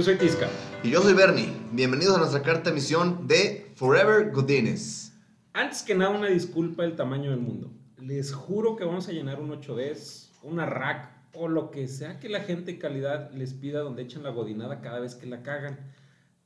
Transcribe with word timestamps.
Yo 0.00 0.04
soy 0.04 0.16
Tisca. 0.16 0.48
Y 0.82 0.88
yo 0.88 1.02
soy 1.02 1.12
Bernie. 1.12 1.52
Bienvenidos 1.72 2.16
a 2.16 2.20
nuestra 2.20 2.40
carta 2.40 2.70
misión 2.70 3.26
de 3.26 3.70
Forever 3.74 4.30
Godines. 4.30 5.12
Antes 5.52 5.82
que 5.82 5.94
nada, 5.94 6.16
una 6.16 6.28
disculpa 6.28 6.84
del 6.84 6.96
tamaño 6.96 7.32
del 7.32 7.40
mundo. 7.40 7.70
Les 7.98 8.32
juro 8.32 8.76
que 8.76 8.84
vamos 8.86 9.08
a 9.08 9.12
llenar 9.12 9.40
un 9.40 9.50
8Ds, 9.50 10.30
una 10.42 10.64
rack 10.64 11.10
o 11.34 11.48
lo 11.48 11.70
que 11.70 11.86
sea 11.86 12.18
que 12.18 12.30
la 12.30 12.40
gente 12.40 12.72
de 12.72 12.78
calidad 12.78 13.30
les 13.32 13.52
pida 13.52 13.80
donde 13.80 14.00
echen 14.00 14.22
la 14.22 14.30
godinada 14.30 14.80
cada 14.80 15.00
vez 15.00 15.16
que 15.16 15.26
la 15.26 15.42
cagan. 15.42 15.78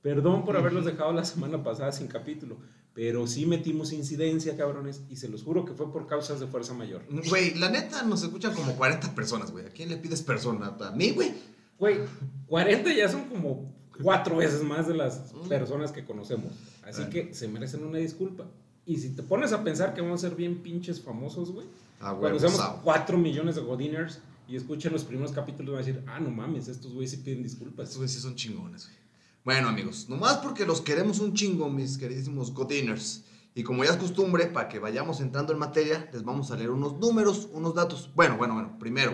Perdón 0.02 0.44
por 0.44 0.56
haberlos 0.56 0.84
dejado 0.84 1.12
la 1.12 1.24
semana 1.24 1.62
pasada 1.62 1.92
sin 1.92 2.08
capítulo, 2.08 2.58
pero 2.92 3.28
sí 3.28 3.46
metimos 3.46 3.92
incidencia, 3.92 4.56
cabrones, 4.56 5.02
y 5.08 5.14
se 5.14 5.28
los 5.28 5.44
juro 5.44 5.64
que 5.64 5.74
fue 5.74 5.92
por 5.92 6.08
causas 6.08 6.40
de 6.40 6.48
fuerza 6.48 6.74
mayor. 6.74 7.04
Güey, 7.28 7.54
la 7.54 7.70
neta 7.70 8.02
nos 8.02 8.24
escuchan 8.24 8.52
como 8.52 8.74
40 8.74 9.14
personas, 9.14 9.52
güey. 9.52 9.64
¿A 9.66 9.70
quién 9.70 9.90
le 9.90 9.96
pides 9.96 10.24
persona? 10.24 10.76
¿A 10.80 10.90
mí, 10.90 11.10
güey? 11.12 11.54
Güey, 11.84 11.98
40 12.46 12.94
ya 12.94 13.08
son 13.08 13.24
como 13.24 13.72
cuatro 14.02 14.36
veces 14.36 14.62
más 14.62 14.88
de 14.88 14.94
las 14.94 15.32
personas 15.48 15.92
que 15.92 16.04
conocemos. 16.04 16.52
Así 16.82 17.02
Bueno. 17.02 17.10
que 17.10 17.34
se 17.34 17.46
merecen 17.48 17.84
una 17.84 17.98
disculpa. 17.98 18.44
Y 18.86 18.96
si 18.98 19.10
te 19.10 19.22
pones 19.22 19.52
a 19.52 19.62
pensar 19.62 19.94
que 19.94 20.00
vamos 20.00 20.24
a 20.24 20.28
ser 20.28 20.36
bien 20.36 20.62
pinches 20.62 21.00
famosos, 21.00 21.52
güey. 21.52 21.66
Ah, 22.00 22.10
güey, 22.12 22.20
Cuando 22.22 22.38
seamos 22.38 22.58
sao. 22.58 22.80
4 22.82 23.16
millones 23.18 23.54
de 23.54 23.60
Godiners 23.62 24.18
y 24.48 24.56
escuchen 24.56 24.92
los 24.92 25.04
primeros 25.04 25.32
capítulos, 25.32 25.74
van 25.74 25.82
a 25.82 25.86
decir, 25.86 26.02
ah, 26.06 26.20
no 26.20 26.30
mames, 26.30 26.68
estos 26.68 26.92
güeyes 26.92 27.12
sí 27.12 27.16
piden 27.18 27.44
Estos 27.44 27.52
disculpas. 27.60 27.96
güeyes 27.96 28.12
sí 28.12 28.20
son 28.20 28.34
chingones, 28.34 28.84
güey. 28.86 28.96
Bueno, 29.44 29.68
amigos, 29.68 30.08
nomás 30.08 30.38
porque 30.38 30.64
los 30.66 30.80
queremos 30.80 31.18
un 31.20 31.34
chingo, 31.34 31.68
mis 31.70 31.98
queridísimos 31.98 32.52
Godiners. 32.52 33.24
Y 33.54 33.62
como 33.62 33.84
ya 33.84 33.90
es 33.90 33.96
costumbre, 33.96 34.46
para 34.46 34.68
que 34.68 34.78
vayamos 34.78 35.20
entrando 35.20 35.52
en 35.52 35.58
materia, 35.58 36.08
les 36.12 36.24
vamos 36.24 36.50
a 36.50 36.56
leer 36.56 36.70
unos 36.70 36.98
números, 36.98 37.48
unos 37.52 37.74
datos. 37.74 38.10
Bueno, 38.14 38.36
bueno, 38.36 38.54
bueno, 38.54 38.76
primero. 38.78 39.12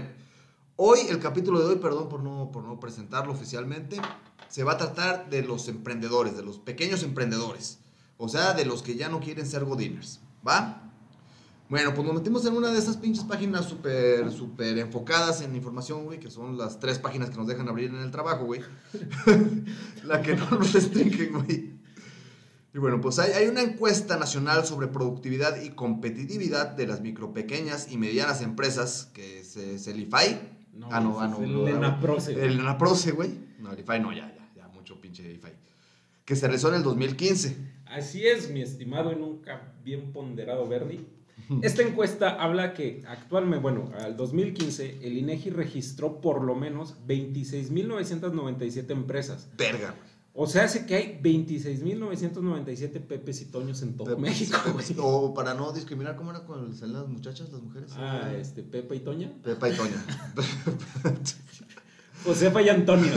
Hoy, 0.82 1.00
el 1.10 1.18
capítulo 1.18 1.58
de 1.58 1.66
hoy, 1.66 1.76
perdón 1.76 2.08
por 2.08 2.22
no, 2.22 2.50
por 2.50 2.64
no 2.64 2.80
presentarlo 2.80 3.34
oficialmente, 3.34 4.00
se 4.48 4.64
va 4.64 4.72
a 4.72 4.78
tratar 4.78 5.28
de 5.28 5.42
los 5.42 5.68
emprendedores, 5.68 6.34
de 6.34 6.42
los 6.42 6.58
pequeños 6.58 7.02
emprendedores. 7.02 7.80
O 8.16 8.30
sea, 8.30 8.54
de 8.54 8.64
los 8.64 8.82
que 8.82 8.96
ya 8.96 9.10
no 9.10 9.20
quieren 9.20 9.46
ser 9.46 9.66
Godiners. 9.66 10.20
¿Va? 10.48 10.90
Bueno, 11.68 11.92
pues 11.92 12.06
nos 12.06 12.14
metimos 12.14 12.46
en 12.46 12.54
una 12.54 12.70
de 12.70 12.78
esas 12.78 12.96
pinches 12.96 13.24
páginas 13.24 13.66
súper, 13.66 14.32
súper 14.32 14.78
enfocadas 14.78 15.42
en 15.42 15.54
información, 15.54 16.06
güey, 16.06 16.18
que 16.18 16.30
son 16.30 16.56
las 16.56 16.80
tres 16.80 16.98
páginas 16.98 17.28
que 17.28 17.36
nos 17.36 17.46
dejan 17.46 17.68
abrir 17.68 17.90
en 17.90 18.00
el 18.00 18.10
trabajo, 18.10 18.46
güey. 18.46 18.62
La 20.04 20.22
que 20.22 20.34
no 20.34 20.48
nos 20.48 20.72
restringen, 20.72 21.44
güey. 21.44 21.78
Y 22.72 22.78
bueno, 22.78 23.02
pues 23.02 23.18
hay, 23.18 23.32
hay 23.32 23.48
una 23.48 23.60
encuesta 23.60 24.16
nacional 24.16 24.64
sobre 24.64 24.86
productividad 24.86 25.60
y 25.60 25.72
competitividad 25.72 26.68
de 26.68 26.86
las 26.86 27.02
micro, 27.02 27.34
pequeñas 27.34 27.92
y 27.92 27.98
medianas 27.98 28.40
empresas, 28.40 29.10
que 29.12 29.40
es, 29.40 29.58
es 29.58 29.86
el 29.86 30.00
IFAI. 30.00 30.59
Ah, 30.90 31.00
no, 31.00 31.20
ah, 31.20 31.28
no. 31.28 31.42
es 31.42 31.48
no, 31.48 31.66
el 31.66 31.76
Enaproce, 31.76 32.34
güey. 32.34 32.46
El 32.46 32.60
Enaproce, 32.60 33.12
güey. 33.12 33.30
No, 33.58 33.72
el 33.72 33.80
IFAI 33.80 34.00
no, 34.00 34.12
ya, 34.12 34.34
ya, 34.34 34.50
ya, 34.54 34.68
mucho 34.68 35.00
pinche 35.00 35.30
IFAI. 35.32 35.52
Que 36.24 36.36
se 36.36 36.46
realizó 36.46 36.68
en 36.68 36.76
el 36.76 36.82
2015. 36.82 37.56
Así 37.86 38.26
es, 38.26 38.50
mi 38.50 38.62
estimado 38.62 39.12
y 39.12 39.16
nunca 39.16 39.74
bien 39.82 40.12
ponderado 40.12 40.68
Bernie. 40.68 41.00
Esta 41.62 41.82
encuesta 41.82 42.40
habla 42.40 42.74
que 42.74 43.02
actualmente, 43.08 43.60
bueno, 43.60 43.90
al 43.98 44.16
2015, 44.16 44.98
el 45.02 45.18
INEGI 45.18 45.50
registró 45.50 46.20
por 46.20 46.44
lo 46.44 46.54
menos 46.54 46.96
26.997 47.06 48.90
empresas. 48.90 49.50
Verga, 49.56 49.90
güey. 49.98 50.10
O 50.42 50.46
sea, 50.46 50.64
hace 50.64 50.86
que 50.86 50.94
hay 50.94 51.20
26.997 51.22 53.02
pepes 53.02 53.42
y 53.42 53.44
toños 53.44 53.82
en 53.82 53.94
todo 53.94 54.16
México. 54.16 54.56
O 55.02 55.34
para 55.34 55.52
no 55.52 55.70
discriminar, 55.70 56.16
¿cómo 56.16 56.30
era 56.30 56.46
con 56.46 56.70
las 56.70 57.08
muchachas, 57.08 57.52
las 57.52 57.60
mujeres? 57.60 57.92
Ah, 57.94 58.32
este, 58.34 58.62
Pepa 58.62 58.94
y 58.94 59.00
Toña. 59.00 59.30
Pepa 59.44 59.68
y 59.68 59.74
Toña. 59.74 60.02
Josefa 62.24 62.62
y 62.62 62.70
Antonio. 62.70 63.12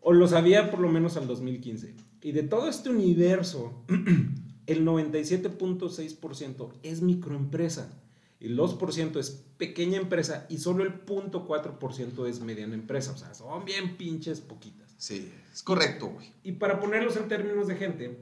o 0.00 0.14
lo 0.14 0.26
sabía 0.28 0.70
por 0.70 0.80
lo 0.80 0.88
menos 0.88 1.18
al 1.18 1.26
2015. 1.26 1.94
Y 2.22 2.32
de 2.32 2.44
todo 2.44 2.70
este 2.70 2.88
universo, 2.88 3.84
el 4.66 4.86
97.6% 4.86 6.72
es 6.84 7.02
microempresa. 7.02 7.92
El 8.40 8.56
2% 8.56 9.18
es 9.18 9.44
pequeña 9.58 9.98
empresa 9.98 10.46
y 10.48 10.56
solo 10.56 10.84
el 10.84 11.04
0.4% 11.04 12.26
es 12.26 12.40
mediana 12.40 12.74
empresa. 12.74 13.12
O 13.12 13.18
sea, 13.18 13.34
son 13.34 13.66
bien 13.66 13.98
pinches 13.98 14.40
poquitas. 14.40 14.81
Sí, 15.02 15.32
es 15.52 15.64
correcto, 15.64 16.10
güey. 16.10 16.32
Y 16.44 16.52
para 16.52 16.78
ponerlos 16.78 17.16
en 17.16 17.26
términos 17.26 17.66
de 17.66 17.74
gente, 17.74 18.18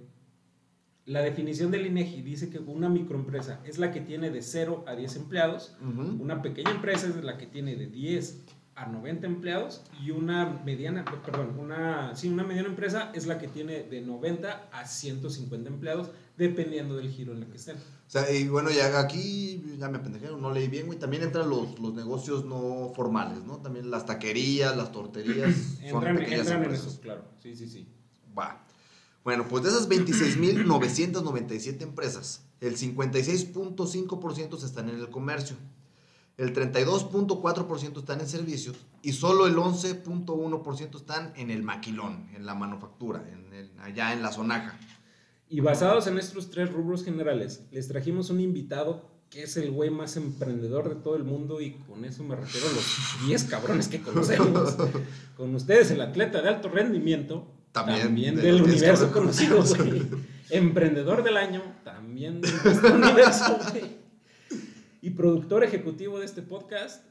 la 1.05 1.21
definición 1.21 1.71
del 1.71 1.85
INEGI 1.85 2.23
dice 2.23 2.49
que 2.49 2.59
una 2.59 2.89
microempresa 2.89 3.61
es 3.67 3.77
la 3.77 3.93
que 3.93 4.01
tiene 4.01 4.31
de 4.31 4.41
0 4.41 4.87
a 4.89 4.97
10 4.97 5.17
empleados, 5.17 5.77
una 6.19 6.41
pequeña 6.41 6.71
empresa 6.71 7.07
es 7.09 7.23
la 7.23 7.37
que 7.37 7.47
tiene 7.47 7.77
de 7.77 7.87
10 7.87 8.45
a 8.81 8.87
90 8.87 9.27
empleados 9.27 9.83
y 10.03 10.11
una 10.11 10.63
mediana, 10.65 11.05
perdón, 11.25 11.59
una, 11.59 12.17
sí, 12.17 12.31
una 12.31 12.45
mediana 12.45 12.69
empresa 12.69 13.13
es 13.15 13.27
la 13.27 13.39
que 13.39 13.47
tiene 13.47 13.83
de 13.83 14.01
90 14.01 14.71
a 14.73 14.87
150 14.87 15.69
empleados, 15.69 16.09
dependiendo 16.39 16.97
del 16.97 17.11
giro 17.11 17.35
en 17.35 17.43
el 17.43 17.49
que 17.49 17.59
estén. 17.59 17.77
O 17.77 17.81
sea, 18.07 18.33
y 18.33 18.49
bueno, 18.49 18.71
ya 18.71 18.99
aquí 18.99 19.77
ya 19.79 19.91
me 19.91 19.99
apendejé, 19.99 20.29
no 20.29 20.51
leí 20.51 20.69
bien, 20.69 20.87
güey. 20.87 20.99
También 20.99 21.23
entran 21.23 21.51
los, 21.51 21.79
los 21.79 21.93
negocios 21.93 22.47
no 22.47 22.91
formales, 22.97 23.45
¿no? 23.45 23.59
También 23.59 23.91
las 23.91 24.07
taquerías, 24.07 24.75
las 24.75 24.93
torterías. 24.93 25.55
son 25.91 26.07
Entran, 26.07 26.17
pequeñas 26.17 26.41
entran 26.41 26.57
en 26.57 26.63
empresas. 26.65 26.87
esos, 26.87 27.01
claro. 27.01 27.25
Sí, 27.43 27.55
sí, 27.55 27.69
sí. 27.69 27.87
Va. 28.37 28.65
Bueno, 29.23 29.47
pues 29.47 29.63
de 29.65 29.69
esas 29.69 29.91
26.997 29.91 31.83
empresas, 31.83 32.47
el 32.63 32.79
56.5% 32.79 34.65
están 34.65 34.89
en 34.89 34.97
el 34.97 35.11
comercio, 35.11 35.57
el 36.41 36.55
32.4% 36.55 37.99
están 37.99 38.21
en 38.21 38.29
servicios 38.29 38.77
y 39.03 39.13
solo 39.13 39.47
el 39.47 39.57
11.1% 39.57 40.97
están 40.97 41.33
en 41.37 41.51
el 41.51 41.63
maquilón, 41.63 42.29
en 42.35 42.47
la 42.47 42.55
manufactura, 42.55 43.25
en 43.31 43.53
el- 43.53 43.71
allá 43.81 44.13
en 44.13 44.23
la 44.23 44.33
zonaja. 44.33 44.79
Y 45.49 45.61
basados 45.61 46.07
en 46.07 46.17
estos 46.19 46.51
tres 46.51 46.73
rubros 46.73 47.05
generales, 47.05 47.63
les 47.73 47.89
trajimos 47.89 48.31
un 48.31 48.41
invitado 48.41 49.09
que 49.31 49.43
es 49.45 49.57
el 49.57 49.71
güey 49.71 49.91
más 49.91 50.17
emprendedor 50.17 50.89
de 50.89 50.97
todo 50.97 51.15
el 51.15 51.23
mundo 51.25 51.61
y 51.61 51.73
con 51.89 52.05
eso 52.05 52.25
me 52.25 52.35
refiero 52.37 52.67
a 52.69 52.73
los 52.73 52.85
10 53.27 53.45
cabrones 53.45 53.89
que 53.89 54.01
conocemos. 54.01 54.77
Con 55.37 55.55
ustedes 55.55 55.91
el 55.93 56.01
atleta 56.01 56.43
de 56.43 56.49
alto 56.49 56.69
rendimiento, 56.69 57.47
También 57.71 58.01
también, 58.03 58.35
de 58.37 58.43
del 58.43 58.59
los 58.59 58.67
10 58.67 58.79
universo 58.79 59.13
conocido, 59.13 59.63
güey. 59.63 60.03
Emprendedor 60.51 61.23
del 61.23 61.37
año, 61.37 61.63
también 61.85 62.41
de 62.41 62.49
este 62.49 62.87
universo, 62.93 63.59
güey. 63.71 64.00
Y 65.03 65.11
productor 65.11 65.65
ejecutivo 65.65 66.19
de 66.19 66.27
este 66.27 66.43
podcast, 66.43 67.03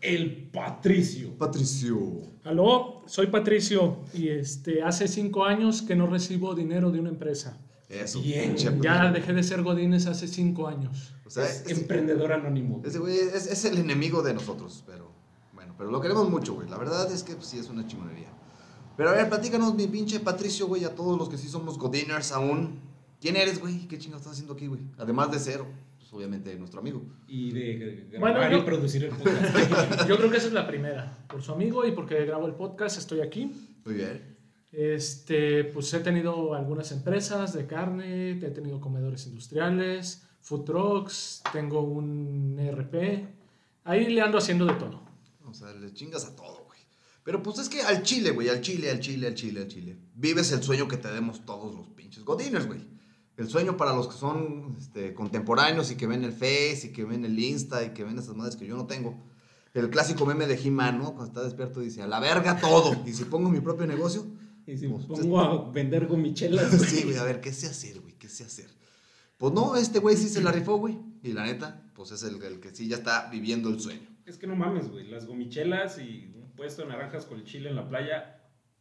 el 0.00 0.48
Patricio. 0.50 1.36
Patricio. 1.36 1.98
Aló, 2.44 3.02
soy 3.06 3.26
Patricio 3.26 3.98
y 4.14 4.28
este, 4.28 4.82
hace 4.82 5.08
cinco 5.08 5.44
años 5.44 5.82
que 5.82 5.94
no 5.94 6.06
recibo 6.06 6.54
dinero 6.54 6.90
de 6.90 7.00
una 7.00 7.10
empresa. 7.10 7.58
Eso, 7.90 8.22
Bien. 8.22 8.54
pinche 8.54 8.72
Ya 8.80 9.12
dejé 9.12 9.34
de 9.34 9.42
ser 9.42 9.62
Godines 9.62 10.06
hace 10.06 10.26
cinco 10.26 10.68
años. 10.68 11.12
O 11.26 11.30
sea, 11.30 11.44
Es 11.44 11.68
emprendedor 11.68 12.32
anónimo. 12.32 12.80
Ese 12.82 12.98
güey 12.98 13.18
es, 13.18 13.46
es 13.46 13.64
el 13.66 13.76
enemigo 13.76 14.22
de 14.22 14.32
nosotros, 14.32 14.84
pero 14.86 15.10
bueno, 15.52 15.74
pero 15.76 15.90
lo 15.90 16.00
queremos 16.00 16.30
mucho, 16.30 16.54
güey. 16.54 16.68
La 16.68 16.78
verdad 16.78 17.12
es 17.12 17.22
que 17.24 17.34
pues, 17.34 17.48
sí 17.48 17.58
es 17.58 17.68
una 17.68 17.86
chingonería. 17.86 18.28
Pero 18.96 19.10
a 19.10 19.12
ver, 19.12 19.28
platícanos, 19.28 19.74
mi 19.74 19.86
pinche 19.86 20.18
Patricio, 20.20 20.66
güey, 20.66 20.84
a 20.84 20.94
todos 20.94 21.18
los 21.18 21.28
que 21.28 21.36
sí 21.36 21.48
somos 21.48 21.78
Godiners 21.78 22.32
aún. 22.32 22.89
¿Quién 23.20 23.36
eres, 23.36 23.60
güey? 23.60 23.86
¿Qué 23.88 23.98
chingados 23.98 24.22
estás 24.22 24.32
haciendo 24.34 24.54
aquí, 24.54 24.66
güey? 24.66 24.80
Además 24.98 25.30
de 25.30 25.38
ser, 25.38 25.60
pues, 25.98 26.12
obviamente, 26.12 26.54
nuestro 26.56 26.80
amigo. 26.80 27.02
y 27.28 27.50
de 27.52 28.06
grabar 28.10 28.32
Bueno, 28.34 28.48
y 28.48 28.58
yo- 28.58 28.64
producir 28.64 29.04
el 29.04 29.10
podcast. 29.10 30.08
Yo 30.08 30.16
creo 30.16 30.30
que 30.30 30.38
esa 30.38 30.46
es 30.46 30.52
la 30.52 30.66
primera. 30.66 31.18
Por 31.28 31.42
su 31.42 31.52
amigo 31.52 31.86
y 31.86 31.92
porque 31.92 32.24
grabo 32.24 32.46
el 32.46 32.54
podcast 32.54 32.98
estoy 32.98 33.20
aquí. 33.20 33.52
Muy 33.84 33.94
bien. 33.94 34.36
Este, 34.72 35.64
pues 35.64 35.92
he 35.94 36.00
tenido 36.00 36.54
algunas 36.54 36.92
empresas 36.92 37.52
de 37.52 37.66
carne, 37.66 38.30
he 38.32 38.50
tenido 38.50 38.80
comedores 38.80 39.26
industriales, 39.26 40.22
food 40.40 40.64
trucks, 40.64 41.42
tengo 41.52 41.82
un 41.82 42.56
ERP. 42.58 43.26
Ahí 43.84 44.06
le 44.08 44.20
ando 44.22 44.38
haciendo 44.38 44.64
de 44.66 44.74
todo. 44.74 45.02
O 45.44 45.52
sea, 45.52 45.72
le 45.74 45.92
chingas 45.92 46.24
a 46.24 46.36
todo, 46.36 46.64
güey. 46.66 46.78
Pero 47.24 47.42
pues 47.42 47.58
es 47.58 47.68
que 47.68 47.82
al 47.82 48.02
chile, 48.02 48.30
güey, 48.30 48.48
al 48.48 48.60
chile, 48.60 48.90
al 48.90 49.00
chile, 49.00 49.26
al 49.26 49.34
chile, 49.34 49.60
al 49.62 49.68
chile. 49.68 49.96
Vives 50.14 50.52
el 50.52 50.62
sueño 50.62 50.86
que 50.86 50.96
tenemos 50.96 51.44
todos 51.44 51.74
los 51.74 51.88
pinches 51.88 52.24
Godiners, 52.24 52.66
güey. 52.66 52.80
El 53.40 53.48
sueño 53.48 53.78
para 53.78 53.94
los 53.94 54.06
que 54.06 54.18
son 54.18 54.76
este, 54.78 55.14
contemporáneos 55.14 55.90
y 55.90 55.96
que 55.96 56.06
ven 56.06 56.24
el 56.24 56.32
Face 56.32 56.82
y 56.84 56.92
que 56.92 57.04
ven 57.06 57.24
el 57.24 57.38
Insta 57.38 57.82
y 57.82 57.94
que 57.94 58.04
ven 58.04 58.18
esas 58.18 58.36
madres 58.36 58.54
que 58.54 58.66
yo 58.66 58.76
no 58.76 58.86
tengo. 58.86 59.18
El 59.72 59.88
clásico 59.88 60.26
meme 60.26 60.46
de 60.46 60.60
He-Man, 60.62 60.98
¿no? 60.98 61.14
Cuando 61.14 61.24
está 61.24 61.42
despierto 61.42 61.80
dice, 61.80 62.02
a 62.02 62.06
la 62.06 62.20
verga 62.20 62.60
todo. 62.60 63.02
Y 63.06 63.14
si 63.14 63.24
pongo 63.24 63.48
mi 63.48 63.60
propio 63.60 63.86
negocio, 63.86 64.26
Y 64.66 64.76
si 64.76 64.88
Pues, 64.88 65.06
pongo 65.06 65.40
a 65.40 65.70
vender 65.70 66.06
gomichelas. 66.06 66.70
sí, 66.86 67.04
güey, 67.04 67.16
a 67.16 67.24
ver, 67.24 67.40
¿qué 67.40 67.54
sé 67.54 67.68
hacer, 67.68 67.98
güey? 68.02 68.12
¿Qué 68.18 68.28
sé 68.28 68.44
hacer? 68.44 68.68
Pues 69.38 69.54
no, 69.54 69.74
este 69.74 70.00
güey 70.00 70.18
sí 70.18 70.28
se 70.28 70.42
la 70.42 70.52
rifó, 70.52 70.76
güey. 70.76 70.98
Y 71.22 71.32
la 71.32 71.44
neta, 71.44 71.90
pues 71.94 72.12
es 72.12 72.22
el, 72.24 72.42
el 72.42 72.60
que 72.60 72.74
sí 72.74 72.88
ya 72.88 72.96
está 72.96 73.30
viviendo 73.30 73.70
el 73.70 73.80
sueño. 73.80 74.06
Es 74.26 74.36
que 74.36 74.46
no 74.46 74.54
mames, 74.54 74.90
güey. 74.90 75.08
Las 75.08 75.24
gomichelas 75.26 75.98
y 75.98 76.30
un 76.36 76.52
puesto 76.54 76.82
de 76.82 76.88
naranjas 76.88 77.24
con 77.24 77.38
el 77.38 77.46
chile 77.46 77.70
en 77.70 77.76
la 77.76 77.88
playa. 77.88 78.38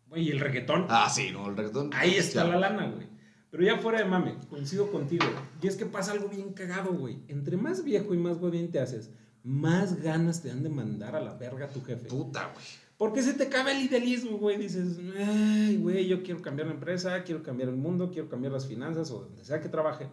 Güey, 0.10 0.28
y 0.28 0.32
el 0.32 0.42
reggaetón. 0.42 0.86
Ah, 0.90 1.10
sí, 1.10 1.30
no, 1.32 1.50
el 1.50 1.56
reggaetón. 1.56 1.92
Ahí 1.94 2.16
está 2.16 2.44
ya. 2.44 2.50
la 2.50 2.60
lana, 2.60 2.88
güey. 2.90 3.08
Pero 3.52 3.64
ya 3.64 3.78
fuera 3.78 4.00
de 4.00 4.06
mame, 4.06 4.36
coincido 4.50 4.92
contigo. 4.92 5.26
Y 5.62 5.68
es 5.68 5.76
que 5.76 5.86
pasa 5.86 6.12
algo 6.12 6.30
bien 6.30 6.54
cagado, 6.54 6.94
güey. 6.94 7.24
Entre 7.28 7.58
más 7.58 7.84
viejo 7.84 8.14
y 8.14 8.18
más 8.18 8.38
godín 8.38 8.72
te 8.72 8.80
haces, 8.80 9.12
más 9.44 10.02
ganas 10.02 10.42
te 10.42 10.50
dan 10.50 10.62
de 10.64 10.70
mandar 10.70 11.16
a 11.16 11.22
la 11.22 11.34
verga 11.34 11.66
a 11.66 11.70
tu 11.70 11.82
jefe. 11.82 12.08
Puta, 12.08 12.52
güey. 12.54 12.66
Porque 13.00 13.24
se 13.24 13.34
te 13.34 13.48
cabe 13.48 13.72
el 13.72 13.86
idealismo, 13.86 14.38
güey. 14.38 14.58
Dices, 14.58 15.00
ay, 15.18 15.78
güey, 15.78 16.06
yo 16.06 16.22
quiero 16.22 16.42
cambiar 16.42 16.68
la 16.68 16.74
empresa, 16.74 17.24
quiero 17.24 17.42
cambiar 17.42 17.70
el 17.70 17.78
mundo, 17.78 18.12
quiero 18.12 18.28
cambiar 18.28 18.52
las 18.52 18.68
finanzas 18.68 19.10
o 19.12 19.22
donde 19.22 19.46
sea 19.46 19.62
que 19.62 19.70
trabaje. 19.70 20.08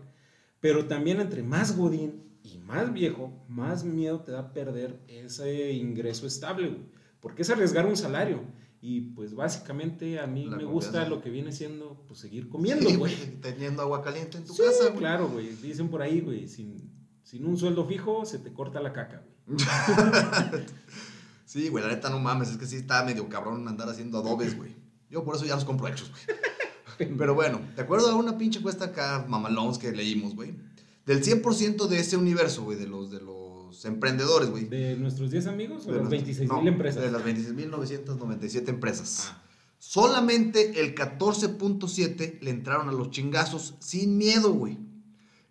Pero 0.61 0.87
también 0.87 1.21
entre 1.21 1.43
más 1.43 1.77
godín 1.77 2.23
y 2.45 2.59
más 2.59 2.93
viejo, 2.93 3.45
más 3.49 3.85
miedo 3.85 4.21
te 4.21 4.31
da 4.31 4.53
perder 4.53 5.01
ese 5.09 5.73
ingreso 5.73 6.29
estable, 6.29 6.69
güey. 6.69 6.87
Porque 7.21 7.43
es 7.43 7.51
arriesgar 7.51 7.87
un 7.87 7.97
salario. 7.97 8.41
Y 8.89 9.01
pues 9.01 9.35
básicamente 9.35 10.21
a 10.21 10.29
mí 10.29 10.47
La 10.47 10.59
me 10.59 10.65
gusta 10.65 11.09
lo 11.09 11.21
que 11.21 11.29
viene 11.29 11.51
siendo 11.51 12.05
pues 12.07 12.21
seguir 12.21 12.49
comiendo, 12.49 12.89
Sí, 12.89 12.95
güey. 12.95 13.17
Teniendo 13.43 13.83
agua 13.83 14.01
caliente 14.01 14.39
en 14.39 14.45
tu 14.45 14.53
Sí, 14.55 14.63
casa, 14.63 14.85
güey. 14.91 14.99
claro, 14.99 15.29
güey. 15.29 15.57
Dicen 15.57 15.89
por 15.89 16.03
ahí, 16.03 16.21
güey, 16.21 16.47
sin, 16.47 16.89
sin 17.25 17.45
un 17.47 17.57
sueldo 17.57 17.85
fijo 17.85 18.25
se 18.25 18.39
te 18.39 18.53
corta 18.53 18.81
la 18.81 18.93
caca, 18.93 19.25
güey. 19.45 19.59
Sí, 21.45 21.69
güey, 21.69 21.83
la 21.83 21.91
neta 21.91 22.11
no 22.11 22.21
mames, 22.21 22.51
es 22.51 22.59
que 22.59 22.67
sí 22.67 22.77
está 22.77 23.05
medio 23.05 23.29
cabrón 23.29 23.67
andar 23.67 23.89
haciendo 23.89 24.19
adobes, 24.19 24.57
güey. 24.57 24.77
Yo 25.11 25.25
por 25.25 25.35
eso 25.35 25.45
ya 25.47 25.57
los 25.57 25.65
compro 25.65 25.89
hechos, 25.89 26.13
güey. 26.99 27.17
Pero 27.19 27.35
bueno, 27.35 27.61
¿te 27.75 27.83
acuerdas 27.83 28.09
de 28.09 28.15
una 28.15 28.39
pinche 28.39 28.63
cuesta 28.63 28.85
acá, 28.87 29.25
mamalons, 29.29 29.79
que 29.79 29.91
leímos, 29.91 30.37
güey? 30.37 30.55
Del 31.07 31.25
100% 31.25 31.89
de 31.89 31.99
ese 31.99 32.17
universo, 32.17 32.63
güey, 32.63 32.79
de 32.79 32.87
los, 32.87 33.11
de 33.11 33.21
los 33.21 33.46
emprendedores, 33.85 34.51
güey. 34.51 34.65
¿De 34.65 34.97
nuestros 34.97 35.31
10 35.31 35.47
amigos 35.47 35.85
o 35.87 35.91
De 35.91 35.93
las 35.95 36.03
los- 36.03 36.11
26 36.11 36.49
no, 36.49 36.59
mil 36.59 36.69
empresas? 36.69 37.03
De 37.03 37.11
las 37.11 37.23
26.997 37.25 38.69
empresas. 38.69 39.29
Ah. 39.33 39.43
Solamente 39.79 40.81
el 40.81 40.95
14.7 40.95 42.39
le 42.41 42.51
entraron 42.51 42.89
a 42.89 42.93
los 42.93 43.11
chingazos 43.11 43.75
sin 43.79 44.17
miedo, 44.19 44.53
güey. 44.53 44.79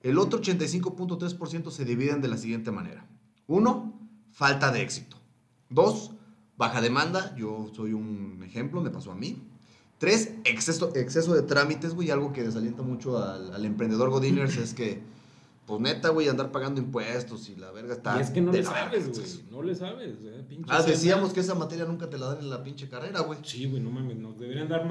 El 0.02 0.18
otro 0.20 0.40
85.3% 0.42 1.72
se 1.72 1.86
dividen 1.86 2.22
de 2.22 2.28
la 2.28 2.38
siguiente 2.38 2.72
manera. 2.72 3.08
Uno, 3.48 4.00
falta 4.32 4.72
de 4.72 4.82
éxito. 4.82 5.18
Dos, 5.70 6.12
baja 6.58 6.82
demanda. 6.82 7.36
Yo 7.36 7.72
soy 7.76 7.94
un 7.94 8.44
ejemplo, 8.46 8.82
me 8.82 8.90
pasó 8.92 9.12
a 9.12 9.16
mí. 9.16 9.42
Tres, 9.98 10.32
exceso, 10.44 10.92
exceso 10.96 11.34
de 11.34 11.42
trámites, 11.42 11.94
güey. 11.96 12.12
Algo 12.12 12.34
que 12.34 12.44
desalienta 12.44 12.82
mucho 12.84 13.18
al, 13.18 13.54
al 13.54 13.66
emprendedor 13.66 14.10
Godiners 14.10 14.58
es 14.58 14.74
que, 14.74 15.02
pues 15.66 15.82
neta, 15.82 16.10
güey, 16.10 16.28
andar 16.30 16.52
pagando 16.52 16.80
impuestos 16.80 17.50
y 17.50 17.56
la 17.56 17.72
verga 17.72 17.94
está. 17.94 18.18
Y 18.18 18.22
es 18.22 18.30
que 18.30 18.42
no 18.42 18.52
le 18.52 18.64
sabes, 18.64 19.10
güey. 19.10 19.26
No 19.50 19.64
le 19.64 19.76
sabes, 19.76 20.18
eh, 20.22 20.46
pinche 20.48 20.70
Ah, 20.72 20.84
decíamos 20.84 21.34
que 21.34 21.40
esa 21.40 21.56
materia 21.56 21.86
nunca 21.86 22.10
te 22.10 22.18
la 22.18 22.28
dan 22.28 22.40
en 22.40 22.50
la 22.50 22.64
pinche 22.64 22.88
carrera, 22.88 23.22
güey. 23.22 23.40
Sí, 23.44 23.66
güey, 23.66 23.82
no 23.82 23.90
mames. 23.90 24.18
Nos 24.18 24.38
deberían 24.38 24.70
dar 24.70 24.86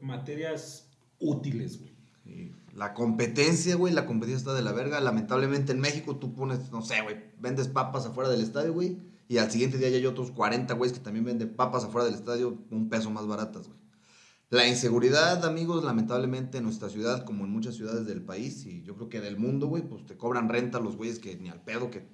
materias 0.00 0.88
útiles, 1.18 1.80
güey. 1.80 1.92
Sí. 2.24 2.52
La 2.74 2.94
competencia, 2.94 3.74
güey, 3.74 3.92
la 3.92 4.06
competencia 4.06 4.38
está 4.38 4.54
de 4.54 4.62
la 4.62 4.72
verga. 4.72 5.00
Lamentablemente 5.00 5.72
en 5.72 5.80
México 5.80 6.16
tú 6.16 6.34
pones, 6.34 6.70
no 6.70 6.82
sé, 6.82 7.02
güey, 7.02 7.16
vendes 7.40 7.68
papas 7.68 8.06
afuera 8.06 8.30
del 8.30 8.40
estadio, 8.42 8.72
güey. 8.72 8.98
Y 9.28 9.38
al 9.38 9.50
siguiente 9.50 9.78
día 9.78 9.88
ya 9.88 9.96
hay 9.96 10.06
otros 10.06 10.30
40 10.30 10.74
güeyes 10.74 10.96
que 10.96 11.02
también 11.02 11.24
venden 11.24 11.54
papas 11.54 11.84
afuera 11.84 12.04
del 12.04 12.14
estadio 12.14 12.58
un 12.70 12.88
peso 12.88 13.10
más 13.10 13.26
baratas, 13.26 13.66
güey. 13.66 13.81
La 14.52 14.68
inseguridad, 14.68 15.42
amigos, 15.46 15.82
lamentablemente 15.82 16.58
en 16.58 16.64
nuestra 16.64 16.90
ciudad, 16.90 17.24
como 17.24 17.44
en 17.44 17.50
muchas 17.50 17.74
ciudades 17.74 18.06
del 18.06 18.20
país 18.20 18.66
y 18.66 18.82
yo 18.82 18.94
creo 18.96 19.08
que 19.08 19.22
del 19.22 19.38
mundo, 19.38 19.66
güey, 19.66 19.82
pues 19.82 20.04
te 20.04 20.14
cobran 20.18 20.50
renta 20.50 20.78
los 20.78 20.96
güeyes 20.98 21.18
que 21.18 21.34
ni 21.36 21.48
al 21.48 21.62
pedo, 21.62 21.90
que... 21.90 22.06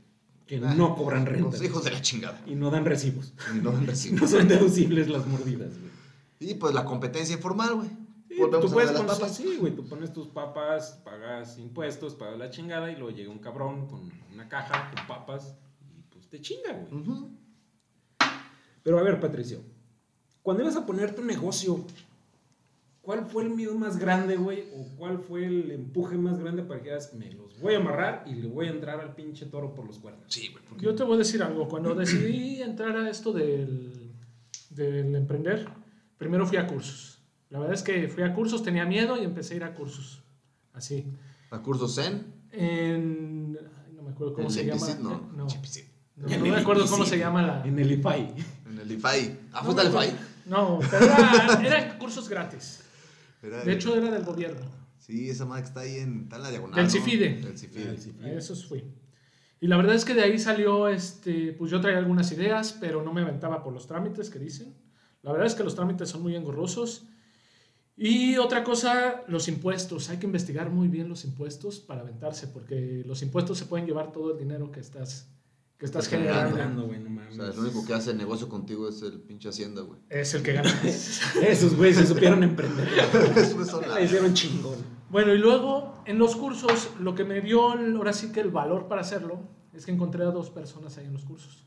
Que 0.46 0.58
Ah, 0.64 0.72
no 0.72 0.94
cobran 0.94 1.26
renta. 1.26 1.50
Los 1.50 1.62
hijos 1.64 1.82
de 1.82 1.90
la 1.90 2.00
chingada. 2.00 2.40
Y 2.46 2.54
no 2.54 2.70
dan 2.70 2.84
recibos. 2.84 3.34
Y 3.52 3.58
no 3.58 3.72
dan 3.72 3.88
recibo. 3.88 4.18
No 4.20 4.28
son 4.28 4.46
deducibles 4.46 5.08
las 5.08 5.26
mordidas, 5.26 5.70
güey. 5.80 5.90
Y 6.38 6.54
pues 6.54 6.72
la 6.74 6.84
competencia 6.84 7.34
informal, 7.34 7.74
güey. 7.74 7.88
Sí, 8.28 8.36
Volvemos 8.38 8.66
tú 8.66 8.72
puedes 8.72 8.92
poner, 8.92 9.06
papas. 9.08 9.34
sí, 9.36 9.56
güey, 9.58 9.74
tú 9.74 9.88
pones 9.88 10.12
tus 10.12 10.28
papas, 10.28 11.00
pagas 11.04 11.58
impuestos, 11.58 12.14
pagas 12.14 12.38
la 12.38 12.50
chingada 12.50 12.92
y 12.92 12.94
luego 12.94 13.10
llega 13.10 13.32
un 13.32 13.40
cabrón 13.40 13.88
con 13.88 14.12
una 14.32 14.48
caja 14.48 14.92
con 14.94 15.08
papas 15.08 15.56
y 15.98 16.02
pues 16.02 16.28
te 16.28 16.40
chinga, 16.40 16.72
güey. 16.88 17.02
Pero 18.84 18.98
a 19.00 19.02
ver, 19.02 19.18
Patricio, 19.18 19.60
cuando 20.42 20.62
ibas 20.62 20.76
a 20.76 20.86
poner 20.86 21.16
tu 21.16 21.24
negocio, 21.24 21.84
¿cuál 23.08 23.24
fue 23.24 23.44
el 23.44 23.50
miedo 23.50 23.74
más 23.74 23.96
grande, 23.98 24.36
güey? 24.36 24.64
¿O 24.74 24.86
cuál 24.98 25.18
fue 25.18 25.46
el 25.46 25.70
empuje 25.70 26.18
más 26.18 26.38
grande 26.38 26.62
para 26.62 26.80
que 26.82 26.90
digas, 26.90 27.14
me 27.14 27.30
los 27.32 27.58
voy 27.58 27.72
a 27.72 27.78
amarrar 27.78 28.24
y 28.26 28.34
le 28.34 28.48
voy 28.48 28.66
a 28.66 28.70
entrar 28.70 29.00
al 29.00 29.14
pinche 29.14 29.46
toro 29.46 29.74
por 29.74 29.86
los 29.86 29.98
cuernos? 29.98 30.24
Sí, 30.28 30.48
güey. 30.52 30.62
porque- 30.68 30.84
Yo 30.84 30.94
te 30.94 31.04
voy 31.04 31.14
a 31.14 31.18
decir 31.18 31.42
algo. 31.42 31.66
Cuando 31.68 31.94
decidí 31.94 32.60
entrar 32.60 32.94
a 32.98 33.08
esto 33.08 33.32
del, 33.32 34.12
del 34.68 35.14
emprender, 35.14 35.66
primero 36.18 36.46
fui 36.46 36.58
a 36.58 36.66
cursos. 36.66 37.22
La 37.48 37.58
verdad 37.58 37.74
es 37.76 37.82
que 37.82 38.08
fui 38.08 38.24
a 38.24 38.34
cursos, 38.34 38.62
tenía 38.62 38.84
miedo 38.84 39.16
y 39.16 39.24
empecé 39.24 39.54
a 39.54 39.56
ir 39.56 39.64
a 39.64 39.74
cursos. 39.74 40.22
Así. 40.74 41.06
A 41.50 41.62
curso 41.62 41.88
Zen. 41.88 42.26
En. 42.52 43.58
ay, 43.86 43.92
no 43.94 44.02
me 44.02 44.10
acuerdo 44.10 44.34
cómo 44.34 44.48
en 44.48 44.52
se 44.52 44.66
llama. 44.66 44.86
No, 45.00 45.10
Eh, 45.12 45.18
no, 45.32 45.46
no, 45.46 46.36
no 46.36 46.44
me 46.44 46.56
acuerdo 46.58 46.86
cómo 46.90 47.06
se 47.06 47.18
llama 47.18 47.40
la. 47.40 47.64
En 47.66 47.78
el 47.78 47.90
IFAI. 47.90 48.34
En 48.66 48.78
el 48.78 48.92
IFAI. 48.92 49.38
Ah, 49.54 49.62
No 49.64 49.70
acuerdo. 49.70 50.00
No, 50.44 50.78
pero 50.90 51.04
era- 51.06 51.62
eran 51.64 51.98
cursos 51.98 52.28
gratis. 52.28 52.82
Era 53.42 53.58
De 53.64 53.70
el- 53.72 53.76
hecho, 53.78 53.96
era 53.96 54.10
del 54.10 54.24
gobierno. 54.24 54.60
Sí, 54.98 55.30
esa 55.30 55.44
madre 55.46 55.62
que 55.62 55.68
está 55.68 55.80
ahí 55.80 55.96
en, 55.98 56.28
en 56.32 56.42
la 56.42 56.50
diagonal. 56.50 56.76
Del 56.76 56.84
¿no? 56.86 56.90
Cifide. 56.90 57.40
Del 57.40 57.56
Cifide. 57.58 57.84
Ah, 57.88 57.90
el 57.92 57.98
Cifide. 57.98 58.26
A 58.30 58.32
esos 58.38 58.66
fui. 58.66 58.84
Y 59.60 59.66
la 59.66 59.76
verdad 59.76 59.94
es 59.94 60.04
que 60.04 60.14
de 60.14 60.22
ahí 60.22 60.38
salió, 60.38 60.88
este, 60.88 61.52
pues 61.52 61.70
yo 61.70 61.80
traía 61.80 61.98
algunas 61.98 62.30
ideas, 62.32 62.76
pero 62.80 63.02
no 63.02 63.12
me 63.12 63.22
aventaba 63.22 63.62
por 63.62 63.72
los 63.72 63.86
trámites 63.86 64.30
que 64.30 64.38
dicen. 64.38 64.74
La 65.22 65.32
verdad 65.32 65.46
es 65.48 65.54
que 65.54 65.64
los 65.64 65.74
trámites 65.74 66.08
son 66.08 66.22
muy 66.22 66.36
engorrosos. 66.36 67.06
Y 67.96 68.36
otra 68.36 68.62
cosa, 68.62 69.24
los 69.26 69.48
impuestos. 69.48 70.10
Hay 70.10 70.18
que 70.18 70.26
investigar 70.26 70.70
muy 70.70 70.86
bien 70.88 71.08
los 71.08 71.24
impuestos 71.24 71.80
para 71.80 72.02
aventarse, 72.02 72.46
porque 72.46 73.02
los 73.04 73.22
impuestos 73.22 73.58
se 73.58 73.64
pueden 73.66 73.86
llevar 73.86 74.12
todo 74.12 74.32
el 74.32 74.38
dinero 74.38 74.70
que 74.70 74.78
estás, 74.80 75.28
que 75.78 75.86
estás 75.86 76.08
generando. 76.08 76.50
Generando, 76.56 76.86
güey, 76.86 76.98
no 77.00 77.20
O 77.28 77.32
sea, 77.32 77.46
el 77.46 77.58
único 77.58 77.86
que 77.86 77.94
hace 77.94 78.12
negocio 78.14 78.48
contigo 78.48 78.88
es 78.88 79.00
el 79.02 79.20
pinche 79.20 79.48
Hacienda, 79.48 79.82
güey. 79.82 80.00
Es 80.10 80.34
el 80.34 80.42
que 80.42 80.52
gana. 80.54 80.70
Esos 81.42 81.76
güeyes 81.76 81.96
se 81.98 82.06
supieron 82.06 82.42
emprender. 82.42 82.88
La 83.88 84.00
hicieron 84.00 84.34
chingón. 84.34 84.76
Bueno, 85.10 85.32
y 85.32 85.38
luego 85.38 86.02
en 86.04 86.18
los 86.18 86.36
cursos, 86.36 86.90
lo 87.00 87.14
que 87.14 87.24
me 87.24 87.40
dio 87.40 87.74
el- 87.74 87.96
ahora 87.96 88.12
sí 88.12 88.32
que 88.32 88.40
el 88.40 88.50
valor 88.50 88.88
para 88.88 89.00
hacerlo 89.02 89.40
es 89.72 89.86
que 89.86 89.92
encontré 89.92 90.22
a 90.24 90.26
dos 90.26 90.50
personas 90.50 90.98
ahí 90.98 91.06
en 91.06 91.12
los 91.12 91.24
cursos 91.24 91.64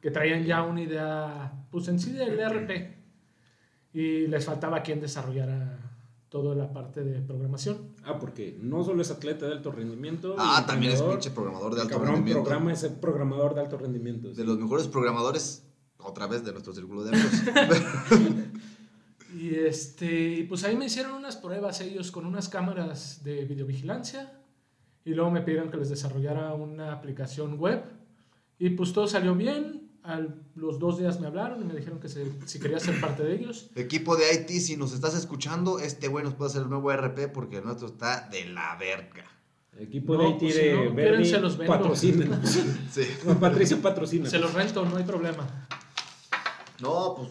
que 0.00 0.10
traían 0.10 0.44
ya 0.44 0.64
una 0.64 0.82
idea, 0.82 1.52
pues 1.70 1.86
en 1.86 2.00
sí 2.00 2.10
del 2.12 2.38
ERP. 2.40 2.96
Y 3.94 4.26
les 4.26 4.44
faltaba 4.44 4.82
quien 4.82 5.00
desarrollara 5.00 5.78
toda 6.32 6.54
la 6.54 6.72
parte 6.72 7.04
de 7.04 7.20
programación. 7.20 7.94
Ah, 8.04 8.18
porque 8.18 8.56
no 8.58 8.82
solo 8.82 9.02
es 9.02 9.10
atleta 9.10 9.44
de 9.44 9.52
alto 9.52 9.70
rendimiento. 9.70 10.34
Ah, 10.38 10.64
también 10.66 10.94
es 10.94 11.02
pinche 11.02 11.30
programador 11.30 11.74
de 11.74 11.82
alto 11.82 11.92
cabrón 11.92 12.14
rendimiento. 12.14 12.42
programa 12.42 12.72
es 12.72 12.82
el 12.84 12.94
programador 12.94 13.54
de 13.54 13.60
alto 13.60 13.76
rendimiento. 13.76 14.28
De 14.28 14.36
sí. 14.36 14.42
los 14.42 14.58
mejores 14.58 14.88
programadores, 14.88 15.62
otra 15.98 16.26
vez, 16.26 16.42
de 16.42 16.52
nuestro 16.52 16.72
círculo 16.72 17.04
de 17.04 17.10
amigos. 17.10 17.32
Y 19.34 19.54
este, 19.54 20.34
y 20.34 20.42
pues 20.42 20.62
ahí 20.62 20.76
me 20.76 20.84
hicieron 20.84 21.14
unas 21.14 21.36
pruebas 21.36 21.80
ellos 21.80 22.12
con 22.12 22.26
unas 22.26 22.50
cámaras 22.50 23.24
de 23.24 23.46
videovigilancia. 23.46 24.30
Y 25.06 25.14
luego 25.14 25.30
me 25.30 25.40
pidieron 25.40 25.70
que 25.70 25.78
les 25.78 25.88
desarrollara 25.88 26.52
una 26.52 26.92
aplicación 26.92 27.58
web. 27.58 27.82
Y 28.58 28.70
pues 28.70 28.92
todo 28.92 29.06
salió 29.06 29.34
bien. 29.34 29.81
A 30.04 30.20
los 30.56 30.78
dos 30.80 30.98
días 30.98 31.20
me 31.20 31.28
hablaron 31.28 31.60
y 31.62 31.64
me 31.64 31.74
dijeron 31.74 32.00
que 32.00 32.08
se- 32.08 32.32
si 32.46 32.58
quería 32.58 32.80
ser 32.80 33.00
parte 33.00 33.22
de 33.22 33.34
ellos. 33.36 33.70
Equipo 33.76 34.16
de 34.16 34.34
IT, 34.34 34.60
si 34.60 34.76
nos 34.76 34.92
estás 34.92 35.14
escuchando, 35.14 35.78
este 35.78 36.08
güey 36.08 36.24
nos 36.24 36.34
puede 36.34 36.50
hacer 36.50 36.62
el 36.62 36.68
nuevo 36.70 36.90
RP 36.92 37.28
porque 37.28 37.58
el 37.58 37.64
nuestro 37.64 37.86
está 37.86 38.28
de 38.28 38.46
la 38.46 38.74
verga. 38.76 39.24
Equipo 39.78 40.14
No, 40.16 40.22
de 40.24 40.28
IT 40.30 40.38
pues, 40.40 40.54
si 40.54 40.60
de 40.60 40.84
no 40.86 40.94
Bernie 40.94 41.24
se 41.24 41.38
los 41.40 41.56
patrocínenos. 41.56 42.38
Sí. 42.92 43.02
No, 43.24 43.38
Patricio 43.38 43.80
patrocina. 43.80 44.28
Se 44.28 44.38
los 44.38 44.52
rento, 44.52 44.84
no 44.84 44.96
hay 44.96 45.04
problema. 45.04 45.46
No, 46.80 47.14
pues. 47.16 47.28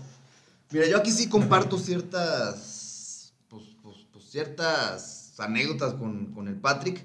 Mira, 0.72 0.88
yo 0.88 0.98
aquí 0.98 1.12
sí 1.12 1.28
comparto 1.28 1.78
ciertas. 1.78 3.34
Pues, 3.50 3.64
pues, 3.84 3.98
pues, 4.12 4.26
ciertas 4.26 5.34
anécdotas 5.40 5.94
con, 5.96 6.28
con 6.34 6.48
el 6.48 6.56
Patrick. 6.56 7.04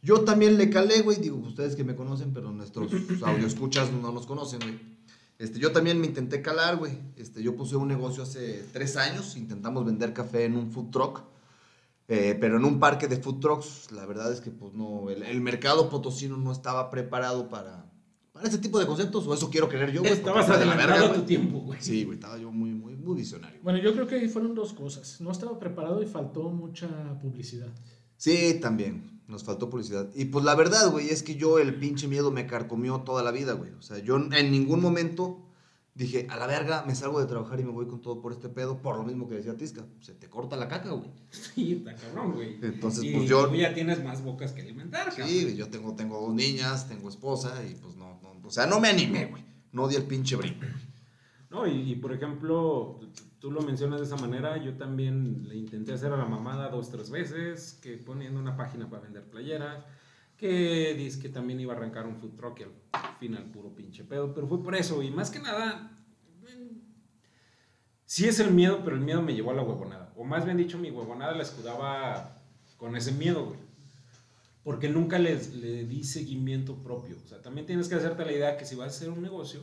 Yo 0.00 0.20
también 0.20 0.56
le 0.58 0.70
calé, 0.70 1.00
güey. 1.02 1.18
Digo, 1.18 1.36
ustedes 1.38 1.74
que 1.74 1.82
me 1.82 1.96
conocen, 1.96 2.32
pero 2.32 2.52
nuestros 2.52 2.92
escuchas 3.44 3.90
no 3.92 4.12
nos 4.12 4.26
conocen, 4.26 4.60
güey. 4.60 4.97
Este, 5.38 5.58
yo 5.60 5.70
también 5.72 6.00
me 6.00 6.06
intenté 6.06 6.42
calar, 6.42 6.76
güey. 6.76 6.98
Este, 7.16 7.42
yo 7.42 7.54
puse 7.54 7.76
un 7.76 7.86
negocio 7.88 8.22
hace 8.24 8.64
tres 8.72 8.96
años. 8.96 9.36
Intentamos 9.36 9.84
vender 9.84 10.12
café 10.12 10.44
en 10.44 10.56
un 10.56 10.70
food 10.72 10.90
truck. 10.90 11.22
eh, 12.08 12.36
pero 12.40 12.56
en 12.56 12.64
un 12.64 12.80
parque 12.80 13.06
de 13.06 13.18
food 13.18 13.38
trucks, 13.38 13.92
la 13.92 14.06
verdad 14.06 14.32
es 14.32 14.40
que 14.40 14.50
pues 14.50 14.72
no, 14.74 15.10
el, 15.10 15.22
el 15.22 15.40
mercado 15.40 15.88
potosino 15.90 16.36
no 16.38 16.50
estaba 16.52 16.90
preparado 16.90 17.48
para, 17.48 17.84
para 18.32 18.48
ese 18.48 18.58
tipo 18.58 18.78
de 18.80 18.86
conceptos, 18.86 19.26
o 19.26 19.34
eso 19.34 19.50
quiero 19.50 19.68
creer 19.68 19.92
yo, 19.92 20.00
güey. 20.00 20.12
Estabas 20.12 20.46
está 20.46 20.58
de 20.58 20.64
la 20.64 20.72
adelantado 20.72 21.02
verga, 21.02 21.16
a 21.18 21.20
tu 21.20 21.26
tiempo, 21.26 21.58
güey. 21.60 21.80
Sí, 21.82 22.04
güey, 22.04 22.16
estaba 22.16 22.38
yo 22.38 22.50
muy, 22.50 22.70
muy, 22.70 22.96
muy 22.96 23.14
visionario. 23.14 23.60
Bueno, 23.62 23.78
yo 23.78 23.92
creo 23.92 24.06
que 24.06 24.14
ahí 24.16 24.28
fueron 24.28 24.54
dos 24.54 24.72
cosas. 24.72 25.20
No 25.20 25.30
estaba 25.30 25.58
preparado 25.58 26.02
y 26.02 26.06
faltó 26.06 26.48
mucha 26.48 26.88
publicidad. 27.20 27.68
Sí, 28.16 28.58
también, 28.60 29.17
nos 29.28 29.44
faltó 29.44 29.70
publicidad. 29.70 30.08
Y 30.14 30.26
pues 30.26 30.44
la 30.44 30.56
verdad, 30.56 30.90
güey, 30.90 31.10
es 31.10 31.22
que 31.22 31.36
yo 31.36 31.58
el 31.58 31.76
pinche 31.76 32.08
miedo 32.08 32.32
me 32.32 32.46
carcomió 32.46 33.02
toda 33.02 33.22
la 33.22 33.30
vida, 33.30 33.52
güey. 33.52 33.70
O 33.72 33.82
sea, 33.82 33.98
yo 33.98 34.16
en 34.16 34.50
ningún 34.50 34.80
momento 34.80 35.44
Dije, 35.98 36.28
a 36.30 36.36
la 36.36 36.46
verga, 36.46 36.84
me 36.86 36.94
salgo 36.94 37.18
de 37.18 37.26
trabajar 37.26 37.58
y 37.58 37.64
me 37.64 37.72
voy 37.72 37.88
con 37.88 38.00
todo 38.00 38.22
por 38.22 38.30
este 38.30 38.48
pedo, 38.48 38.80
por 38.80 38.96
lo 38.96 39.02
mismo 39.02 39.28
que 39.28 39.34
decía 39.34 39.56
Tisca. 39.56 39.84
Se 40.00 40.14
te 40.14 40.28
corta 40.28 40.54
la 40.54 40.68
caca, 40.68 40.92
güey. 40.92 41.10
Sí, 41.30 41.72
está 41.72 41.96
cabrón, 41.96 42.34
güey. 42.34 42.56
Entonces, 42.62 43.02
y 43.02 43.14
pues 43.14 43.28
yo. 43.28 43.48
tú 43.48 43.56
ya 43.56 43.74
tienes 43.74 44.04
más 44.04 44.22
bocas 44.22 44.52
que 44.52 44.60
alimentar, 44.62 45.08
cabrón. 45.08 45.26
Sí, 45.26 45.56
yo 45.56 45.68
tengo, 45.70 45.96
tengo 45.96 46.20
dos 46.20 46.32
niñas, 46.32 46.88
tengo 46.88 47.08
esposa 47.08 47.64
y 47.68 47.74
pues 47.74 47.96
no, 47.96 48.16
no. 48.22 48.46
O 48.46 48.50
sea, 48.50 48.66
no 48.66 48.78
me 48.78 48.90
animé, 48.90 49.26
güey. 49.26 49.44
No 49.72 49.88
di 49.88 49.96
el 49.96 50.04
pinche 50.04 50.36
brinco. 50.36 50.66
No, 51.50 51.66
y, 51.66 51.90
y, 51.90 51.96
por 51.96 52.12
ejemplo, 52.12 53.00
tú 53.40 53.50
lo 53.50 53.62
mencionas 53.62 54.00
de 54.00 54.06
esa 54.06 54.16
manera, 54.16 54.56
yo 54.56 54.74
también 54.74 55.48
le 55.48 55.56
intenté 55.56 55.92
hacer 55.92 56.12
a 56.12 56.16
la 56.16 56.24
mamada 56.24 56.68
dos, 56.68 56.90
tres 56.90 57.10
veces, 57.10 57.78
que 57.82 57.96
poniendo 57.96 58.40
una 58.40 58.56
página 58.56 58.88
para 58.88 59.02
vender 59.02 59.24
playeras, 59.24 59.84
que 60.36 60.94
dice 60.94 61.20
que 61.20 61.28
también 61.28 61.60
iba 61.60 61.74
a 61.74 61.76
arrancar 61.76 62.06
un 62.06 62.16
food 62.16 62.34
truck 62.36 62.60
y 62.60 62.62
al 62.64 62.70
final 63.18 63.44
puro 63.50 63.74
pinche 63.74 64.04
pedo, 64.04 64.34
pero 64.34 64.46
fue 64.46 64.62
por 64.62 64.74
eso, 64.74 65.02
y 65.02 65.10
más 65.10 65.30
que 65.30 65.40
nada, 65.40 65.98
sí 68.04 68.26
es 68.26 68.40
el 68.40 68.52
miedo, 68.52 68.82
pero 68.84 68.96
el 68.96 69.02
miedo 69.02 69.22
me 69.22 69.34
llevó 69.34 69.50
a 69.50 69.54
la 69.54 69.62
huevonada, 69.62 70.12
o 70.16 70.24
más 70.24 70.44
bien 70.44 70.56
dicho, 70.56 70.78
mi 70.78 70.90
huevonada 70.90 71.34
la 71.34 71.42
escudaba 71.42 72.42
con 72.76 72.96
ese 72.96 73.12
miedo, 73.12 73.46
güey. 73.46 73.68
Porque 74.64 74.88
nunca 74.88 75.18
les, 75.18 75.54
le 75.54 75.86
di 75.86 76.04
seguimiento 76.04 76.82
propio. 76.82 77.16
O 77.24 77.26
sea, 77.26 77.40
también 77.40 77.66
tienes 77.66 77.88
que 77.88 77.94
hacerte 77.94 78.26
la 78.26 78.32
idea 78.32 78.56
que 78.58 78.66
si 78.66 78.74
vas 78.76 78.88
a 78.88 78.96
hacer 78.96 79.10
un 79.10 79.22
negocio, 79.22 79.62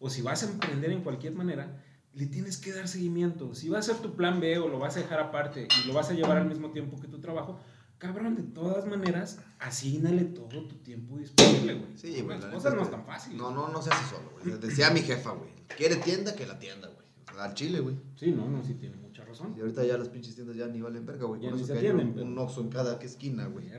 o 0.00 0.10
si 0.10 0.20
vas 0.20 0.42
a 0.42 0.50
emprender 0.50 0.90
en 0.90 1.02
cualquier 1.02 1.34
manera, 1.34 1.80
le 2.14 2.26
tienes 2.26 2.58
que 2.58 2.72
dar 2.72 2.88
seguimiento. 2.88 3.54
Si 3.54 3.68
va 3.68 3.78
a 3.78 3.82
ser 3.82 3.96
tu 3.96 4.14
plan 4.14 4.40
B 4.40 4.58
o 4.58 4.68
lo 4.68 4.78
vas 4.78 4.96
a 4.96 5.00
dejar 5.00 5.20
aparte 5.20 5.68
y 5.82 5.86
lo 5.86 5.94
vas 5.94 6.10
a 6.10 6.14
llevar 6.14 6.36
al 6.36 6.48
mismo 6.48 6.70
tiempo 6.70 7.00
que 7.00 7.08
tu 7.08 7.20
trabajo, 7.20 7.58
cabrón, 7.98 8.36
de 8.36 8.42
todas 8.42 8.86
maneras, 8.86 9.38
asígnale 9.58 10.24
todo 10.24 10.66
tu 10.66 10.76
tiempo 10.76 11.18
disponible, 11.18 11.74
güey. 11.74 11.96
Sí, 11.96 12.20
güey. 12.20 12.40
Las 12.40 12.52
cosas 12.52 12.74
no 12.74 12.82
es 12.82 12.90
tan 12.90 13.04
fácil. 13.04 13.36
No, 13.36 13.50
no, 13.50 13.68
no 13.68 13.80
se 13.80 13.90
hace 13.90 14.14
solo, 14.14 14.30
güey. 14.32 14.58
Decía 14.58 14.90
mi 14.90 15.00
jefa, 15.00 15.30
güey. 15.30 15.50
Quiere 15.76 15.96
tienda, 15.96 16.34
que 16.34 16.46
la 16.46 16.58
tienda, 16.58 16.88
güey. 16.88 17.06
O 17.30 17.34
sea, 17.34 17.44
al 17.44 17.54
chile, 17.54 17.80
güey. 17.80 17.96
Sí, 18.16 18.30
no, 18.30 18.48
no, 18.48 18.62
sí 18.62 18.74
tiene 18.74 18.96
mucha 18.96 19.24
razón. 19.24 19.54
Y 19.56 19.60
ahorita 19.60 19.84
ya 19.84 19.96
las 19.96 20.08
pinches 20.08 20.34
tiendas 20.34 20.56
ya 20.56 20.66
ni 20.66 20.80
valen 20.80 21.06
verga, 21.06 21.26
güey. 21.26 21.40
Ya 21.40 21.48
Con 21.48 21.58
ni 21.58 21.64
eso 21.64 21.74
se 21.74 21.80
que 21.80 21.86
hay 21.86 21.94
un, 21.94 22.18
un 22.18 22.38
Oxxo 22.38 22.60
en 22.60 22.68
cada 22.68 23.00
esquina, 23.00 23.46
güey. 23.46 23.70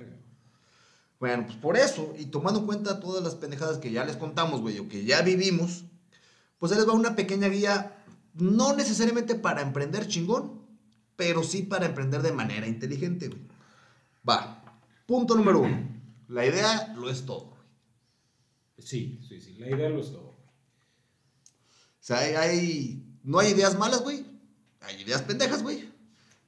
Bueno, 1.19 1.45
pues 1.45 1.57
por 1.57 1.77
eso, 1.77 2.13
y 2.17 2.25
tomando 2.25 2.59
en 2.59 2.65
cuenta 2.65 2.99
todas 2.99 3.23
las 3.23 3.35
pendejadas 3.35 3.77
que 3.77 3.91
ya 3.91 4.03
les 4.03 4.17
contamos, 4.17 4.59
güey, 4.59 4.79
o 4.79 4.89
que 4.89 5.05
ya 5.05 5.21
vivimos, 5.21 5.85
pues 6.59 6.71
ahí 6.71 6.77
les 6.77 6.87
va 6.87 6.91
una 6.91 7.15
pequeña 7.15 7.47
guía, 7.47 7.92
no 8.33 8.75
necesariamente 8.75 9.35
para 9.35 9.61
emprender 9.61 10.07
chingón, 10.07 10.61
pero 11.15 11.43
sí 11.43 11.63
para 11.63 11.85
emprender 11.85 12.21
de 12.21 12.31
manera 12.31 12.67
inteligente, 12.67 13.27
güey. 13.27 13.41
Va, 14.27 14.79
punto 15.05 15.35
número 15.35 15.59
uno. 15.59 15.87
La 16.27 16.45
idea 16.45 16.93
lo 16.97 17.09
es 17.09 17.25
todo, 17.25 17.49
güey. 17.51 17.61
Sí, 18.79 19.19
sí, 19.27 19.39
sí, 19.39 19.53
la 19.59 19.69
idea 19.69 19.89
lo 19.89 20.01
es 20.01 20.11
todo. 20.11 20.29
O 20.29 22.05
sea, 22.05 22.19
hay, 22.19 22.33
hay- 22.35 23.03
no 23.23 23.39
hay 23.39 23.51
ideas 23.51 23.77
malas, 23.77 24.01
güey. 24.03 24.25
Hay 24.81 25.01
ideas 25.01 25.21
pendejas, 25.21 25.63
güey. 25.63 25.89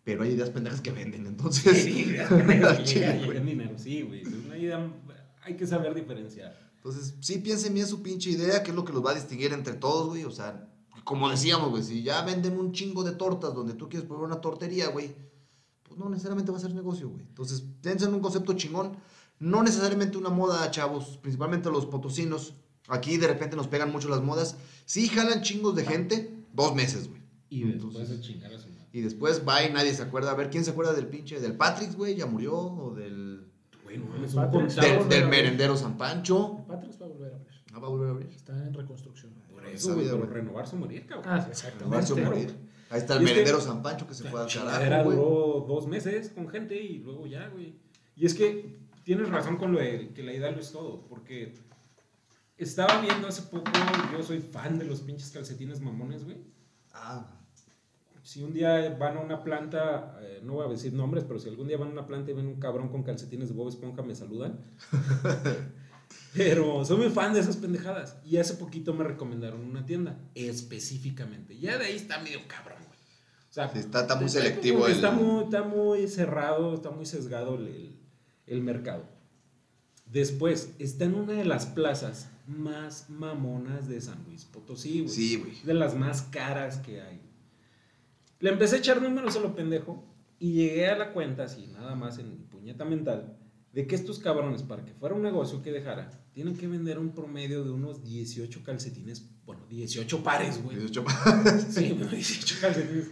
Pero 0.03 0.23
hay 0.23 0.31
ideas 0.31 0.49
pendejas 0.49 0.81
que 0.81 0.91
venden, 0.91 1.25
entonces. 1.27 1.83
Sí, 1.83 2.01
ideas 2.09 2.29
pendejas 2.29 2.77
que 2.93 2.99
llegan 2.99 3.45
dinero, 3.45 3.77
sí, 3.77 4.01
güey. 4.01 4.21
Es 4.21 4.27
una 4.33 4.57
idea, 4.57 4.91
hay 5.43 5.55
que 5.55 5.65
saber 5.65 5.93
diferenciar. 5.93 6.59
Entonces, 6.77 7.15
sí 7.21 7.37
piensen 7.39 7.73
bien 7.73 7.87
su 7.87 8.03
pinche 8.03 8.29
idea, 8.31 8.61
que 8.61 8.69
es 8.71 8.75
lo 8.75 8.83
que 8.85 8.93
los 8.93 9.03
va 9.05 9.11
a 9.11 9.15
distinguir 9.15 9.53
entre 9.53 9.73
todos, 9.73 10.07
güey. 10.09 10.23
O 10.25 10.31
sea, 10.31 10.67
como 11.05 11.29
decíamos, 11.29 11.69
güey, 11.69 11.83
si 11.83 12.03
ya 12.03 12.21
venden 12.23 12.57
un 12.59 12.73
chingo 12.73 13.03
de 13.05 13.13
tortas 13.13 13.53
donde 13.53 13.73
tú 13.75 13.87
quieres 13.87 14.07
poner 14.07 14.23
una 14.25 14.41
tortería, 14.41 14.89
güey, 14.89 15.15
pues 15.83 15.97
no 15.97 16.09
necesariamente 16.09 16.51
va 16.51 16.57
a 16.57 16.61
ser 16.61 16.73
negocio, 16.73 17.07
güey. 17.09 17.21
Entonces, 17.25 17.63
piensen 17.81 18.09
en 18.09 18.15
un 18.15 18.21
concepto 18.21 18.53
chingón. 18.53 18.97
No 19.39 19.63
necesariamente 19.63 20.17
una 20.17 20.29
moda, 20.29 20.69
chavos, 20.71 21.17
principalmente 21.21 21.69
los 21.69 21.85
potosinos. 21.85 22.55
Aquí 22.87 23.17
de 23.17 23.27
repente 23.27 23.55
nos 23.55 23.67
pegan 23.67 23.91
mucho 23.91 24.09
las 24.09 24.21
modas. 24.21 24.57
Sí 24.85 25.07
jalan 25.07 25.41
chingos 25.41 25.75
de 25.75 25.85
gente, 25.85 26.45
dos 26.53 26.75
meses, 26.75 27.07
güey. 27.07 27.21
Y 27.49 27.63
Entonces- 27.63 28.09
después 28.09 28.09
de 28.09 28.21
chingar 28.21 28.53
a 28.53 28.57
su 28.59 28.69
madre. 28.69 28.87
Y 28.91 29.01
después 29.01 29.43
va 29.47 29.63
y 29.63 29.71
nadie 29.71 29.93
se 29.93 30.01
acuerda. 30.03 30.31
A 30.31 30.35
ver, 30.35 30.49
¿quién 30.49 30.65
se 30.65 30.71
acuerda 30.71 30.93
del 30.93 31.07
pinche, 31.07 31.39
del 31.39 31.55
Patrick, 31.55 31.95
güey? 31.95 32.15
¿Ya 32.15 32.25
murió? 32.25 32.57
¿O 32.57 32.93
del, 32.95 33.51
Güey, 33.83 33.99
no 33.99 34.05
mames, 34.07 34.33
Patrick, 34.33 34.61
un 34.61 34.67
Está 34.67 34.81
del, 34.81 35.07
del 35.09 35.27
merendero 35.27 35.77
San 35.77 35.97
Pancho? 35.97 36.65
Patrick 36.67 36.99
va 36.99 37.05
a 37.05 37.09
volver 37.09 37.33
a 37.33 37.35
abrir. 37.35 37.53
¿No 37.75 37.81
va 37.81 37.87
a 37.87 37.91
volver 37.91 38.07
a 38.07 38.11
abrir? 38.11 38.29
Está 38.33 38.53
en 38.53 38.73
reconstrucción. 38.73 39.33
Por 39.51 39.65
eso, 39.67 39.95
güey, 39.95 40.07
renovarse 40.07 40.77
o 40.77 40.79
morir, 40.79 41.05
cabrón. 41.05 41.25
Ah, 41.27 41.45
Renovarse 41.45 41.51
exactamente. 41.51 42.13
o 42.13 42.25
morir. 42.25 42.55
Ahí 42.89 42.99
está 42.99 43.17
el 43.17 43.23
merendero 43.23 43.59
San 43.59 43.83
Pancho 43.83 44.07
que 44.07 44.13
se 44.13 44.29
fue 44.29 44.39
al 44.41 44.47
carajo, 44.47 45.03
güey. 45.03 45.17
duró 45.17 45.65
dos 45.67 45.85
meses 45.85 46.29
con 46.29 46.47
gente 46.47 46.81
y 46.81 46.99
luego 46.99 47.27
ya, 47.27 47.49
güey. 47.49 47.75
Y 48.15 48.25
es 48.25 48.33
que 48.33 48.77
tienes 49.03 49.27
razón 49.29 49.57
con 49.57 49.73
lo 49.73 49.79
de 49.79 50.13
que 50.13 50.23
la 50.23 50.31
idea 50.33 50.51
lo 50.51 50.61
es 50.61 50.71
todo, 50.71 51.05
porque 51.09 51.53
estaba 52.57 53.01
viendo 53.01 53.27
hace 53.27 53.41
poco, 53.41 53.69
yo 54.13 54.23
soy 54.23 54.39
fan 54.39 54.79
de 54.79 54.85
los 54.85 55.01
pinches 55.01 55.31
calcetines 55.31 55.81
mamones, 55.81 56.23
güey. 56.23 56.37
Ah, 56.93 57.27
Si 58.23 58.41
un 58.41 58.53
día 58.53 58.95
van 58.97 59.17
a 59.17 59.19
una 59.19 59.43
planta, 59.43 60.17
eh, 60.21 60.39
no 60.43 60.53
voy 60.53 60.65
a 60.65 60.69
decir 60.69 60.93
nombres, 60.93 61.25
pero 61.25 61.39
si 61.39 61.49
algún 61.49 61.67
día 61.67 61.77
van 61.77 61.89
a 61.89 61.91
una 61.91 62.07
planta 62.07 62.31
y 62.31 62.35
ven 62.35 62.47
un 62.47 62.59
cabrón 62.59 62.87
con 62.87 63.03
calcetines 63.03 63.49
de 63.49 63.55
Bob 63.55 63.67
Esponja, 63.67 64.01
me 64.01 64.15
saludan. 64.15 64.61
pero 66.35 66.83
soy 66.85 66.97
muy 66.97 67.09
fan 67.09 67.33
de 67.33 67.39
esas 67.39 67.57
pendejadas. 67.57 68.17
Y 68.25 68.37
hace 68.37 68.55
poquito 68.55 68.93
me 68.93 69.03
recomendaron 69.03 69.61
una 69.61 69.85
tienda, 69.85 70.19
específicamente. 70.35 71.57
Ya 71.57 71.77
de 71.77 71.85
ahí 71.85 71.95
está 71.95 72.19
medio 72.19 72.39
cabrón, 72.47 72.79
güey. 72.85 72.99
O 73.49 73.53
sea, 73.53 73.71
Sí, 73.71 73.79
está- 73.79 74.01
está 74.01 74.15
muy 74.15 74.29
selectivo 74.29 74.85
el- 74.87 74.93
Está 74.93 75.11
muy, 75.11 75.43
está 75.45 75.63
muy 75.63 76.07
cerrado, 76.07 76.73
está 76.73 76.91
muy 76.91 77.05
sesgado 77.05 77.57
el 78.47 78.61
mercado. 78.61 79.05
Después, 80.05 80.73
está 80.77 81.05
en 81.05 81.15
una 81.15 81.33
de 81.33 81.45
las 81.45 81.65
plazas 81.65 82.29
más 82.47 83.09
mamonas 83.09 83.87
de 83.87 83.99
San 84.01 84.23
Luis 84.25 84.45
Potosí, 84.45 84.99
güey. 85.01 85.09
sí, 85.09 85.35
güey. 85.37 85.61
De 85.63 85.73
las 85.73 85.95
más 85.95 86.21
caras 86.23 86.77
que 86.77 87.01
hay. 87.01 87.21
Le 88.39 88.51
empecé 88.51 88.75
a 88.75 88.79
echar 88.79 89.01
números 89.01 89.35
a 89.35 89.39
lo 89.39 89.55
pendejo 89.55 90.05
y 90.37 90.53
llegué 90.53 90.87
a 90.89 90.97
la 90.97 91.11
cuenta, 91.11 91.45
así, 91.45 91.67
nada 91.67 91.95
más 91.95 92.19
en 92.19 92.29
mi 92.29 92.43
puñeta 92.43 92.85
mental, 92.85 93.35
de 93.75 93.85
que 93.85 93.95
estos 93.95 94.19
cabrones, 94.19 94.63
para 94.63 94.85
que 94.85 94.93
fuera 94.93 95.15
un 95.15 95.21
negocio 95.21 95.61
que 95.61 95.69
dejara, 95.69 96.09
tienen 96.31 96.55
que 96.55 96.65
vender 96.65 96.97
un 96.97 97.09
promedio 97.09 97.65
de 97.65 97.71
unos 97.71 98.05
18 98.05 98.63
calcetines, 98.63 99.29
bueno, 99.45 99.65
18 99.67 100.23
pares, 100.23 100.63
güey. 100.63 100.77
18 100.77 101.05
Sí, 101.69 101.89
güey, 101.91 102.09
18 102.09 102.55
calcetines. 102.61 103.11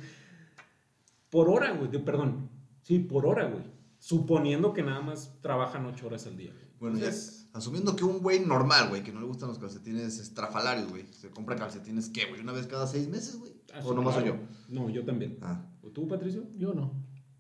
Por 1.30 1.50
hora, 1.50 1.74
güey, 1.74 1.92
perdón. 2.06 2.50
Sí, 2.82 3.00
por 3.00 3.26
hora, 3.26 3.50
güey. 3.50 3.66
Suponiendo 4.00 4.72
que 4.72 4.84
nada 4.84 5.02
más 5.02 5.38
trabajan 5.42 5.86
8 5.86 6.08
horas 6.08 6.28
al 6.28 6.38
día. 6.38 6.54
Bueno, 6.80 6.98
ya, 6.98 7.08
Entonces, 7.08 7.50
asumiendo 7.52 7.98
que 7.98 8.06
un 8.06 8.20
güey 8.20 8.40
normal, 8.40 8.88
güey, 8.88 9.04
que 9.04 9.12
no 9.12 9.20
le 9.20 9.26
gustan 9.26 9.50
los 9.50 9.60
calcetines 9.60 10.18
estrafalarios, 10.18 10.90
güey, 10.90 11.06
se 11.12 11.30
compra 11.30 11.58
calcetines, 11.58 12.08
¿qué, 12.08 12.28
güey? 12.28 12.40
¿Una 12.40 12.54
vez 12.54 12.68
cada 12.68 12.88
seis 12.88 13.10
meses, 13.10 13.36
güey? 13.38 13.52
¿O 13.84 13.90
sí, 13.90 13.96
nomás 13.96 14.16
soy 14.16 14.28
yo? 14.28 14.38
No, 14.70 14.90
yo 14.90 15.04
también. 15.04 15.40
Ah, 15.42 15.66
¿O 15.82 15.90
tú, 15.90 16.08
Patricio? 16.08 16.48
Yo 16.56 16.74
no. 16.74 16.94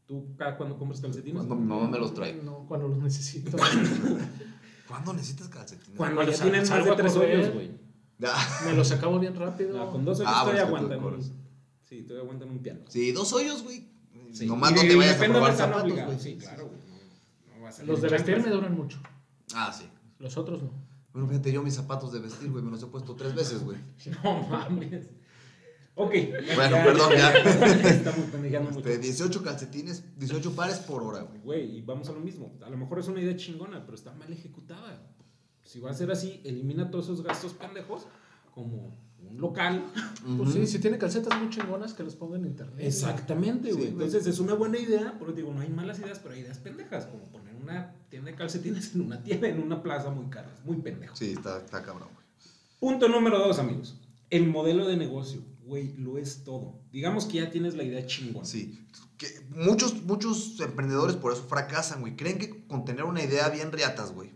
¿Tú 0.05 0.35
cada 0.37 0.57
cuándo 0.57 0.77
compras 0.77 0.99
calcetines? 1.01 1.37
cuando 1.45 1.55
mi 1.55 1.65
mamá 1.65 1.87
me 1.89 1.97
los 1.99 2.13
trae. 2.13 2.33
No, 2.35 2.65
cuando 2.67 2.87
los 2.89 2.97
necesito. 2.99 3.57
¿Cuándo 4.87 5.13
necesitas 5.13 5.47
calcetines? 5.47 5.97
Cuando 5.97 6.15
Cuando 6.17 6.31
ya 6.31 6.37
sal- 6.37 6.51
tienen 6.51 6.69
más 6.69 6.85
de 6.85 6.95
tres 6.95 7.15
hoyos, 7.15 7.53
güey. 7.53 7.71
Me 8.65 8.73
los 8.73 8.91
acabo 8.91 9.19
bien 9.19 9.35
rápido. 9.35 9.81
Ah, 9.81 9.91
con 9.91 10.05
dos 10.05 10.19
hoyos 10.19 10.31
Ah, 10.33 10.41
todavía 10.41 10.63
aguantan. 10.63 10.99
Sí, 11.81 12.01
todavía 12.03 12.23
aguantan 12.23 12.49
un 12.49 12.59
piano. 12.59 12.81
Sí, 12.87 13.11
dos 13.11 13.33
hoyos, 13.33 13.63
güey. 13.63 13.87
Sí. 14.31 14.45
Nomás 14.47 14.71
Y 14.71 14.75
no 14.75 14.81
te 14.81 14.95
vayas 14.95 15.21
a 15.21 15.25
probar 15.25 15.55
zapatos, 15.55 15.91
güey. 15.91 16.19
Sí, 16.19 16.37
claro, 16.37 16.67
güey. 16.67 16.79
No, 17.47 17.55
no 17.57 17.63
vas 17.63 17.79
a 17.79 17.83
Los 17.83 18.01
de 18.01 18.09
vestir 18.09 18.41
me 18.41 18.49
duran 18.49 18.75
mucho. 18.75 18.99
Ah, 19.53 19.71
sí. 19.71 19.85
Los 20.19 20.37
otros 20.37 20.63
no. 20.63 20.71
Bueno, 21.11 21.27
fíjate, 21.27 21.51
yo 21.51 21.61
mis 21.61 21.75
zapatos 21.75 22.11
de 22.11 22.19
vestir, 22.19 22.49
güey, 22.49 22.63
me 22.63 22.71
los 22.71 22.81
he 22.81 22.87
puesto 22.87 23.15
tres 23.15 23.35
veces, 23.35 23.63
güey. 23.63 23.77
No 24.23 24.41
mames. 24.47 25.07
Ok. 25.95 26.13
Bueno, 26.55 26.77
perdón, 26.83 27.11
ya. 27.11 27.33
Estamos 27.33 28.73
mucho. 28.73 28.89
Este, 28.89 28.97
18 28.97 29.43
calcetines, 29.43 30.03
18 30.17 30.55
pares 30.55 30.79
por 30.79 31.03
hora, 31.03 31.21
güey. 31.21 31.39
Güey, 31.41 31.77
y 31.77 31.81
vamos 31.81 32.09
a 32.09 32.13
lo 32.13 32.19
mismo. 32.19 32.57
A 32.65 32.69
lo 32.69 32.77
mejor 32.77 32.99
es 32.99 33.07
una 33.07 33.21
idea 33.21 33.35
chingona, 33.35 33.83
pero 33.85 33.95
está 33.95 34.11
mal 34.13 34.31
ejecutada. 34.31 35.13
Si 35.63 35.79
va 35.79 35.91
a 35.91 35.93
ser 35.93 36.11
así, 36.11 36.41
elimina 36.43 36.89
todos 36.89 37.05
esos 37.05 37.23
gastos 37.23 37.53
pendejos 37.53 38.07
como 38.53 38.97
un 39.29 39.39
local. 39.39 39.85
Pues 40.37 40.53
sí, 40.53 40.67
si 40.67 40.79
tiene 40.79 40.97
calcetas 40.97 41.39
muy 41.39 41.49
chingonas 41.49 41.93
que 41.93 42.03
los 42.03 42.15
ponga 42.15 42.37
en 42.37 42.45
internet. 42.45 42.79
Exactamente, 42.79 43.71
güey. 43.71 43.87
Entonces 43.87 44.25
es 44.27 44.39
una 44.39 44.53
buena 44.53 44.77
idea, 44.79 45.15
porque 45.19 45.33
digo, 45.33 45.53
no 45.53 45.61
hay 45.61 45.69
malas 45.69 45.99
ideas, 45.99 46.19
pero 46.19 46.33
hay 46.33 46.41
ideas 46.41 46.59
pendejas, 46.59 47.05
como 47.05 47.23
poner 47.25 47.55
una 47.55 47.93
tienda 48.09 48.31
de 48.31 48.37
calcetines 48.37 48.95
en 48.95 49.01
una 49.01 49.23
tienda, 49.23 49.47
en 49.47 49.61
una 49.61 49.81
plaza 49.81 50.09
muy 50.09 50.25
cara. 50.29 50.51
Es 50.53 50.65
muy 50.65 50.77
pendejo. 50.77 51.15
Sí, 51.15 51.31
está, 51.31 51.57
está 51.59 51.83
cabrón, 51.83 52.09
güey. 52.13 52.25
Punto 52.79 53.07
número 53.07 53.39
dos, 53.39 53.59
amigos. 53.59 53.99
El 54.29 54.47
modelo 54.47 54.87
de 54.87 54.97
negocio, 54.97 55.41
güey, 55.65 55.93
lo 55.97 56.17
es 56.17 56.43
todo. 56.43 56.81
Digamos 56.91 57.25
que 57.25 57.37
ya 57.39 57.49
tienes 57.51 57.75
la 57.75 57.83
idea 57.83 58.05
chingona. 58.05 58.45
Sí. 58.45 58.79
Que 59.17 59.27
muchos, 59.55 60.03
muchos 60.03 60.59
emprendedores 60.59 61.15
por 61.15 61.33
eso 61.33 61.43
fracasan, 61.43 62.01
güey. 62.01 62.15
Creen 62.15 62.37
que 62.37 62.65
con 62.67 62.85
tener 62.85 63.03
una 63.05 63.23
idea 63.23 63.49
bien 63.49 63.71
riatas, 63.71 64.11
güey. 64.13 64.31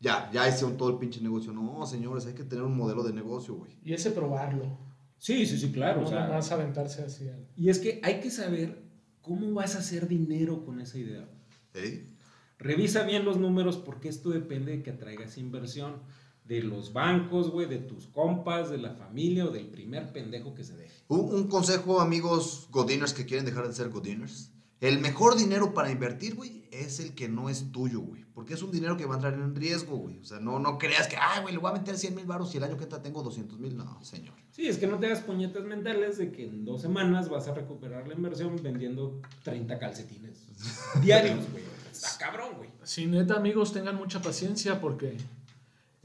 Ya, 0.00 0.30
ya 0.32 0.48
hicieron 0.48 0.76
todo 0.76 0.90
el 0.90 0.98
pinche 0.98 1.20
negocio. 1.20 1.52
No, 1.52 1.84
señores, 1.86 2.26
hay 2.26 2.34
que 2.34 2.44
tener 2.44 2.64
un 2.64 2.76
modelo 2.76 3.02
de 3.02 3.12
negocio, 3.12 3.54
güey. 3.54 3.76
Y 3.82 3.94
ese 3.94 4.10
probarlo. 4.12 4.78
Sí, 5.18 5.44
sí, 5.46 5.58
sí, 5.58 5.72
claro. 5.72 6.00
no 6.02 6.06
o 6.06 6.10
sea, 6.10 6.20
nada 6.20 6.34
más 6.36 6.52
aventarse 6.52 7.02
así. 7.02 7.28
al- 7.28 7.48
y 7.56 7.68
es 7.70 7.80
que 7.80 8.00
hay 8.04 8.20
que 8.20 8.30
saber 8.30 8.84
cómo 9.20 9.52
vas 9.52 9.74
a 9.74 9.78
hacer 9.80 10.06
dinero 10.06 10.64
con 10.64 10.80
esa 10.80 10.98
idea. 10.98 11.28
¿Eh? 11.74 12.14
Revisa 12.58 13.02
bien 13.04 13.24
los 13.24 13.36
números 13.38 13.76
porque 13.76 14.08
esto 14.08 14.30
depende 14.30 14.72
de 14.76 14.82
que 14.82 14.90
atraigas 14.90 15.38
inversión. 15.38 16.02
De 16.48 16.62
los 16.62 16.94
bancos, 16.94 17.50
güey, 17.50 17.68
de 17.68 17.78
tus 17.78 18.06
compas, 18.06 18.70
de 18.70 18.78
la 18.78 18.94
familia 18.94 19.44
o 19.44 19.50
del 19.50 19.66
primer 19.66 20.12
pendejo 20.12 20.54
que 20.54 20.64
se 20.64 20.74
deje. 20.76 20.94
Un, 21.08 21.32
un 21.32 21.46
consejo, 21.46 22.00
amigos 22.00 22.68
godiners 22.70 23.12
que 23.12 23.26
quieren 23.26 23.44
dejar 23.44 23.68
de 23.68 23.74
ser 23.74 23.90
godiners. 23.90 24.50
El 24.80 25.00
mejor 25.00 25.36
dinero 25.36 25.74
para 25.74 25.90
invertir, 25.90 26.36
güey, 26.36 26.66
es 26.70 27.00
el 27.00 27.14
que 27.14 27.28
no 27.28 27.48
es 27.48 27.70
tuyo, 27.72 28.00
güey. 28.00 28.24
Porque 28.32 28.54
es 28.54 28.62
un 28.62 28.70
dinero 28.70 28.96
que 28.96 29.04
va 29.04 29.14
a 29.14 29.16
entrar 29.16 29.34
en 29.34 29.54
riesgo, 29.54 29.96
güey. 29.96 30.18
O 30.20 30.24
sea, 30.24 30.38
no, 30.38 30.58
no 30.58 30.78
creas 30.78 31.08
que, 31.08 31.16
ay, 31.16 31.42
güey, 31.42 31.52
le 31.52 31.60
voy 31.60 31.70
a 31.70 31.74
meter 31.74 31.98
100 31.98 32.14
mil 32.14 32.24
baros 32.24 32.54
y 32.54 32.58
el 32.58 32.64
año 32.64 32.76
que 32.76 32.84
entra 32.84 33.02
tengo 33.02 33.22
200 33.22 33.58
mil. 33.58 33.76
No, 33.76 34.02
señor. 34.02 34.34
Sí, 34.52 34.68
es 34.68 34.78
que 34.78 34.86
no 34.86 34.98
te 34.98 35.06
hagas 35.06 35.20
puñetas 35.20 35.64
mentales 35.64 36.16
de 36.18 36.30
que 36.30 36.46
en 36.46 36.64
dos 36.64 36.80
semanas 36.80 37.28
vas 37.28 37.48
a 37.48 37.54
recuperar 37.54 38.06
la 38.06 38.14
inversión 38.14 38.56
vendiendo 38.62 39.20
30 39.42 39.78
calcetines 39.78 40.46
diarios, 41.02 41.50
güey. 41.50 41.64
Está 41.90 42.16
cabrón, 42.18 42.54
güey. 42.56 42.70
Sí, 42.84 43.06
neta, 43.06 43.34
amigos, 43.34 43.72
tengan 43.72 43.96
mucha 43.96 44.22
paciencia 44.22 44.80
porque 44.80 45.16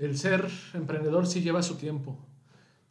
el 0.05 0.17
ser 0.17 0.49
emprendedor 0.73 1.27
sí 1.27 1.41
lleva 1.41 1.63
su 1.63 1.75
tiempo. 1.75 2.17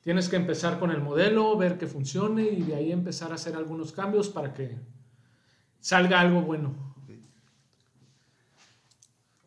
Tienes 0.03 0.29
que 0.29 0.37
empezar 0.37 0.79
con 0.81 0.91
el 0.91 1.01
modelo, 1.01 1.57
ver 1.57 1.79
que 1.79 1.87
funcione 1.87 2.45
y 2.45 2.63
de 2.63 2.75
ahí 2.75 2.91
empezar 2.91 3.31
a 3.33 3.37
hacer 3.37 3.55
algunos 3.55 3.93
cambios 3.93 4.29
para 4.29 4.53
que 4.53 4.79
salga 5.81 6.21
algo 6.21 6.43
bueno. 6.43 6.75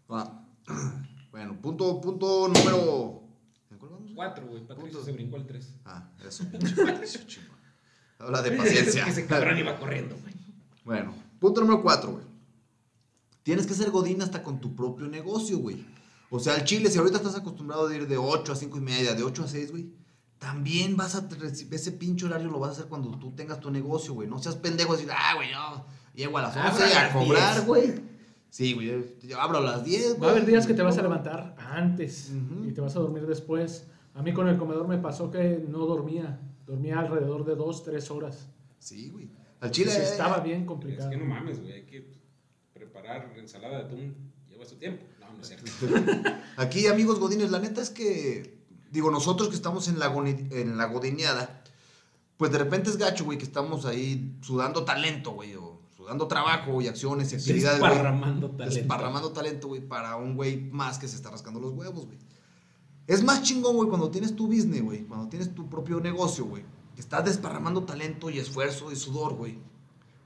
Bueno, 1.31 1.59
punto, 1.61 1.99
punto 1.99 2.47
número. 2.47 3.25
Cuatro, 4.15 4.47
güey. 4.47 4.65
Patricio 4.65 4.91
Punto. 4.93 5.03
se 5.03 5.11
brincó 5.11 5.35
el 5.35 5.45
tres. 5.45 5.73
Ah, 5.83 6.09
eso, 6.25 6.49
pinche 6.51 6.73
Patricio. 6.75 7.19
Habla 8.17 8.41
de 8.41 8.51
paciencia. 8.51 9.01
Es 9.05 9.15
que 9.15 9.21
ese 9.21 9.27
cabrón 9.27 9.57
iba 9.57 9.77
corriendo, 9.77 10.15
güey. 10.21 10.33
Bueno, 10.85 11.13
punto 11.39 11.59
número 11.59 11.81
cuatro, 11.81 12.13
güey. 12.13 12.23
Tienes 13.43 13.67
que 13.67 13.73
ser 13.73 13.91
godín 13.91 14.21
hasta 14.21 14.41
con 14.41 14.61
tu 14.61 14.73
propio 14.73 15.07
negocio, 15.07 15.59
güey. 15.59 15.85
O 16.35 16.39
sea, 16.39 16.55
al 16.55 16.63
chile, 16.65 16.89
si 16.89 16.97
ahorita 16.97 17.17
estás 17.17 17.35
acostumbrado 17.35 17.87
a 17.87 17.95
ir 17.95 18.07
de 18.07 18.17
8 18.17 18.51
a 18.51 18.55
5 18.55 18.77
y 18.77 18.81
media, 18.81 19.13
de 19.13 19.23
8 19.23 19.43
a 19.43 19.47
6, 19.47 19.71
güey, 19.71 19.89
también 20.37 20.95
vas 20.97 21.15
a 21.15 21.27
recibir 21.27 21.73
ese 21.75 21.91
pinche 21.91 22.25
horario 22.25 22.49
lo 22.49 22.59
vas 22.59 22.69
a 22.69 22.73
hacer 22.73 22.85
cuando 22.85 23.17
tú 23.17 23.31
tengas 23.31 23.59
tu 23.59 23.71
negocio, 23.71 24.13
güey. 24.13 24.27
No 24.27 24.37
seas 24.39 24.55
pendejo 24.55 24.93
a 24.93 24.95
decir, 24.97 25.11
ah, 25.13 25.33
güey, 25.35 25.51
yo 25.51 25.85
llego 26.13 26.37
a 26.37 26.41
las 26.43 26.55
Abro 26.57 26.71
11 26.71 26.83
a 26.83 26.87
a 26.99 27.03
las 27.03 27.13
cobrar, 27.13 27.53
10. 27.55 27.65
güey. 27.65 27.93
Sí, 28.49 28.73
güey, 28.73 28.87
yo- 29.23 29.39
abro 29.41 29.57
a 29.57 29.61
las 29.61 29.83
10, 29.83 30.09
güey. 30.11 30.19
Va 30.21 30.27
a 30.27 30.31
haber 30.31 30.45
días 30.45 30.65
que 30.67 30.73
te 30.73 30.81
vas 30.81 30.97
a 30.97 31.01
levantar 31.01 31.55
antes 31.57 32.31
Ujú. 32.31 32.65
y 32.65 32.71
te 32.73 32.81
vas 32.81 32.95
a 32.95 32.99
dormir 32.99 33.25
después. 33.25 33.87
A 34.13 34.21
mí 34.21 34.33
con 34.33 34.47
el 34.47 34.57
comedor 34.57 34.87
me 34.87 34.97
pasó 34.97 35.29
que 35.31 35.65
no 35.67 35.79
dormía. 35.85 36.39
Dormía 36.65 36.99
alrededor 36.99 37.43
de 37.45 37.55
dos, 37.55 37.83
tres 37.83 38.09
horas. 38.11 38.47
Sí, 38.79 39.09
güey. 39.09 39.29
Al 39.59 39.71
chile. 39.71 39.91
Sí, 39.91 40.01
estaba 40.01 40.39
bien 40.39 40.61
Es 40.61 40.67
complicado. 40.67 41.09
que 41.09 41.17
no 41.17 41.25
mames, 41.25 41.59
güey. 41.59 41.73
Hay 41.73 41.83
que 41.85 42.11
preparar 42.73 43.33
ensalada 43.37 43.79
de 43.79 43.83
atún. 43.85 44.15
Lleva 44.47 44.65
su 44.65 44.75
tiempo. 44.77 45.03
No, 45.29 45.37
no 45.37 45.41
es 45.41 45.47
cierto. 45.47 46.11
Aquí, 46.57 46.87
amigos 46.87 47.19
godines, 47.19 47.51
la 47.51 47.59
neta 47.59 47.81
es 47.81 47.89
que, 47.89 48.59
digo, 48.91 49.11
nosotros 49.11 49.49
que 49.49 49.55
estamos 49.55 49.87
en 49.87 49.99
la, 49.99 50.07
en 50.15 50.77
la 50.77 50.85
godineada, 50.85 51.63
pues 52.37 52.51
de 52.51 52.57
repente 52.57 52.89
es 52.89 52.97
gacho, 52.97 53.25
güey, 53.25 53.37
que 53.37 53.45
estamos 53.45 53.85
ahí 53.85 54.37
sudando 54.41 54.83
talento, 54.83 55.31
güey, 55.31 55.55
o 55.55 55.81
sudando 55.95 56.27
trabajo 56.27 56.81
y 56.81 56.87
acciones 56.87 57.31
y 57.31 57.35
actividades, 57.35 57.79
güey. 57.79 57.91
Desparramando 57.91 58.51
talento. 58.51 58.75
Desparramando 58.75 59.31
talento, 59.31 59.67
güey, 59.67 59.81
para 59.81 60.15
un 60.17 60.35
güey 60.35 60.69
más 60.71 60.99
que 60.99 61.07
se 61.07 61.15
está 61.15 61.31
rascando 61.31 61.59
los 61.59 61.73
huevos, 61.73 62.05
güey. 62.05 62.19
Es 63.07 63.23
más 63.23 63.43
chingón, 63.43 63.75
güey, 63.75 63.87
cuando 63.87 64.09
tienes 64.09 64.35
tu 64.35 64.47
business, 64.47 64.81
güey, 64.81 65.03
cuando 65.03 65.29
tienes 65.29 65.53
tu 65.53 65.69
propio 65.69 65.99
negocio, 65.99 66.45
güey, 66.45 66.63
estás 66.97 67.23
desparramando 67.25 67.83
talento 67.83 68.29
y 68.29 68.39
esfuerzo 68.39 68.91
y 68.91 68.95
sudor, 68.95 69.35
güey, 69.35 69.59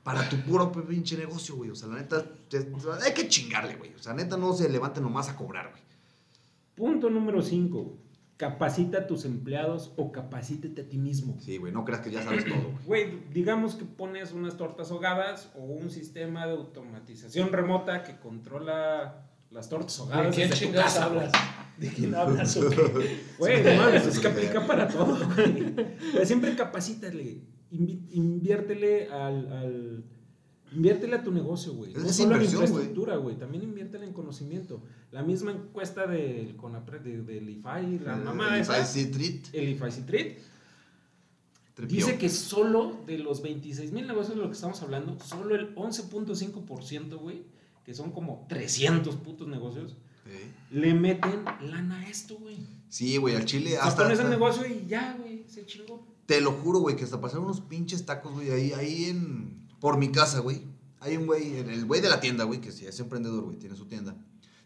para 0.09 0.27
tu 0.27 0.37
puro 0.37 0.71
pinche 0.71 1.15
negocio, 1.17 1.55
güey. 1.55 1.69
O 1.69 1.75
sea, 1.75 1.87
la 1.87 1.97
neta, 1.97 2.25
te- 2.49 2.67
hay 3.05 3.13
que 3.13 3.27
chingarle, 3.27 3.75
güey. 3.75 3.93
O 3.93 3.99
sea, 3.99 4.13
neta, 4.15 4.37
no 4.37 4.53
se 4.53 4.67
levante 4.67 4.99
nomás 5.01 5.29
a 5.29 5.35
cobrar, 5.35 5.69
güey. 5.69 5.83
Punto 6.73 7.11
número 7.11 7.43
5. 7.43 7.95
Capacita 8.37 8.99
a 8.99 9.05
tus 9.07 9.25
empleados 9.25 9.91
o 9.97 10.11
capacítate 10.11 10.81
a 10.81 10.89
ti 10.89 10.97
mismo. 10.97 11.37
Sí, 11.39 11.57
güey, 11.57 11.71
no 11.71 11.85
creas 11.85 12.01
que 12.01 12.09
ya 12.09 12.23
sabes 12.23 12.43
todo, 12.45 12.71
güey. 12.87 13.03
Güey, 13.11 13.23
digamos 13.33 13.75
que 13.75 13.85
pones 13.85 14.31
unas 14.31 14.57
tortas 14.57 14.89
ahogadas 14.89 15.51
o 15.55 15.59
un 15.61 15.91
sistema 15.91 16.47
de 16.47 16.53
automatización 16.53 17.51
remota 17.51 18.01
que 18.01 18.17
controla 18.17 19.27
las 19.51 19.69
tortas 19.69 19.95
¿De 19.97 20.01
ahogadas. 20.03 20.33
quién 20.35 20.49
tu 20.49 20.55
chingados 20.55 20.93
casa, 20.93 21.05
hablas? 21.05 21.31
¿De 21.77 21.87
quién 21.89 22.15
hablas 22.15 22.57
o 22.57 22.67
qué? 22.69 23.19
Güey, 23.37 23.63
no 23.63 23.75
mames, 23.83 24.07
es 24.07 24.17
que 24.19 24.27
aplica 24.29 24.65
para 24.65 24.87
todo, 24.87 25.19
güey. 25.35 26.25
Siempre 26.25 26.55
capacítale, 26.55 27.41
inviértele 27.71 29.09
al, 29.09 29.51
al- 29.53 30.03
inviértele 30.73 31.15
a 31.15 31.23
tu 31.23 31.31
negocio, 31.31 31.73
güey. 31.73 31.93
No 31.93 32.11
solo 32.13 32.35
en 32.35 32.43
infraestructura, 32.43 33.15
güey, 33.17 33.35
también 33.37 33.63
inviértele 33.63 34.05
en 34.05 34.13
conocimiento. 34.13 34.81
La 35.11 35.23
misma 35.23 35.51
encuesta 35.51 36.05
del 36.07 36.55
CONAPRED, 36.55 37.01
de- 37.01 37.21
del 37.23 37.49
IFAI, 37.49 37.99
la 37.99 38.15
mamá 38.17 38.49
El 38.49 38.55
el 39.53 39.69
IFAI 39.69 39.91
Citrit, 39.91 40.37
Tripio. 41.73 41.95
dice 42.05 42.17
que 42.17 42.29
solo 42.29 42.97
de 43.07 43.17
los 43.19 43.41
26 43.41 43.91
mil 43.91 44.05
negocios 44.05 44.35
de 44.35 44.41
los 44.41 44.47
que 44.49 44.55
estamos 44.55 44.81
hablando, 44.81 45.17
solo 45.19 45.55
el 45.55 45.73
11.5%, 45.75 47.17
güey, 47.17 47.43
que 47.85 47.93
son 47.93 48.11
como 48.11 48.45
300 48.49 49.15
putos 49.15 49.47
negocios, 49.47 49.95
le 50.71 50.93
meten 50.93 51.43
lana 51.61 52.01
a 52.01 52.07
esto, 52.09 52.37
güey. 52.37 52.57
Sí, 52.89 53.17
güey, 53.17 53.35
al 53.35 53.45
chile 53.45 53.77
hasta... 53.79 54.03
pones 54.03 54.19
el 54.19 54.29
negocio 54.29 54.65
y 54.67 54.85
ya, 54.87 55.15
güey, 55.19 55.43
se 55.47 55.65
chingó. 55.65 56.05
Te 56.29 56.41
lo 56.41 56.51
juro, 56.51 56.77
güey, 56.77 56.95
que 56.95 57.05
hasta 57.05 57.19
pasaron 57.19 57.45
unos 57.45 57.59
pinches 57.59 58.05
tacos, 58.05 58.33
güey, 58.33 58.51
ahí, 58.51 58.71
ahí 58.73 59.05
en... 59.05 59.67
Por 59.79 59.97
mi 59.97 60.11
casa, 60.11 60.41
güey. 60.41 60.61
Hay 60.99 61.17
un 61.17 61.25
güey, 61.25 61.57
el 61.57 61.71
el 61.71 61.85
güey 61.85 62.01
de 62.01 62.09
la 62.09 62.19
tienda, 62.19 62.43
güey, 62.43 62.61
que 62.61 62.71
sí 62.71 62.85
es 62.85 62.99
emprendedor, 62.99 63.45
güey, 63.45 63.57
tiene 63.57 63.75
su 63.75 63.87
tienda. 63.87 64.15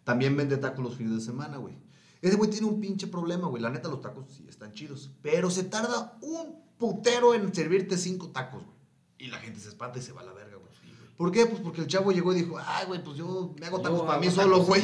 También 0.03 0.35
vende 0.35 0.57
tacos 0.57 0.83
los 0.83 0.97
fines 0.97 1.15
de 1.15 1.21
semana, 1.21 1.55
güey. 1.55 1.75
Ese 2.21 2.35
güey 2.35 2.49
tiene 2.49 2.67
un 2.67 2.81
pinche 2.81 3.07
problema, 3.07 3.47
güey. 3.47 3.63
La 3.63 3.69
neta, 3.69 3.87
los 3.87 4.01
tacos 4.01 4.25
sí 4.27 4.45
están 4.49 4.73
chidos. 4.73 5.11
Pero 5.21 5.49
se 5.49 5.63
tarda 5.63 6.17
un 6.19 6.53
putero 6.77 7.33
en 7.33 7.55
servirte 7.55 7.97
cinco 7.97 8.27
tacos, 8.31 8.61
güey. 8.65 8.75
Y 9.19 9.27
la 9.27 9.37
gente 9.37 9.61
se 9.61 9.69
espanta 9.69 9.99
y 9.99 10.01
se 10.01 10.11
va 10.11 10.19
a 10.19 10.25
la 10.25 10.33
verga, 10.33 10.57
güey. 10.57 10.73
¿Por 11.15 11.31
qué? 11.31 11.45
Pues 11.45 11.61
porque 11.61 11.79
el 11.79 11.87
chavo 11.87 12.11
llegó 12.11 12.33
y 12.33 12.41
dijo, 12.41 12.57
ay, 12.59 12.87
güey, 12.87 13.01
pues 13.01 13.15
yo 13.15 13.55
me 13.57 13.67
hago 13.67 13.79
tacos 13.79 13.99
Yo 13.99 14.05
para 14.05 14.19
mí 14.19 14.27
hago 14.27 14.35
solo, 14.35 14.59
tacos, 14.59 14.67
güey. 14.67 14.81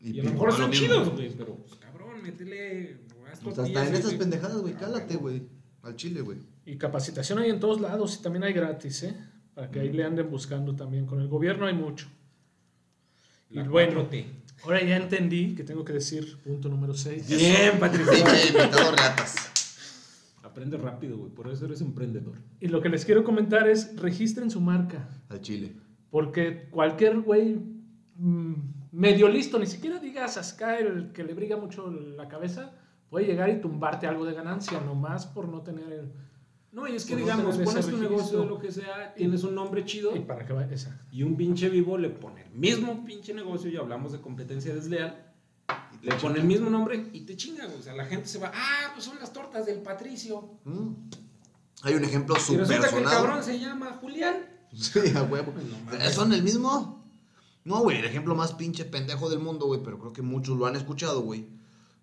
Y, 0.00 0.20
a 0.20 0.22
pues, 0.22 0.24
lo 0.24 0.32
mejor 0.32 0.48
lo 0.52 0.56
son 0.56 0.70
chidos, 0.70 1.12
güey, 1.12 1.36
pero 1.36 1.54
pues 1.56 1.74
cabrón, 1.74 2.22
métele. 2.22 2.98
Pues 3.44 3.58
hasta 3.58 3.86
en 3.86 3.94
y- 3.94 3.98
esas 3.98 4.14
pendejadas, 4.14 4.56
güey, 4.56 4.72
cálate, 4.72 5.16
güey. 5.16 5.42
Al 5.82 5.96
chile, 5.96 6.20
güey. 6.20 6.38
Y 6.64 6.76
capacitación 6.76 7.38
hay 7.38 7.50
en 7.50 7.60
todos 7.60 7.80
lados 7.80 8.16
y 8.18 8.22
también 8.22 8.44
hay 8.44 8.52
gratis, 8.52 9.02
¿eh? 9.02 9.16
Para 9.54 9.70
que 9.70 9.80
ahí 9.80 9.92
le 9.92 10.04
anden 10.04 10.30
buscando 10.30 10.74
también. 10.74 11.06
Con 11.06 11.20
el 11.20 11.28
gobierno 11.28 11.66
hay 11.66 11.74
mucho. 11.74 12.08
La 13.50 13.64
Y 13.64 13.68
bueno. 13.68 14.08
4T. 14.08 14.24
Ahora 14.64 14.82
ya 14.82 14.96
entendí 14.96 15.54
que 15.54 15.64
tengo 15.64 15.84
que 15.84 15.92
decir 15.92 16.38
punto 16.38 16.68
número 16.68 16.94
6. 16.94 17.28
Bien, 17.28 17.72
invitado 17.74 18.92
reatas. 18.92 19.34
Aprende 20.42 20.76
rápido, 20.76 21.16
güey, 21.18 21.32
por 21.32 21.50
eso 21.50 21.64
eres 21.64 21.80
emprendedor. 21.80 22.38
Y 22.60 22.68
lo 22.68 22.80
que 22.80 22.88
les 22.88 23.04
quiero 23.04 23.24
comentar 23.24 23.68
es 23.68 23.96
registren 23.96 24.50
su 24.50 24.60
marca. 24.60 25.08
Al 25.28 25.40
chile. 25.40 25.72
Porque 26.10 26.68
cualquier 26.70 27.20
güey 27.20 27.58
mm, 28.16 28.54
medio 28.92 29.28
listo, 29.28 29.58
ni 29.58 29.66
siquiera 29.66 29.98
digas 29.98 30.36
acá 30.36 30.78
el 30.78 31.12
que 31.12 31.24
le 31.24 31.34
briga 31.34 31.56
mucho 31.56 31.90
la 31.90 32.28
cabeza, 32.28 32.72
puede 33.12 33.26
llegar 33.26 33.50
y 33.50 33.60
tumbarte 33.60 34.06
algo 34.06 34.24
de 34.24 34.32
ganancia, 34.32 34.80
nomás 34.80 35.26
por 35.26 35.46
no 35.46 35.60
tener 35.60 35.92
el... 35.92 36.10
No, 36.72 36.88
y 36.88 36.96
es 36.96 37.04
que 37.04 37.14
digamos, 37.14 37.58
pones 37.58 37.84
tu 37.84 37.98
registro. 37.98 37.98
negocio 37.98 38.40
de 38.40 38.46
lo 38.46 38.58
que 38.58 38.72
sea, 38.72 39.12
tienes 39.14 39.44
un 39.44 39.54
nombre 39.54 39.84
chido 39.84 40.16
Y 40.16 40.20
para 40.20 40.46
que 40.46 40.54
vaya... 40.54 40.70
Exacto. 40.72 41.04
y 41.12 41.22
un 41.22 41.36
pinche 41.36 41.68
vivo 41.68 41.98
le 41.98 42.08
pone 42.08 42.42
el 42.42 42.50
mismo 42.52 43.04
pinche 43.04 43.34
negocio 43.34 43.70
y 43.70 43.76
hablamos 43.76 44.12
de 44.12 44.22
competencia 44.22 44.74
desleal. 44.74 45.30
Le 46.00 46.14
pone 46.14 46.38
el 46.38 46.46
mismo 46.46 46.70
nombre 46.70 47.10
y 47.12 47.20
te 47.20 47.36
chinga, 47.36 47.66
güey. 47.66 47.80
O 47.80 47.82
sea, 47.82 47.92
la 47.92 48.06
gente 48.06 48.26
se 48.26 48.38
va, 48.38 48.50
ah, 48.54 48.92
pues 48.94 49.04
son 49.04 49.18
las 49.18 49.30
tortas 49.30 49.66
del 49.66 49.82
Patricio. 49.82 50.48
Mm. 50.64 50.92
Hay 51.82 51.92
un 51.92 52.04
ejemplo 52.04 52.34
súper 52.36 52.60
resulta 52.60 52.88
que 52.88 52.96
el 52.96 53.02
sonado. 53.02 53.24
cabrón 53.26 53.44
se 53.44 53.58
llama 53.58 53.98
Julián. 54.00 54.36
Sí, 54.72 55.00
a 55.14 55.22
huevo. 55.24 55.52
No. 55.92 56.10
¿Son 56.10 56.32
el 56.32 56.42
mismo? 56.42 57.04
No, 57.64 57.82
güey, 57.82 57.98
el 57.98 58.06
ejemplo 58.06 58.34
más 58.34 58.54
pinche 58.54 58.86
pendejo 58.86 59.28
del 59.28 59.40
mundo, 59.40 59.66
güey, 59.66 59.82
pero 59.84 59.98
creo 59.98 60.14
que 60.14 60.22
muchos 60.22 60.56
lo 60.56 60.64
han 60.64 60.76
escuchado, 60.76 61.20
güey. 61.20 61.46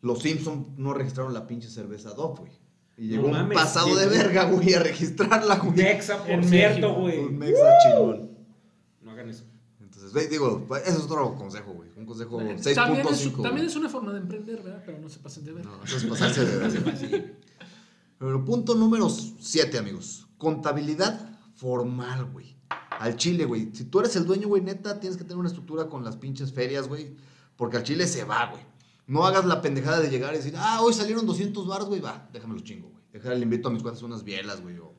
Los 0.02 0.20
Simpsons 0.20 0.68
no 0.78 0.94
registraron 0.94 1.34
la 1.34 1.48
pinche 1.48 1.70
cerveza 1.70 2.12
DOP, 2.12 2.40
güey. 2.40 2.52
Y 2.98 3.08
No 3.08 3.12
llegó 3.12 3.26
un 3.28 3.32
mames, 3.32 3.58
pasado 3.58 3.96
de 3.96 4.08
verga, 4.08 4.44
güey, 4.46 4.74
a 4.74 4.80
registrarla, 4.80 5.58
güey. 5.58 5.76
Mexa, 5.76 6.18
por 6.18 6.30
En 6.30 6.44
cierto, 6.44 6.94
güey. 6.96 7.20
Un 7.20 7.38
mexa 7.38 7.78
chingón. 7.84 8.32
No 9.02 9.12
hagan 9.12 9.30
eso. 9.30 9.46
Entonces, 9.80 10.12
güey, 10.14 10.28
digo, 10.28 10.68
eso 10.86 10.98
es 10.98 11.04
otro 11.06 11.36
consejo, 11.36 11.74
güey. 11.74 11.90
Un 11.96 12.06
consejo 12.06 12.38
también, 12.38 12.58
6.5. 12.58 13.12
es, 13.12 13.42
también 13.42 13.68
es 13.68 13.76
una 13.76 13.90
forma 13.90 14.12
de 14.14 14.20
emprender, 14.20 14.62
¿verdad? 14.62 14.84
Pero 14.86 15.00
no 15.00 15.10
se 15.10 15.20
pasen 15.20 15.46
de 15.46 15.54
ver. 15.54 15.66
No, 15.66 15.84
eso 15.84 15.98
es 15.98 16.06
pasarse 16.06 16.46
de 16.46 16.58
verga. 16.58 17.26
Pero 18.18 18.44
punto 18.44 18.76
número 18.76 19.10
7, 19.10 19.78
amigos. 19.78 20.28
Contabilidad 20.38 21.38
formal, 21.56 22.26
güey. 22.26 22.58
Al 23.00 23.16
chile, 23.16 23.46
güey. 23.46 23.70
Si 23.74 23.86
tú 23.86 24.02
eres 24.02 24.16
el 24.18 24.26
dueño, 24.26 24.50
güey, 24.50 24.62
neta, 24.62 25.00
tienes 25.00 25.18
que 25.18 25.24
tener 25.24 25.38
una 25.38 25.48
estructura 25.48 25.88
con 25.88 26.04
las 26.04 26.18
pinches 26.18 26.52
ferias, 26.52 26.90
güey. 26.90 27.16
Porque 27.56 27.78
al 27.78 27.84
chile 27.84 28.08
se 28.08 28.26
va, 28.26 28.48
güey. 28.52 28.62
No 29.10 29.26
hagas 29.26 29.44
la 29.46 29.62
pendejada 29.62 30.00
de 30.00 30.10
llegar 30.10 30.34
y 30.34 30.38
decir, 30.38 30.54
ah, 30.56 30.82
hoy 30.82 30.94
salieron 30.94 31.26
200 31.26 31.68
baros, 31.68 31.88
güey, 31.90 32.00
va, 32.00 32.30
déjame 32.32 32.54
los 32.54 32.64
chingo, 32.64 32.90
güey. 32.90 33.04
Déjale, 33.12 33.36
le 33.38 33.44
invito 33.44 33.68
a 33.68 33.72
mis 33.72 33.82
cuates 33.84 34.02
unas 34.04 34.24
bielas, 34.24 34.62
güey. 34.62 34.78
O, 34.78 34.94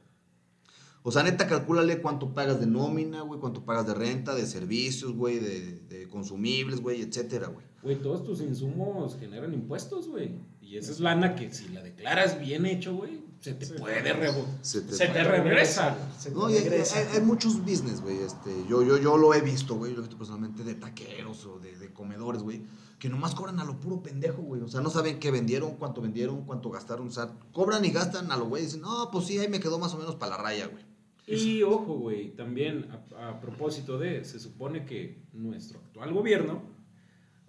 o 1.02 1.10
sea, 1.12 1.22
neta, 1.22 1.46
calcúlale 1.46 2.02
cuánto 2.02 2.34
pagas 2.34 2.60
de 2.60 2.66
nómina, 2.66 3.22
güey, 3.22 3.40
cuánto 3.40 3.64
pagas 3.64 3.86
de 3.86 3.94
renta, 3.94 4.34
de 4.34 4.46
servicios, 4.46 5.12
güey, 5.14 5.38
de, 5.38 5.78
de 5.88 6.08
consumibles, 6.08 6.80
güey, 6.80 7.00
etcétera, 7.00 7.46
güey. 7.46 7.64
Güey, 7.82 7.96
todos 8.02 8.24
tus 8.24 8.40
insumos 8.42 9.16
generan 9.18 9.54
impuestos, 9.54 10.08
güey. 10.08 10.32
Y 10.60 10.76
esa 10.76 10.92
es 10.92 11.00
lana 11.00 11.34
que 11.36 11.50
si 11.54 11.68
la 11.68 11.80
declaras 11.82 12.38
bien 12.38 12.66
hecho, 12.66 12.94
güey, 12.94 13.22
se 13.40 13.54
te 13.54 13.64
Se 13.64 13.74
puede 13.74 14.02
te- 14.02 14.12
rebo. 14.12 14.44
Se 14.60 14.82
te- 14.82 14.92
Se 14.92 15.06
te 15.06 15.24
regresa. 15.24 15.96
Se 16.18 16.28
te 16.30 16.34
No, 16.36 16.50
y 16.50 16.54
hay, 16.56 16.64
regresa. 16.64 16.98
hay- 16.98 17.06
hay 17.16 17.20
muchos 17.22 17.60
business, 17.64 18.02
güey. 18.02 18.18
Este, 18.18 18.50
yo, 18.68 18.82
yo, 18.82 18.98
yo 18.98 19.16
lo 19.16 19.32
he 19.32 19.40
visto, 19.40 19.76
güey. 19.76 19.92
Lo 19.92 19.98
he 19.98 20.02
visto 20.02 20.18
personalmente 20.18 20.62
de 20.64 20.74
taqueros 20.74 21.46
o 21.46 21.58
de, 21.58 21.78
de 21.78 21.90
comedores, 21.92 22.42
güey. 22.42 22.60
Que 23.00 23.08
nomás 23.08 23.34
cobran 23.34 23.58
a 23.58 23.64
lo 23.64 23.80
puro 23.80 24.02
pendejo, 24.02 24.42
güey. 24.42 24.60
O 24.62 24.68
sea, 24.68 24.80
no 24.82 24.90
saben 24.90 25.18
qué 25.18 25.32
vendieron, 25.32 25.74
cuánto 25.76 26.00
vendieron, 26.02 26.44
cuánto 26.44 26.70
gastaron. 26.70 27.08
O 27.08 27.10
sea, 27.10 27.32
cobran 27.50 27.84
y 27.84 27.90
gastan 27.90 28.30
a 28.30 28.36
lo 28.36 28.46
güey. 28.46 28.62
Dicen, 28.64 28.82
no, 28.82 29.08
pues 29.10 29.24
sí, 29.26 29.38
ahí 29.38 29.48
me 29.48 29.58
quedó 29.58 29.78
más 29.78 29.92
o 29.94 29.98
menos 29.98 30.14
para 30.16 30.36
la 30.36 30.42
raya, 30.42 30.66
güey. 30.68 30.84
Y 31.26 31.62
ojo, 31.62 31.94
güey, 31.94 32.34
también 32.36 32.88
a, 33.16 33.30
a 33.30 33.40
propósito 33.40 33.98
de, 33.98 34.24
se 34.24 34.38
supone 34.38 34.84
que 34.84 35.22
nuestro 35.32 35.78
actual 35.78 36.12
gobierno, 36.12 36.62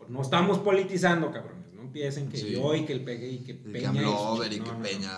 no 0.08 0.22
estamos 0.22 0.60
politizando, 0.60 1.32
cabrones, 1.32 1.74
no 1.74 1.82
empiecen 1.84 2.30
que 2.30 2.38
Sí. 2.38 2.52
yo 2.54 2.74
y 2.76 2.86
que 2.86 2.94
el 2.94 3.04
Pegue 3.04 3.30
y 3.30 3.40
que 3.40 3.54
Peña. 3.56 3.92
y 3.92 3.96
que 3.96 4.02
no, 4.02 4.36
no. 4.36 4.38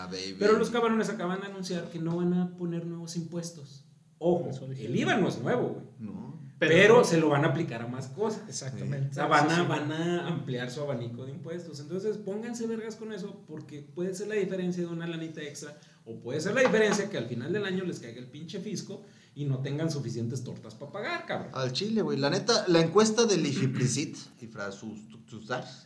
Baby. 0.07 0.35
Pero 0.39 0.57
los 0.57 0.69
cabrones 0.69 1.09
acaban 1.09 1.41
de 1.41 1.47
anunciar 1.47 1.89
que 1.91 1.99
no 1.99 2.15
van 2.17 2.33
a 2.33 2.55
poner 2.57 2.85
nuevos 2.85 3.15
impuestos. 3.17 3.85
Ojo, 4.17 4.49
el 4.77 4.95
IVA 4.95 5.17
no 5.17 5.27
es 5.27 5.39
nuevo, 5.41 5.67
güey. 5.69 5.85
No. 5.99 6.39
Pero, 6.67 7.03
se 7.03 7.17
lo 7.19 7.29
van 7.29 7.45
a 7.45 7.49
aplicar 7.49 7.81
a 7.81 7.87
más 7.87 8.07
cosas. 8.07 8.43
Exactamente. 8.47 9.09
O 9.09 9.13
sea, 9.13 9.27
van 9.27 9.49
a, 9.49 9.63
van 9.63 9.91
a 9.91 10.27
ampliar 10.27 10.69
su 10.69 10.81
abanico 10.81 11.25
de 11.25 11.31
impuestos. 11.31 11.79
Entonces, 11.79 12.17
pónganse 12.17 12.67
vergas 12.67 12.95
con 12.95 13.13
eso 13.13 13.43
porque 13.47 13.81
puede 13.81 14.13
ser 14.13 14.27
la 14.27 14.35
diferencia 14.35 14.83
de 14.83 14.89
una 14.89 15.07
lanita 15.07 15.41
extra 15.41 15.77
o 16.05 16.19
puede 16.19 16.41
ser 16.41 16.53
la 16.55 16.61
diferencia 16.61 17.09
que 17.09 17.17
al 17.17 17.25
final 17.25 17.53
del 17.53 17.65
año 17.65 17.83
les 17.83 17.99
caiga 17.99 18.19
el 18.19 18.27
pinche 18.27 18.59
fisco 18.59 19.03
y 19.35 19.45
no 19.45 19.59
tengan 19.59 19.89
suficientes 19.89 20.43
tortas 20.43 20.75
para 20.75 20.91
pagar, 20.91 21.25
cabrón. 21.25 21.51
Al 21.53 21.71
Chile, 21.71 22.01
güey. 22.01 22.17
La 22.17 22.29
neta, 22.29 22.65
la 22.67 22.81
encuesta 22.81 23.25
del 23.25 23.43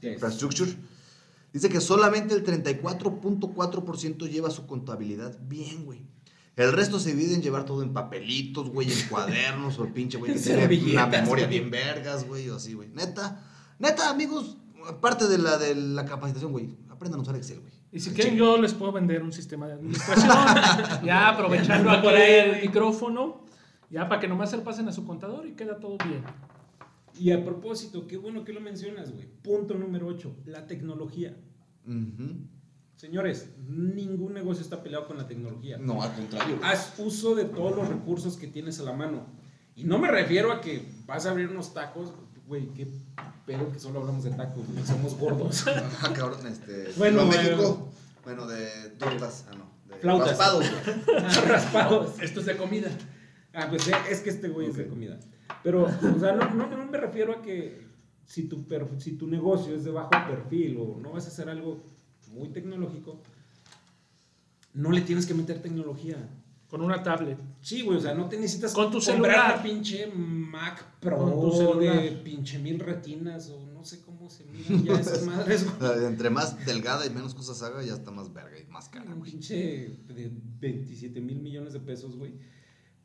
Yes. 0.01 0.13
Infrastructure, 0.13 0.71
dice 1.53 1.69
que 1.69 1.79
solamente 1.79 2.33
el 2.35 2.43
34.4% 2.43 4.29
lleva 4.29 4.49
su 4.49 4.65
contabilidad 4.65 5.37
bien, 5.47 5.85
güey. 5.85 6.05
El 6.57 6.73
resto 6.73 6.99
se 6.99 7.13
divide 7.13 7.35
en 7.35 7.41
llevar 7.43 7.65
todo 7.65 7.83
en 7.83 7.93
papelitos, 7.93 8.69
güey, 8.71 8.91
en 8.91 9.07
cuadernos 9.07 9.77
o 9.77 9.85
el 9.85 9.93
pinche, 9.93 10.17
güey, 10.17 10.33
que 10.33 10.39
tiene 10.67 10.93
una 10.93 11.05
memoria 11.05 11.45
güey. 11.45 11.59
bien 11.59 11.71
vergas, 11.71 12.27
güey, 12.27 12.49
o 12.49 12.55
así, 12.55 12.73
güey. 12.73 12.89
Neta, 12.89 13.45
neta, 13.77 14.09
amigos, 14.09 14.57
parte 14.99 15.27
de 15.27 15.37
la, 15.37 15.59
de 15.59 15.75
la 15.75 16.03
capacitación, 16.05 16.51
güey, 16.51 16.75
aprendan 16.89 17.19
a 17.19 17.23
usar 17.23 17.35
Excel, 17.35 17.59
güey. 17.59 17.73
Y 17.91 17.99
si 17.99 18.11
quieren, 18.11 18.35
yo 18.35 18.57
les 18.59 18.73
puedo 18.73 18.91
vender 18.91 19.21
un 19.23 19.31
sistema 19.31 19.67
de 19.67 19.73
administración. 19.73 20.29
ya 21.05 21.29
aprovechando 21.29 21.89
aquí 21.91 22.01
por 22.01 22.15
ahí. 22.15 22.33
el 22.33 22.61
micrófono. 22.63 23.45
Ya 23.89 24.09
para 24.09 24.19
que 24.19 24.27
nomás 24.27 24.49
se 24.49 24.57
lo 24.57 24.63
pasen 24.63 24.87
a 24.89 24.91
su 24.91 25.05
contador 25.05 25.47
y 25.47 25.53
queda 25.53 25.79
todo 25.79 25.97
bien. 26.05 26.21
Y 27.17 27.31
a 27.31 27.43
propósito, 27.45 28.05
qué 28.07 28.17
bueno 28.17 28.43
que 28.43 28.51
lo 28.51 28.59
mencionas, 28.59 29.13
güey. 29.13 29.27
Punto 29.41 29.75
número 29.75 30.07
8, 30.07 30.35
la 30.45 30.67
tecnología. 30.67 31.37
Ujú. 31.85 32.47
Señores, 32.97 33.51
ningún 33.67 34.33
negocio 34.33 34.61
está 34.63 34.81
peleado 34.83 35.07
con 35.07 35.17
la 35.17 35.27
tecnología. 35.27 35.77
No, 35.77 36.01
al 36.01 36.13
contrario. 36.13 36.59
Haz 36.63 36.93
uso 36.97 37.35
de 37.35 37.45
todos 37.45 37.75
los 37.75 37.87
recursos 37.87 38.35
que 38.37 38.47
tienes 38.47 38.79
a 38.79 38.83
la 38.83 38.91
mano. 38.93 39.25
Y 39.75 39.83
no 39.85 39.99
me 39.99 40.09
refiero 40.09 40.51
a 40.51 40.59
que 40.61 40.83
vas 41.05 41.25
a 41.27 41.29
abrir 41.31 41.47
unos 41.49 41.73
tacos, 41.75 42.11
güey, 42.47 42.73
qué 42.73 42.87
pedo 43.45 43.71
que 43.71 43.79
solo 43.79 43.99
hablamos 43.99 44.23
de 44.23 44.31
tacos, 44.31 44.63
güey, 44.73 44.83
somos 44.85 45.15
gordos. 45.15 45.65
Ah, 46.01 46.11
cabrón, 46.13 46.45
este. 46.47 46.91
Bueno. 46.97 47.25
México. 47.27 47.87
Bueno, 48.23 48.47
de 48.47 48.67
tortas. 48.97 49.45
Ah, 49.49 49.55
no. 49.55 49.69
De 49.93 50.01
Flautas. 50.01 50.29
raspados. 50.29 50.65
Ah, 51.17 51.41
Raspados. 51.47 52.19
Esto 52.19 52.39
es 52.41 52.45
de 52.47 52.57
comida. 52.57 52.89
Ah, 53.53 53.67
pues 53.69 53.87
eh, 53.87 53.93
es 54.09 54.21
que 54.21 54.31
este 54.31 54.49
güey 54.49 54.67
es 54.69 54.75
de 54.75 54.87
comida. 54.87 55.19
Pero, 55.63 55.83
o 55.83 56.19
sea, 56.19 56.33
no, 56.33 56.49
no, 56.53 56.67
no 56.75 56.85
me 56.87 56.97
refiero 56.97 57.31
a 57.33 57.41
que 57.43 57.85
si 58.25 58.47
tu, 58.49 58.67
per- 58.67 58.99
si 58.99 59.13
tu 59.13 59.27
negocio 59.27 59.75
es 59.75 59.83
de 59.83 59.91
bajo 59.91 60.09
perfil 60.27 60.77
o 60.79 60.99
no 60.99 61.11
vas 61.11 61.25
a 61.25 61.27
hacer 61.29 61.47
algo 61.49 61.83
muy 62.29 62.49
tecnológico, 62.49 63.21
no 64.73 64.91
le 64.91 65.01
tienes 65.01 65.25
que 65.25 65.33
meter 65.33 65.61
tecnología. 65.61 66.29
Con 66.69 66.81
una 66.81 67.01
tablet. 67.01 67.37
Sí, 67.61 67.81
güey, 67.81 67.97
o 67.97 68.01
sea, 68.01 68.13
no 68.13 68.27
te 68.27 68.35
necesitas 68.35 68.73
Con 68.73 68.91
tu 68.91 68.97
comprar 68.99 69.15
celular. 69.15 69.55
la 69.55 69.63
pinche 69.63 70.05
Mac 70.13 70.99
Pro 70.99 71.17
Con 71.17 71.39
tu 71.39 71.51
celular. 71.55 72.01
de 72.01 72.11
pinche 72.11 72.59
mil 72.59 72.77
retinas 72.79 73.49
o 73.51 73.65
no 73.67 73.85
sé 73.85 74.01
cómo 74.01 74.29
se 74.29 74.43
miran 74.43 74.83
ya 74.83 74.99
esas 74.99 75.25
madres, 75.25 75.65
güey. 75.79 76.03
Entre 76.05 76.29
más 76.29 76.65
delgada 76.65 77.05
y 77.05 77.09
menos 77.09 77.33
cosas 77.33 77.63
haga, 77.63 77.81
ya 77.83 77.93
está 77.93 78.11
más 78.11 78.33
verga 78.33 78.59
y 78.59 78.65
más 78.69 78.89
cara, 78.89 79.05
Un 79.13 79.19
güey. 79.19 79.31
pinche 79.31 79.55
de 80.09 80.29
27 80.59 81.21
mil 81.21 81.39
millones 81.39 81.71
de 81.71 81.79
pesos, 81.79 82.17
güey. 82.17 82.33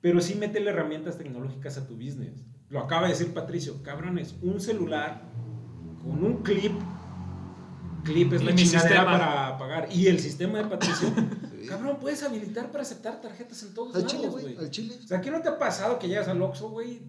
Pero 0.01 0.21
sí 0.21 0.35
métele 0.35 0.71
herramientas 0.71 1.17
tecnológicas 1.17 1.79
a 1.79 1.87
tu 1.87 1.95
business. 1.95 2.43
Lo 2.69 2.81
acaba 2.81 3.03
de 3.07 3.13
decir 3.13 3.33
Patricio, 3.33 3.81
cabrones, 3.85 4.35
un 4.43 4.61
celular 4.61 5.23
con 6.03 6.25
un 6.25 6.43
clip. 6.43 6.73
Clip 8.05 8.33
es 8.33 8.43
la 8.45 8.53
mi 8.53 8.63
chingadera 8.63 8.89
sistema. 9.01 9.19
para 9.19 9.59
pagar. 9.59 9.89
Y 9.93 10.07
el 10.09 10.19
sistema 10.21 10.59
de 10.59 10.65
Patricio. 10.65 11.09
Sí. 11.63 11.69
Cabrón, 11.69 11.99
puedes 12.01 12.21
habilitar 12.25 12.73
para 12.73 12.83
aceptar 12.83 13.21
tarjetas 13.21 13.63
en 13.63 13.73
todos 13.73 13.95
Al 13.95 14.03
lados, 14.03 14.33
güey. 14.43 14.57
Al 14.59 14.69
chile. 14.69 14.97
O 15.05 15.07
sea, 15.07 15.21
¿qué 15.21 15.31
no 15.31 15.41
te 15.43 15.49
ha 15.49 15.59
pasado 15.61 15.97
que 15.97 16.09
llegas 16.09 16.27
al 16.27 16.43
Oxxo, 16.43 16.71
güey, 16.71 17.01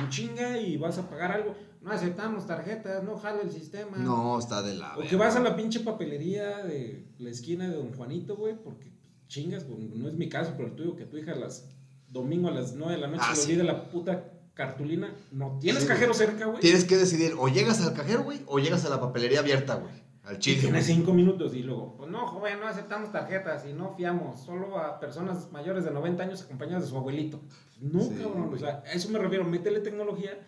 en 0.00 0.08
chinga 0.08 0.56
y 0.56 0.76
vas 0.76 0.98
a 0.98 1.10
pagar 1.10 1.32
algo? 1.32 1.56
No 1.82 1.90
aceptamos 1.90 2.46
tarjetas, 2.46 3.02
no 3.02 3.18
jala 3.18 3.40
el 3.42 3.50
sistema. 3.50 3.96
No, 3.96 4.38
está 4.38 4.62
de 4.62 4.74
la. 4.76 4.96
O 4.96 5.02
que 5.02 5.16
vas 5.16 5.34
a 5.34 5.40
la 5.40 5.56
pinche 5.56 5.80
papelería 5.80 6.58
de 6.58 7.08
la 7.18 7.30
esquina 7.30 7.68
de 7.68 7.74
Don 7.74 7.92
Juanito, 7.92 8.36
güey, 8.36 8.54
porque 8.62 8.92
chingas, 9.26 9.66
no 9.68 10.06
es 10.08 10.14
mi 10.14 10.28
caso, 10.28 10.52
pero 10.56 10.68
el 10.68 10.76
tuyo, 10.76 10.94
que 10.94 11.04
tu 11.04 11.16
hija 11.18 11.32
a 11.32 11.36
las 11.36 11.66
domingo 12.08 12.46
a 12.48 12.52
las 12.52 12.74
9 12.74 12.92
de 12.94 13.00
la 13.00 13.08
noche 13.08 13.22
Ah, 13.26 13.30
le 13.34 13.36
sí. 13.36 13.50
olvida 13.50 13.64
la 13.64 13.90
puta 13.90 14.30
cartulina. 14.54 15.12
No 15.32 15.58
tienes 15.60 15.82
Sí, 15.82 15.88
cajero 15.88 16.14
cerca, 16.14 16.46
güey. 16.46 16.60
Tienes 16.60 16.84
que 16.84 16.96
decidir, 16.96 17.34
o 17.36 17.48
llegas 17.48 17.80
al 17.84 17.94
cajero, 17.94 18.22
güey, 18.22 18.42
o 18.46 18.60
llegas 18.60 18.84
a 18.84 18.90
la 18.90 19.00
papelería 19.00 19.40
abierta, 19.40 19.74
güey. 19.74 19.92
Al 20.28 20.38
chile. 20.38 20.60
tienes 20.60 20.86
güey. 20.86 20.96
cinco 20.98 21.12
minutos 21.14 21.54
y 21.54 21.62
luego, 21.62 21.96
pues 21.96 22.10
no, 22.10 22.26
joven, 22.26 22.60
no 22.60 22.68
aceptamos 22.68 23.10
tarjetas 23.10 23.64
y 23.66 23.72
no 23.72 23.94
fiamos, 23.96 24.40
solo 24.44 24.78
a 24.78 25.00
personas 25.00 25.50
mayores 25.50 25.84
de 25.84 25.90
90 25.90 26.22
años 26.22 26.42
acompañadas 26.42 26.84
de 26.84 26.90
su 26.90 26.96
abuelito. 26.96 27.40
No, 27.80 28.02
Sí, 28.02 28.10
cabrón, 28.22 28.50
o 28.52 28.58
sea, 28.58 28.82
a 28.86 28.92
eso 28.92 29.08
me 29.08 29.18
refiero, 29.18 29.44
métele 29.44 29.80
tecnología, 29.80 30.38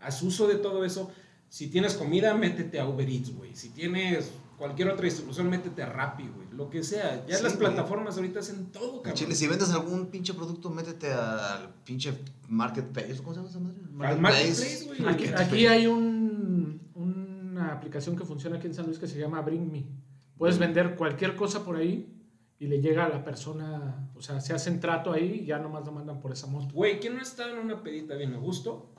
haz 0.00 0.22
uso 0.22 0.48
de 0.48 0.54
todo 0.56 0.84
eso. 0.84 1.10
Si 1.50 1.68
tienes 1.68 1.94
comida, 1.94 2.34
métete 2.34 2.78
a 2.80 2.86
Uber 2.86 3.08
Eats, 3.08 3.34
güey. 3.34 3.54
Si 3.56 3.70
tienes 3.70 4.30
cualquier 4.58 4.88
otra 4.90 5.04
distribución, 5.04 5.48
métete 5.48 5.82
a 5.82 5.86
Rappi, 5.86 6.24
güey. 6.28 6.46
Lo 6.52 6.68
que 6.68 6.82
sea. 6.82 7.24
Ya 7.26 7.36
Sí, 7.38 7.42
las 7.42 7.56
güey. 7.56 7.72
plataformas 7.72 8.16
ahorita 8.16 8.40
hacen 8.40 8.66
todo, 8.66 8.96
cabrón. 9.02 9.14
chile, 9.14 9.34
si 9.34 9.46
vendes 9.46 9.70
algún 9.70 10.06
pinche 10.08 10.34
producto, 10.34 10.68
métete 10.68 11.10
al 11.12 11.70
pinche 11.84 12.12
marketplace. 12.48 13.16
¿Cómo 13.22 13.32
se 13.32 13.36
llama 13.38 13.48
esa 13.48 13.60
madre? 13.60 13.78
Al 14.12 14.20
marketplace, 14.20 14.84
güey. 14.84 14.98
Aquí, 14.98 15.02
Marketplace. 15.04 15.44
aquí 15.44 15.66
hay 15.66 15.86
un, 15.86 16.17
aplicación 17.78 18.14
que 18.16 18.24
funciona 18.24 18.56
aquí 18.58 18.66
en 18.66 18.74
San 18.74 18.86
Luis 18.86 18.98
que 18.98 19.06
se 19.06 19.18
llama 19.18 19.40
Bring 19.40 19.70
Me. 19.72 19.86
Puedes 20.36 20.58
vender 20.58 20.94
cualquier 20.96 21.34
cosa 21.34 21.64
por 21.64 21.76
ahí 21.76 22.14
y 22.58 22.66
le 22.66 22.80
llega 22.80 23.04
a 23.06 23.08
la 23.08 23.24
persona, 23.24 24.10
o 24.14 24.20
sea, 24.20 24.40
se 24.40 24.52
hacen 24.52 24.78
trato 24.80 25.12
ahí 25.12 25.40
y 25.42 25.46
ya 25.46 25.58
nomás 25.58 25.84
lo 25.86 25.92
mandan 25.92 26.20
por 26.20 26.32
esa 26.32 26.46
moto. 26.46 26.74
Güey, 26.74 27.00
¿quién 27.00 27.14
no 27.16 27.22
está 27.22 27.50
en 27.50 27.58
una 27.58 27.82
pedita 27.82 28.14
bien 28.14 28.34
a 28.34 28.38
gusto? 28.38 28.94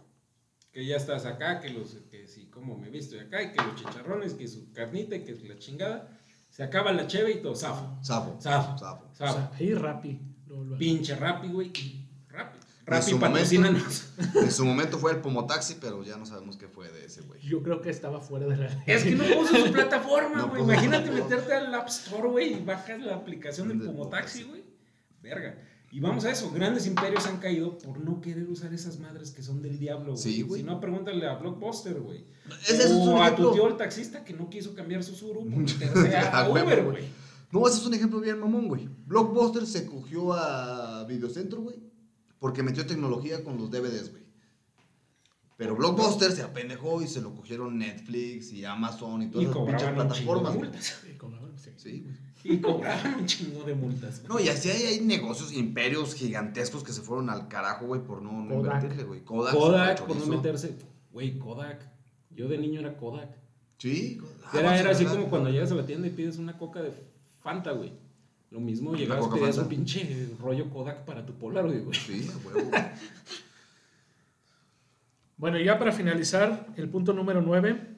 Que 0.72 0.86
ya 0.86 0.98
estás 0.98 1.26
acá, 1.26 1.60
que 1.60 1.70
los, 1.70 1.94
que 2.12 2.28
sí, 2.28 2.48
como 2.50 2.78
me 2.78 2.88
he 2.88 2.92
visto 2.92 3.16
de 3.16 3.22
acá, 3.22 3.42
y 3.42 3.52
que 3.52 3.58
los 3.64 3.76
chicharrones, 3.76 4.34
que 4.36 4.48
su 4.48 4.72
carnita, 4.72 5.16
y 5.16 5.24
que 5.24 5.34
la 5.48 5.58
chingada. 5.58 6.16
Se 6.52 6.64
acaba 6.64 6.92
la 6.92 7.08
cheve 7.08 7.32
y 7.32 7.42
todo, 7.42 7.56
zafo. 7.56 7.98
Zafo. 8.04 8.40
Zafo. 8.42 8.78
Zafo. 8.78 9.06
O 9.12 9.16
Zafo. 9.16 9.34
sea, 9.34 9.52
ahí 9.58 9.70
lo- 9.70 10.78
Pinche 10.78 11.16
Rappi, 11.16 11.48
güey. 11.48 11.68
y 11.74 12.09
Rappi. 12.90 13.06
En 13.06 13.10
su 13.12 13.20
patrocínanos. 13.20 14.06
En 14.36 14.52
su 14.52 14.66
momento 14.66 14.98
fue 14.98 15.12
el 15.12 15.18
Pomotaxi, 15.22 15.78
pero 15.80 16.04
ya 16.04 16.18
no 16.18 16.26
sabemos 16.26 16.58
qué 16.58 16.68
fue 16.68 16.92
de 16.92 17.06
ese 17.06 17.22
güey. 17.22 17.40
Yo 17.42 17.62
creo 17.64 17.82
que 17.82 17.90
estaba 17.90 18.20
fuera 18.22 18.48
de 18.48 18.58
la 18.58 18.84
Es 18.88 19.04
que 19.04 19.12
no 19.16 19.24
puso 19.24 19.56
su 19.56 19.72
plataforma, 19.72 20.44
güey. 20.44 20.62
Imagínate 20.64 21.12
meterte 21.12 21.54
al 21.54 21.74
App 21.74 21.88
Store, 21.88 22.28
güey, 22.30 22.54
y 22.54 22.64
bajas 22.64 23.00
la 23.02 23.16
aplicación 23.16 23.70
del 23.70 23.82
Pomotaxi, 23.82 24.44
güey. 24.44 24.64
Verga. 25.22 25.58
Y 25.92 26.00
vamos 26.02 26.24
a 26.26 26.32
eso, 26.32 26.52
grandes 26.52 26.86
imperios 26.86 27.26
han 27.26 27.38
caído 27.38 27.78
por 27.80 28.00
no 28.00 28.22
querer 28.22 28.48
usar 28.48 28.72
esas 28.74 29.00
madres 29.00 29.32
que 29.32 29.42
son 29.42 29.62
del 29.64 29.80
diablo, 29.80 30.12
güey. 30.12 30.18
Sí, 30.24 30.42
güey. 30.44 30.62
Si 30.62 30.68
no, 30.68 30.80
pregúntale 30.80 31.26
a 31.28 31.36
Blockbuster, 31.36 32.00
güey. 32.00 32.26
Es 32.68 32.92
o 32.92 33.22
a 33.24 33.36
tu 33.36 33.52
tío 33.54 33.68
el 33.68 33.76
taxista 33.76 34.24
que 34.24 34.34
no 34.34 34.50
quiso 34.52 34.76
cambiar 34.76 35.04
su 35.04 35.16
suru 35.16 35.50
por 35.50 35.58
meterse 35.58 36.16
a, 36.16 36.42
A 36.42 36.50
huevo, 36.50 36.68
Uber, 36.68 36.84
güey. 36.84 36.92
güey. 37.02 37.10
No, 37.52 37.68
ese 37.68 37.78
es 37.80 37.86
un 37.88 37.94
ejemplo 37.96 38.20
bien 38.20 38.40
mamón, 38.40 38.68
güey. 38.68 38.88
Blockbuster 39.08 39.66
se 39.66 39.88
cogió 39.88 40.34
a 40.34 41.06
Videocentro, 41.06 41.62
güey, 41.62 41.78
porque 42.40 42.64
metió 42.64 42.86
tecnología 42.86 43.44
con 43.44 43.58
los 43.58 43.70
DVDs, 43.70 44.12
güey. 44.12 44.24
Pero 45.58 45.76
Blockbuster 45.76 46.32
se 46.32 46.42
apendejó 46.42 47.02
y 47.02 47.08
se 47.08 47.20
lo 47.22 47.36
cogieron 47.36 47.78
Netflix 47.78 48.54
y 48.54 48.64
Amazon 48.64 49.22
y 49.24 49.26
Y 49.26 49.30
todas 49.30 49.48
pinches 49.54 49.68
un 49.68 49.78
chingo 49.78 49.90
de 49.90 49.94
plataformas. 50.08 50.56
güey. 50.56 50.70
multas. 50.70 51.04
Sí, 51.62 51.72
sí. 51.78 52.06
Y 52.46 52.60
cobraban 52.62 53.16
un 53.16 53.26
chingo 53.26 53.64
de 53.66 53.76
multas. 53.76 54.24
No, 54.30 54.40
y 54.40 54.48
así 54.48 54.70
hay, 54.70 54.84
hay 54.84 55.02
negocios, 55.02 55.52
imperios 55.52 56.14
gigantescos 56.16 56.84
que 56.86 56.94
se 56.94 57.02
fueron 57.02 57.30
al 57.30 57.50
carajo, 57.50 57.88
güey, 57.88 58.02
por 58.02 58.22
no, 58.22 58.32
no 58.32 58.56
Kodak. 58.56 58.76
invertirle, 58.76 59.04
güey. 59.04 59.24
Kodak. 59.26 59.54
Kodak, 59.54 60.06
por 60.06 60.16
no 60.16 60.26
meterse. 60.28 60.78
Güey, 61.12 61.38
Kodak. 61.38 61.86
Yo 62.30 62.48
de 62.48 62.58
niño 62.58 62.80
era 62.80 62.96
Kodak. 62.96 63.38
Sí. 63.78 64.22
Ah, 64.46 64.52
Era, 64.54 64.64
vas 64.64 64.72
a 64.72 64.80
era 64.80 64.92
así 64.92 65.04
¿verdad? 65.04 65.18
como 65.20 65.30
cuando 65.30 65.50
llegas 65.50 65.72
a 65.72 65.76
la 65.76 65.86
tienda 65.86 66.08
y 66.08 66.12
pides 66.12 66.38
una 66.38 66.58
coca 66.58 66.82
de 66.82 66.94
Fanta, 67.42 67.72
güey. 67.74 67.92
Lo 68.52 68.60
mismo, 68.60 68.96
llegabas 68.96 69.28
y 69.28 69.40
pedías 69.40 69.58
un 69.58 69.68
pinche 69.68 70.30
rollo 70.40 70.70
Kodak 70.70 71.06
para 71.06 71.26
tu 71.26 71.34
Polaroid, 71.34 71.84
güey. 71.84 71.98
Sí, 71.98 72.30
huevo. 72.46 72.72
Bueno, 75.38 75.58
y 75.58 75.64
ya 75.64 75.80
para 75.80 75.94
finalizar, 75.94 76.68
el 76.76 76.90
punto 76.90 77.14
número 77.14 77.42
9 77.42 77.96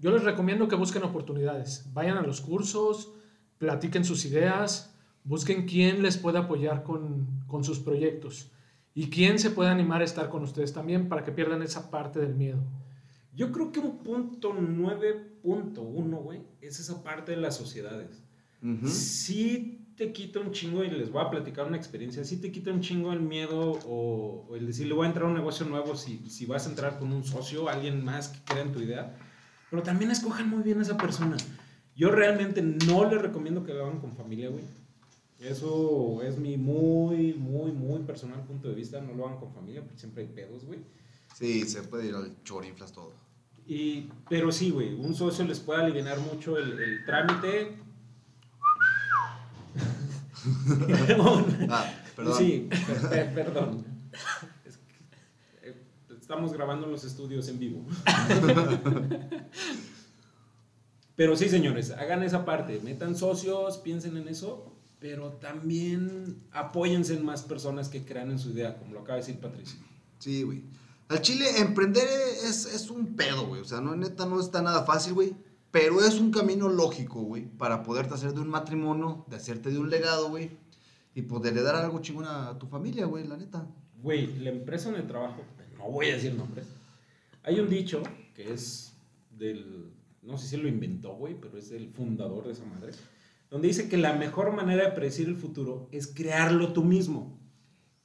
Yo 0.00 0.10
les 0.10 0.22
recomiendo 0.22 0.68
que 0.68 0.76
busquen 0.76 1.02
oportunidades. 1.02 1.86
Vayan 1.94 2.18
a 2.18 2.22
los 2.22 2.42
cursos, 2.42 3.10
platiquen 3.56 4.04
sus 4.04 4.26
ideas, 4.26 4.94
busquen 5.24 5.64
quién 5.64 6.02
les 6.02 6.18
puede 6.18 6.36
apoyar 6.36 6.82
con, 6.82 7.26
con 7.46 7.64
sus 7.64 7.78
proyectos 7.78 8.50
y 8.94 9.08
quién 9.08 9.38
se 9.38 9.48
puede 9.48 9.70
animar 9.70 10.02
a 10.02 10.04
estar 10.04 10.28
con 10.28 10.42
ustedes 10.42 10.74
también 10.74 11.08
para 11.08 11.24
que 11.24 11.32
pierdan 11.32 11.62
esa 11.62 11.90
parte 11.90 12.20
del 12.20 12.34
miedo. 12.34 12.62
Yo 13.34 13.50
creo 13.50 13.72
que 13.72 13.80
un 13.80 13.98
punto 13.98 14.52
9.1, 14.52 16.22
güey, 16.22 16.42
es 16.60 16.78
esa 16.80 17.02
parte 17.02 17.32
de 17.32 17.38
las 17.38 17.56
sociedades. 17.56 18.22
Ujú. 18.62 18.86
Sí 18.88 19.83
te 19.96 20.12
quita 20.12 20.40
un 20.40 20.52
chingo, 20.52 20.82
y 20.84 20.90
les 20.90 21.10
voy 21.10 21.24
a 21.24 21.30
platicar 21.30 21.66
una 21.66 21.76
experiencia, 21.76 22.24
sí 22.24 22.40
te 22.40 22.50
quita 22.50 22.70
un 22.70 22.80
chingo 22.80 23.12
el 23.12 23.20
miedo 23.20 23.72
o, 23.86 24.46
o 24.48 24.56
el 24.56 24.66
decir, 24.66 24.86
le 24.86 24.94
voy 24.94 25.04
a 25.04 25.08
entrar 25.08 25.26
a 25.26 25.28
un 25.28 25.34
negocio 25.34 25.66
nuevo 25.66 25.96
si, 25.96 26.28
si 26.30 26.46
vas 26.46 26.66
a 26.66 26.70
entrar 26.70 26.98
con 26.98 27.12
un 27.12 27.24
socio, 27.24 27.68
alguien 27.68 28.04
más 28.04 28.28
que 28.28 28.44
crea 28.44 28.62
en 28.62 28.72
tu 28.72 28.80
idea. 28.80 29.16
Pero 29.70 29.82
también 29.82 30.10
escojan 30.10 30.48
muy 30.48 30.62
bien 30.62 30.78
a 30.78 30.82
esa 30.82 30.96
persona. 30.96 31.36
Yo 31.96 32.10
realmente 32.10 32.62
no 32.62 33.08
les 33.08 33.20
recomiendo 33.20 33.64
que 33.64 33.72
lo 33.72 33.86
hagan 33.86 34.00
con 34.00 34.12
familia, 34.12 34.48
güey. 34.48 34.64
Eso 35.40 36.22
es 36.22 36.38
mi 36.38 36.56
muy, 36.56 37.34
muy, 37.34 37.72
muy 37.72 38.00
personal 38.00 38.42
punto 38.44 38.68
de 38.68 38.74
vista. 38.74 39.00
No 39.00 39.14
lo 39.14 39.26
hagan 39.26 39.38
con 39.38 39.52
familia 39.52 39.82
porque 39.82 39.98
siempre 39.98 40.22
hay 40.22 40.28
pedos, 40.28 40.64
güey. 40.64 40.80
Sí, 41.34 41.62
se 41.62 41.82
puede 41.82 42.08
ir 42.08 42.14
al 42.14 42.42
chorinflas 42.44 42.92
todo. 42.92 43.12
Y, 43.66 44.08
pero 44.28 44.52
sí, 44.52 44.70
güey, 44.70 44.94
un 44.94 45.14
socio 45.14 45.44
les 45.44 45.60
puede 45.60 45.82
aliviar 45.82 46.18
mucho 46.20 46.58
el, 46.58 46.78
el 46.80 47.04
trámite. 47.04 47.76
Perdón. 51.06 51.46
Ah, 51.70 51.92
perdón. 52.16 52.38
Sí, 52.38 52.68
per- 52.70 53.10
per- 53.10 53.34
perdón. 53.34 53.84
Es 54.64 54.76
que, 54.78 55.68
eh, 55.70 55.82
estamos 56.20 56.52
grabando 56.52 56.86
en 56.86 56.92
los 56.92 57.04
estudios 57.04 57.48
en 57.48 57.58
vivo. 57.58 57.86
Pero 61.16 61.36
sí, 61.36 61.48
señores, 61.48 61.90
hagan 61.92 62.22
esa 62.22 62.44
parte. 62.44 62.80
Metan 62.82 63.16
socios, 63.16 63.78
piensen 63.78 64.16
en 64.16 64.28
eso, 64.28 64.74
pero 64.98 65.32
también 65.34 66.42
apóyense 66.50 67.14
en 67.14 67.24
más 67.24 67.42
personas 67.42 67.88
que 67.88 68.04
crean 68.04 68.30
en 68.32 68.38
su 68.38 68.50
idea, 68.50 68.76
como 68.78 68.94
lo 68.94 69.00
acaba 69.00 69.14
de 69.16 69.20
decir 69.24 69.40
Patricio. 69.40 69.78
Sí, 70.18 70.42
güey. 70.42 70.64
Al 71.08 71.20
chile, 71.20 71.44
emprender 71.58 72.06
es, 72.44 72.64
es 72.66 72.90
un 72.90 73.14
pedo, 73.14 73.46
güey. 73.46 73.60
O 73.60 73.64
sea, 73.64 73.80
no, 73.80 73.94
neta, 73.94 74.26
no 74.26 74.40
está 74.40 74.60
nada 74.62 74.84
fácil, 74.84 75.12
güey. 75.12 75.36
Pero 75.74 76.00
es 76.00 76.20
un 76.20 76.30
camino 76.30 76.68
lógico, 76.68 77.22
güey, 77.22 77.46
para 77.46 77.82
poderte 77.82 78.14
hacer 78.14 78.32
de 78.32 78.40
un 78.40 78.48
matrimonio, 78.48 79.24
de 79.28 79.34
hacerte 79.34 79.70
de 79.70 79.78
un 79.80 79.90
legado, 79.90 80.28
güey. 80.28 80.52
Y 81.16 81.22
poderle 81.22 81.62
dar 81.62 81.74
algo 81.74 82.00
chingón 82.00 82.26
a 82.26 82.56
tu 82.60 82.68
familia, 82.68 83.06
güey, 83.06 83.26
la 83.26 83.36
neta. 83.36 83.66
Güey, 84.00 84.38
la 84.38 84.50
empresa 84.50 84.90
en 84.90 84.94
el 84.94 85.08
trabajo, 85.08 85.42
no 85.76 85.90
voy 85.90 86.10
a 86.10 86.14
decir 86.14 86.32
nombres. 86.34 86.64
Hay 87.42 87.58
un 87.58 87.68
dicho 87.68 88.04
que 88.36 88.52
es 88.52 88.94
del, 89.36 89.90
no 90.22 90.38
sé 90.38 90.46
si 90.46 90.56
lo 90.58 90.68
inventó, 90.68 91.16
güey, 91.16 91.34
pero 91.40 91.58
es 91.58 91.70
del 91.70 91.88
fundador 91.88 92.46
de 92.46 92.52
esa 92.52 92.64
madre, 92.66 92.92
donde 93.50 93.66
dice 93.66 93.88
que 93.88 93.96
la 93.96 94.12
mejor 94.12 94.54
manera 94.54 94.84
de 94.84 94.92
predecir 94.92 95.26
el 95.26 95.36
futuro 95.36 95.88
es 95.90 96.06
crearlo 96.06 96.72
tú 96.72 96.84
mismo. 96.84 97.36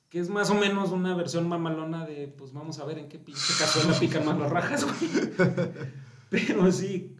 Que 0.09 0.17
es 0.19 0.29
más 0.29 0.49
o 0.49 0.55
menos 0.55 0.89
una 0.89 1.15
versión 1.15 1.47
mamalona 1.47 2.07
de, 2.07 2.29
pues 2.29 2.51
vamos 2.51 2.79
a 2.79 2.85
ver 2.85 2.97
en 2.97 3.09
qué 3.09 3.19
pinche 3.19 3.53
cazuela 3.59 3.93
pican 3.99 4.25
más 4.25 4.39
las 4.39 4.49
rajas, 4.49 4.85
güey. 4.85 5.29
Pero 6.31 6.71
sí, 6.71 7.15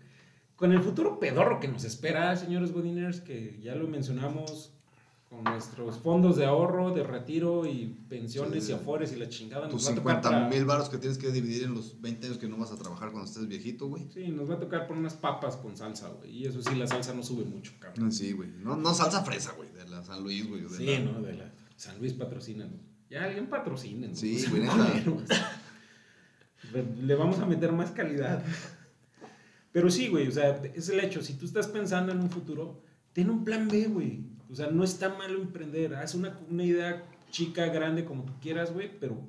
con 0.60 0.72
el 0.74 0.84
futuro 0.84 1.20
pedorro 1.20 1.60
que 1.60 1.68
nos 1.70 1.84
espera, 1.86 2.36
señores 2.36 2.72
Godiners, 2.74 3.22
que 3.22 3.58
ya 3.64 3.74
lo 3.76 3.88
mencionamos, 3.88 4.74
con 5.30 5.44
nuestros 5.44 6.00
fondos 6.00 6.38
de 6.38 6.46
ahorro, 6.46 6.90
de 6.92 7.04
retiro 7.04 7.66
y 7.68 7.96
pensiones 8.10 8.66
Sí. 8.66 8.72
y 8.72 8.76
afores 8.76 9.14
y 9.14 9.16
la 9.16 9.30
chingada. 9.30 9.70
Tus 9.70 9.76
Nos 9.76 9.88
va 9.88 9.92
a 9.92 9.96
tocar 9.96 10.16
50 10.24 10.30
para- 10.30 10.50
mil 10.50 10.66
baros 10.66 10.90
que 10.90 10.98
tienes 10.98 11.20
que 11.20 11.32
dividir 11.32 11.64
en 11.66 11.76
los 11.76 12.02
20 12.02 12.26
años 12.26 12.40
que 12.40 12.48
no 12.48 12.58
vas 12.58 12.72
a 12.72 12.78
trabajar 12.78 13.12
cuando 13.12 13.30
estés 13.30 13.48
viejito, 13.48 13.88
güey. 13.88 14.08
Sí, 14.12 14.28
nos 14.30 14.50
va 14.50 14.56
a 14.56 14.60
tocar 14.60 14.88
por 14.88 14.98
unas 14.98 15.14
papas 15.14 15.56
con 15.56 15.78
salsa, 15.78 16.10
güey. 16.10 16.32
Y 16.36 16.46
eso 16.48 16.64
sí, 16.64 16.74
la 16.76 16.88
salsa 16.88 17.14
no 17.14 17.22
sube 17.22 17.46
mucho, 17.46 17.74
cabrón. 17.80 18.12
Sí, 18.12 18.32
güey. 18.32 18.50
No, 18.58 18.76
no 18.76 18.92
salsa 18.96 19.24
fresa, 19.24 19.52
güey, 19.56 19.70
de 19.72 19.88
la 19.88 20.02
San 20.04 20.24
Luis, 20.24 20.50
güey. 20.50 20.64
Sí, 20.68 20.86
la- 20.88 21.00
¿no? 21.12 21.22
De 21.22 21.34
la 21.34 21.52
San 21.78 22.00
Luis 22.00 22.14
patrocínanos. 22.14 22.80
Ya 23.12 23.24
alguien 23.26 23.48
patrocinen. 23.48 24.16
Sí, 24.16 24.44
güey. 24.50 24.64
Le 27.04 27.16
vamos 27.16 27.40
a 27.40 27.46
meter 27.46 27.72
más 27.72 27.92
calidad. 27.92 28.44
Pero 29.72 29.90
sí, 29.92 30.08
güey, 30.08 30.28
o 30.28 30.32
sea, 30.32 30.62
es 30.74 30.90
el 30.90 31.00
hecho. 31.00 31.22
Si 31.22 31.34
tú 31.34 31.46
estás 31.46 31.68
pensando 31.68 32.12
en 32.12 32.20
un 32.20 32.30
futuro, 32.30 32.82
ten 33.14 33.30
un 33.30 33.44
plan 33.44 33.68
B, 33.68 33.86
güey. 33.88 34.24
O 34.52 34.56
sea, 34.56 34.72
no 34.72 34.84
está 34.84 35.10
malo 35.10 35.40
emprender. 35.42 35.94
Haz 35.96 36.16
una, 36.16 36.40
una 36.50 36.64
idea 36.64 37.04
chica, 37.30 37.68
grande, 37.68 38.04
como 38.06 38.24
tú 38.24 38.34
quieras, 38.42 38.74
güey, 38.74 38.90
pero 39.00 39.22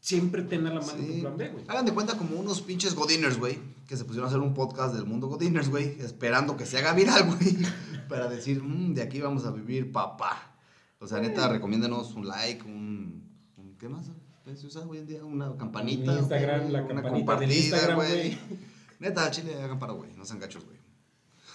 siempre 0.00 0.42
ten 0.42 0.66
a 0.66 0.70
la 0.72 0.80
mano 0.80 0.98
Sí. 0.98 1.14
tu 1.16 1.20
plan 1.20 1.36
B, 1.36 1.48
güey. 1.50 1.64
Hagan 1.68 1.84
de 1.84 1.92
cuenta 1.92 2.16
como 2.16 2.36
unos 2.40 2.62
pinches 2.62 2.94
Godiners, 2.94 3.38
güey, 3.38 3.58
que 3.86 3.96
se 3.98 4.04
pusieron 4.04 4.26
a 4.26 4.28
hacer 4.28 4.40
un 4.40 4.54
podcast 4.54 4.94
del 4.94 5.04
mundo 5.04 5.26
Godiners, 5.28 5.68
güey, 5.68 5.96
esperando 6.00 6.56
que 6.56 6.64
se 6.64 6.78
haga 6.78 6.94
viral, 6.94 7.24
güey, 7.38 7.56
para 8.08 8.28
decir, 8.28 8.62
"Mm, 8.62 8.94
de 8.94 9.02
aquí 9.02 9.20
vamos 9.20 9.44
a 9.44 9.50
vivir, 9.50 9.92
papá. 9.92 10.56
O 10.98 11.06
sea, 11.06 11.20
neta, 11.20 11.48
recomiéndanos 11.48 12.14
un 12.14 12.26
like, 12.26 12.62
un, 12.64 13.28
un- 13.58 13.76
¿qué 13.78 13.88
más 13.90 14.10
se 14.56 14.66
usa 14.66 14.86
hoy 14.86 14.98
en 14.98 15.06
día? 15.06 15.24
Una 15.24 15.54
campanita. 15.56 16.12
En 16.12 16.18
Instagram, 16.20 16.70
la 16.70 16.82
una 16.82 17.02
campanita 17.02 17.06
del 17.10 17.10
compartida, 17.26 17.54
Instagram, 17.54 17.96
güey. 17.96 18.38
Neta, 19.04 19.30
chile, 19.30 19.54
hagan 19.62 19.78
para, 19.78 19.92
güey, 19.92 20.10
no 20.16 20.24
sean 20.24 20.38
gachos, 20.40 20.64
güey. 20.64 20.78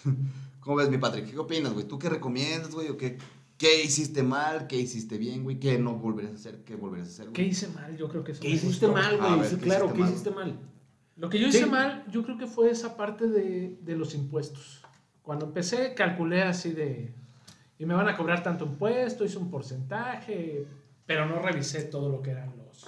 ¿Cómo 0.59 0.75
ves, 0.75 0.89
mi 0.89 0.99
Patrick? 0.99 1.31
¿Qué 1.31 1.37
opinas, 1.39 1.73
güey? 1.73 1.87
¿Tú 1.87 1.97
qué 1.97 2.07
recomiendas, 2.09 2.69
güey? 2.75 2.89
¿O 2.89 2.97
qué, 2.97 3.17
qué 3.57 3.83
hiciste 3.83 4.21
mal? 4.21 4.67
¿Qué 4.67 4.77
hiciste 4.77 5.17
bien, 5.17 5.43
güey? 5.43 5.59
¿Qué 5.59 5.79
no 5.79 5.95
volverías 5.95 6.33
a 6.33 6.35
hacer? 6.35 6.63
¿Qué 6.63 6.75
volverías 6.75 7.07
a 7.09 7.11
hacer, 7.11 7.25
güey? 7.25 7.33
¿Qué 7.33 7.43
hice 7.43 7.67
mal? 7.69 7.97
Yo 7.97 8.07
creo 8.07 8.23
que 8.23 8.33
eso 8.33 8.41
¿Qué 8.41 8.49
me 8.49 8.53
hiciste 8.53 8.85
gustó. 8.85 9.01
mal, 9.01 9.19
A 9.19 9.27
güey? 9.27 9.39
ver, 9.39 9.49
Sí, 9.49 9.55
¿qué 9.55 9.61
claro, 9.63 9.85
hiciste 9.85 9.93
¿qué 9.97 9.99
mal? 10.03 10.09
hiciste 10.11 10.31
mal? 10.31 10.59
Lo 11.15 11.29
que 11.31 11.39
yo 11.39 11.47
hice 11.47 11.63
Sí. 11.63 11.69
mal, 11.69 12.05
yo 12.11 12.23
creo 12.23 12.37
que 12.37 12.45
fue 12.45 12.69
esa 12.69 12.95
parte 12.95 13.27
de, 13.27 13.77
de 13.81 13.95
los 13.95 14.13
impuestos. 14.13 14.81
Cuando 15.23 15.45
empecé, 15.47 15.95
calculé 15.95 16.43
así 16.43 16.71
de. 16.71 17.13
Y 17.79 17.85
me 17.85 17.95
van 17.95 18.07
a 18.09 18.15
cobrar 18.15 18.43
tanto 18.43 18.65
impuesto, 18.65 19.25
hice 19.25 19.37
un 19.39 19.49
porcentaje, 19.49 20.67
pero 21.07 21.25
no 21.25 21.39
revisé 21.41 21.81
todo 21.83 22.09
lo 22.09 22.21
que 22.21 22.29
eran 22.31 22.53
los. 22.57 22.85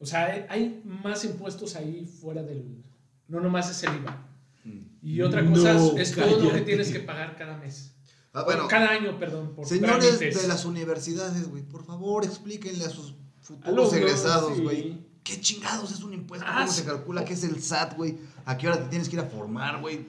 O 0.00 0.06
sea, 0.06 0.24
hay, 0.24 0.46
hay 0.48 0.82
más 1.02 1.22
impuestos 1.26 1.76
ahí 1.76 2.06
fuera 2.06 2.42
del. 2.42 2.82
No 3.28 3.40
nomás 3.40 3.70
es 3.70 3.82
el 3.84 3.96
IVA. 3.96 4.26
Mm. 4.64 4.80
Y 5.02 5.20
otra 5.22 5.44
cosa 5.48 5.74
No, 5.74 5.98
es, 5.98 6.10
es 6.10 6.16
todo 6.16 6.40
lo 6.42 6.52
que 6.52 6.60
tienes 6.62 6.90
que 6.90 7.00
pagar 7.00 7.36
cada 7.36 7.56
mes. 7.56 7.94
Ah, 8.32 8.42
bueno, 8.44 8.66
cada 8.66 8.88
año, 8.90 9.18
perdón. 9.18 9.54
Por 9.54 9.66
Señores 9.66 10.16
trámites. 10.16 10.42
de 10.42 10.48
las 10.48 10.64
universidades, 10.64 11.48
güey, 11.48 11.62
por 11.62 11.84
favor 11.84 12.24
explíquenle 12.24 12.84
a 12.84 12.88
sus 12.90 13.14
futuros 13.40 13.68
Alumnos, 13.72 13.92
egresados, 13.94 14.56
sí. 14.56 14.62
güey. 14.62 15.14
¿Qué 15.22 15.40
chingados 15.40 15.90
es 15.92 16.02
un 16.02 16.12
impuesto? 16.12 16.46
Ah, 16.48 16.60
¿Cómo 16.60 16.72
se 16.72 16.80
sí. 16.82 16.86
calcula? 16.86 17.24
¿Qué 17.24 17.32
es 17.32 17.44
el 17.44 17.62
SAT, 17.62 17.96
güey? 17.96 18.18
¿A 18.44 18.58
qué 18.58 18.68
hora 18.68 18.82
te 18.82 18.90
tienes 18.90 19.08
que 19.08 19.16
ir 19.16 19.20
a 19.22 19.26
formar, 19.26 19.80
güey? 19.80 20.06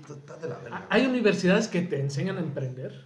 Ah, 0.72 0.88
Hay 0.90 1.06
universidades 1.06 1.68
que 1.70 1.82
te 1.84 2.02
enseñan 2.02 2.38
a 2.38 2.42
emprender. 2.42 3.06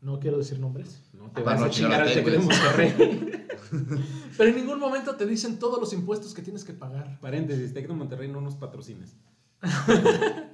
No 0.00 0.20
quiero 0.20 0.38
decir 0.38 0.58
nombres. 0.60 1.02
No 1.12 1.30
te 1.30 1.42
vas 1.42 1.60
a 1.60 1.68
chingar 1.70 2.02
al. 2.02 2.38
Monterrey. 2.38 3.46
Pero 4.36 4.50
en 4.50 4.56
ningún 4.56 4.78
momento 4.78 5.16
te 5.16 5.26
dicen 5.26 5.58
todos 5.58 5.80
los 5.80 5.92
impuestos 5.92 6.34
que 6.34 6.42
tienes 6.42 6.64
que 6.64 6.72
pagar. 6.72 7.18
Paréntesis, 7.20 7.74
Tec 7.74 7.86
de 7.88 7.94
Monterrey 7.94 8.28
no 8.28 8.40
nos 8.40 8.54
patrocines. 8.56 9.16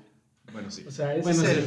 Bueno, 0.53 0.71
sí. 0.71 0.85
O 0.87 0.90
sea, 0.90 1.14
ese, 1.14 1.23
Bueno, 1.23 1.42
es 1.42 1.49
sí. 1.49 1.55
el, 1.55 1.64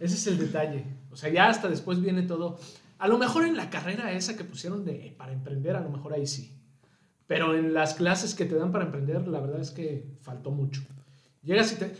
ese 0.00 0.14
es 0.16 0.26
el 0.26 0.38
detalle. 0.38 0.84
O 1.12 1.16
sea, 1.16 1.30
ya 1.30 1.48
hasta 1.48 1.68
después 1.68 2.00
viene 2.00 2.22
todo. 2.22 2.58
A 2.98 3.06
lo 3.06 3.18
mejor 3.18 3.44
en 3.44 3.56
la 3.56 3.70
carrera 3.70 4.10
esa 4.12 4.36
que 4.36 4.42
pusieron 4.42 4.84
de 4.84 5.14
para 5.16 5.32
emprender, 5.32 5.76
a 5.76 5.80
lo 5.80 5.90
mejor 5.90 6.14
ahí 6.14 6.26
sí. 6.26 6.56
Pero 7.26 7.54
en 7.54 7.72
las 7.72 7.94
clases 7.94 8.34
que 8.34 8.46
te 8.46 8.56
dan 8.56 8.72
para 8.72 8.86
emprender, 8.86 9.28
la 9.28 9.40
verdad 9.40 9.60
es 9.60 9.70
que 9.70 10.16
faltó 10.22 10.50
mucho. 10.50 10.82
Llegas 11.42 11.72
y 11.72 11.76
te... 11.76 11.94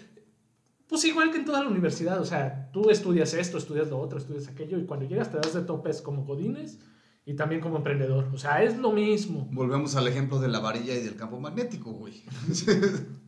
Pues 0.89 1.05
igual 1.05 1.31
que 1.31 1.39
en 1.39 1.45
toda 1.45 1.63
la 1.63 1.71
universidad, 1.71 2.21
o 2.21 2.25
sea, 2.25 2.69
tú 2.73 2.91
estudias 2.91 3.33
esto, 3.35 3.57
estudias 3.57 3.89
lo 3.89 4.01
otro, 4.01 4.19
estudias 4.19 4.49
aquello, 4.49 4.77
y 4.77 4.87
cuando 4.87 5.07
llegas 5.07 5.31
te 5.31 5.37
das 5.37 5.55
de 5.55 5.63
topes 5.63 6.03
como 6.03 6.25
godines 6.25 6.81
y 7.25 7.35
también 7.35 7.61
como 7.61 7.77
emprendedor. 7.77 8.29
O 8.35 8.39
sea, 8.39 8.65
es 8.65 8.77
lo 8.77 8.91
mismo. 8.91 9.49
Volvemos 9.53 9.95
al 9.95 10.09
ejemplo 10.09 10.41
de 10.41 10.49
la 10.49 10.59
varilla 10.59 10.95
y 10.95 11.03
del 11.03 11.15
campo 11.15 11.39
magnético, 11.39 11.93
güey. 11.93 12.25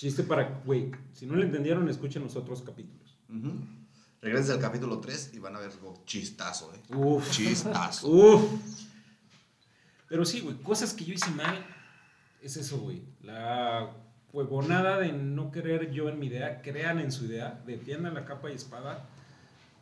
Chiste 0.00 0.22
para, 0.22 0.62
güey, 0.64 0.90
si 1.12 1.26
no 1.26 1.34
lo 1.34 1.42
entendieron, 1.42 1.86
escuchen 1.86 2.22
los 2.22 2.34
otros 2.34 2.62
capítulos. 2.62 3.18
Ujú. 3.28 3.52
Regresen 4.22 4.52
al 4.52 4.58
capítulo 4.58 4.98
3 4.98 5.32
y 5.34 5.38
van 5.40 5.54
a 5.54 5.58
ver 5.58 5.70
algo 5.72 6.02
chistazo, 6.06 6.72
eh. 6.72 6.80
Uf, 6.96 7.30
Chistazo. 7.30 8.08
uf. 8.08 8.42
Pero 10.08 10.24
sí, 10.24 10.40
güey, 10.40 10.56
cosas 10.62 10.94
que 10.94 11.04
yo 11.04 11.12
hice 11.12 11.30
mal, 11.32 11.66
es 12.40 12.56
eso, 12.56 12.78
güey. 12.78 13.02
La 13.20 13.90
huevonada 14.32 15.00
de 15.00 15.12
no 15.12 15.52
querer 15.52 15.90
yo 15.90 16.08
en 16.08 16.18
mi 16.18 16.28
idea, 16.28 16.62
crean 16.62 16.98
en 16.98 17.12
su 17.12 17.26
idea, 17.26 17.62
defiendan 17.66 18.14
la 18.14 18.24
capa 18.24 18.50
y 18.50 18.54
espada. 18.54 19.06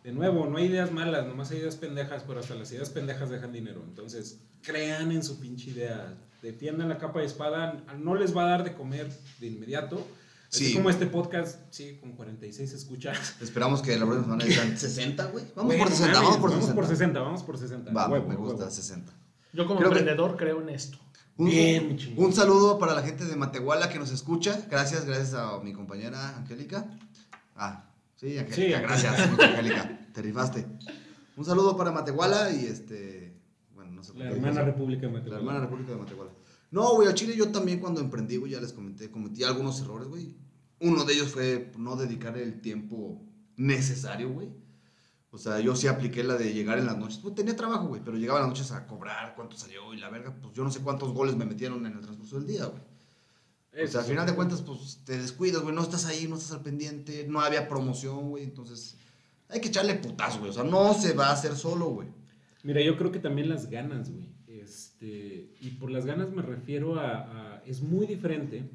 De 0.03 0.11
nuevo, 0.11 0.47
no 0.49 0.57
hay 0.57 0.65
ideas 0.65 0.91
malas, 0.91 1.29
nomás 1.29 1.53
hay 1.53 1.59
ideas 1.59 1.77
pendejas, 1.77 2.25
pero 2.27 2.41
hasta 2.41 2.57
las 2.57 2.73
ideas 2.73 2.91
pendejas 2.91 3.31
dejan 3.31 3.53
dinero. 3.53 3.85
Entonces, 3.87 4.41
crean 4.63 5.13
en 5.13 5.23
su 5.23 5.39
pinche 5.39 5.71
idea, 5.71 6.13
defiendan 6.43 6.89
la 6.89 6.99
capa 6.99 7.23
y 7.23 7.27
espada, 7.27 7.85
no 7.99 8.15
les 8.15 8.37
va 8.37 8.45
a 8.45 8.51
dar 8.51 8.65
de 8.65 8.75
comer 8.75 9.09
de 9.41 9.47
inmediato. 9.47 10.07
Así 10.51 10.67
Sí. 10.69 10.75
como 10.75 10.89
este 10.89 11.05
podcast, 11.07 11.61
sí, 11.71 11.99
con 12.01 12.13
46 12.13 12.73
escuchas. 12.73 13.37
Esperamos 13.43 13.83
que 13.83 13.99
la 13.99 14.07
próxima 14.07 14.25
semana 14.25 14.45
digan 14.47 14.79
60, 14.79 15.27
güey. 15.27 15.45
Vamos 15.55 15.67
Bueno, 15.67 15.85
por 15.85 15.93
60, 15.93 16.15
mames, 16.15 16.23
vamos 16.31 16.39
por 16.41 16.51
60. 16.51 16.61
Vamos 16.65 16.75
por 16.75 16.87
60, 16.89 17.21
vamos 17.21 17.43
por 17.43 17.59
60. 17.59 17.93
Va, 17.93 18.09
Huevo, 18.09 18.29
me 18.29 18.35
gusta, 18.37 18.57
huevo. 18.61 18.71
60. 18.71 19.13
Yo 19.53 19.67
como 19.67 19.79
Creo 19.81 19.91
que- 19.93 19.99
emprendedor 19.99 20.37
creo 20.39 20.63
en 20.63 20.71
esto. 20.71 20.99
Un, 21.37 21.51
Bien, 21.51 21.89
mi 21.89 21.97
chingón. 21.97 22.25
un 22.27 22.33
saludo 22.33 22.79
para 22.79 22.95
la 22.95 23.03
gente 23.03 23.25
de 23.27 23.37
Matehuala 23.37 23.91
que 23.91 23.99
nos 23.99 24.11
escucha. 24.11 24.59
Gracias, 24.71 25.05
gracias 25.05 25.35
a 25.35 25.59
mi 25.61 25.73
compañera 25.75 26.37
Angélica. 26.39 26.87
Ah, 27.55 27.85
sí, 28.17 28.39
Angélica, 28.39 28.55
Sí, 28.79 28.83
gracias, 28.83 29.19
Angélica, 29.39 30.09
te 30.15 30.23
rifaste. 30.23 30.67
Un 31.37 31.45
saludo 31.45 31.77
para 31.77 31.93
Matehuala 31.93 32.51
y 32.53 32.65
este, 32.67 33.28
no 33.99 34.05
sé 34.05 34.13
por 34.13 34.23
La 34.23 34.31
hermana. 34.31 34.63
República 34.63 35.03
de 35.03 35.13
La 35.13 35.19
Matehuala. 35.19 35.39
hermana 35.39 35.61
República 35.61 35.93
de 35.93 35.99
Matehuala. 35.99 36.31
No, 36.71 36.95
güey, 36.95 37.09
al 37.09 37.15
Chile 37.15 37.35
yo 37.37 37.51
también 37.51 37.81
cuando 37.81 38.01
emprendí, 38.01 38.37
güey, 38.37 38.53
ya 38.53 38.61
les 38.61 38.73
comenté, 38.73 39.11
cometí 39.11 39.45
algunos 39.45 39.81
errores, 39.81 40.09
güey. 40.09 40.35
Uno 40.81 41.05
de 41.05 41.15
ellos 41.15 41.29
fue 41.29 41.73
no 41.77 41.97
dedicar 41.97 42.37
el 42.39 42.61
tiempo 42.61 43.21
necesario, 43.57 44.31
güey. 44.31 44.49
O 45.31 45.39
sea, 45.39 45.61
yo 45.61 45.77
sí 45.77 45.89
apliqué 45.89 46.25
la 46.25 46.37
de 46.37 46.55
llegar 46.55 46.79
en 46.79 46.87
las 46.87 46.97
noches. 46.97 47.19
Pues 47.19 47.35
tenía 47.35 47.55
trabajo, 47.57 47.89
güey, 47.89 48.01
pero 48.03 48.17
llegaba 48.17 48.39
en 48.39 48.47
las 48.47 48.51
noches 48.57 48.73
a 48.73 48.87
cobrar 48.87 49.35
cuánto 49.35 49.57
salió 49.57 49.93
y 49.93 49.99
la 49.99 50.09
verga, 50.09 50.35
pues 50.41 50.55
yo 50.55 50.65
no 50.65 50.71
sé 50.71 50.81
cuántos 50.81 51.13
goles 51.13 51.37
me 51.37 51.45
metieron 51.45 51.85
en 51.85 51.93
el 51.93 52.01
transcurso 52.01 52.37
del 52.37 52.47
día, 52.47 52.67
güey. 52.67 52.83
O 53.85 53.87
sea, 53.87 54.01
al 54.01 54.07
final 54.07 54.27
de 54.27 54.35
cuentas, 54.35 54.63
pues 54.63 55.01
te 55.05 55.19
descuidas, 55.19 55.63
güey, 55.63 55.75
no 55.75 55.83
estás 55.83 56.07
ahí, 56.07 56.27
no 56.27 56.37
estás 56.37 56.53
al 56.53 56.63
pendiente, 56.63 57.27
no 57.29 57.41
había 57.41 57.69
promoción, 57.69 58.31
güey, 58.31 58.45
entonces 58.45 58.97
hay 59.49 59.61
que 59.61 59.69
echarle 59.69 59.95
putazo, 59.95 60.39
güey. 60.39 60.51
O 60.51 60.55
sea, 60.55 60.65
no 60.65 60.95
se 60.95 61.13
va 61.13 61.29
a 61.29 61.33
hacer 61.33 61.55
solo, 61.57 61.87
güey. 61.87 62.09
Mira, 62.65 62.81
yo 62.83 62.97
creo 62.97 63.13
que 63.13 63.19
también 63.21 63.49
las 63.49 63.71
ganas, 63.71 64.11
güey. 64.11 64.29
Este, 64.47 65.55
y 65.61 65.71
por 65.79 65.91
las 65.91 66.05
ganas 66.07 66.31
me 66.33 66.43
refiero 66.43 66.99
a, 66.99 67.57
a- 67.57 67.63
Es 67.67 67.83
muy 67.83 68.07
diferente. 68.07 68.69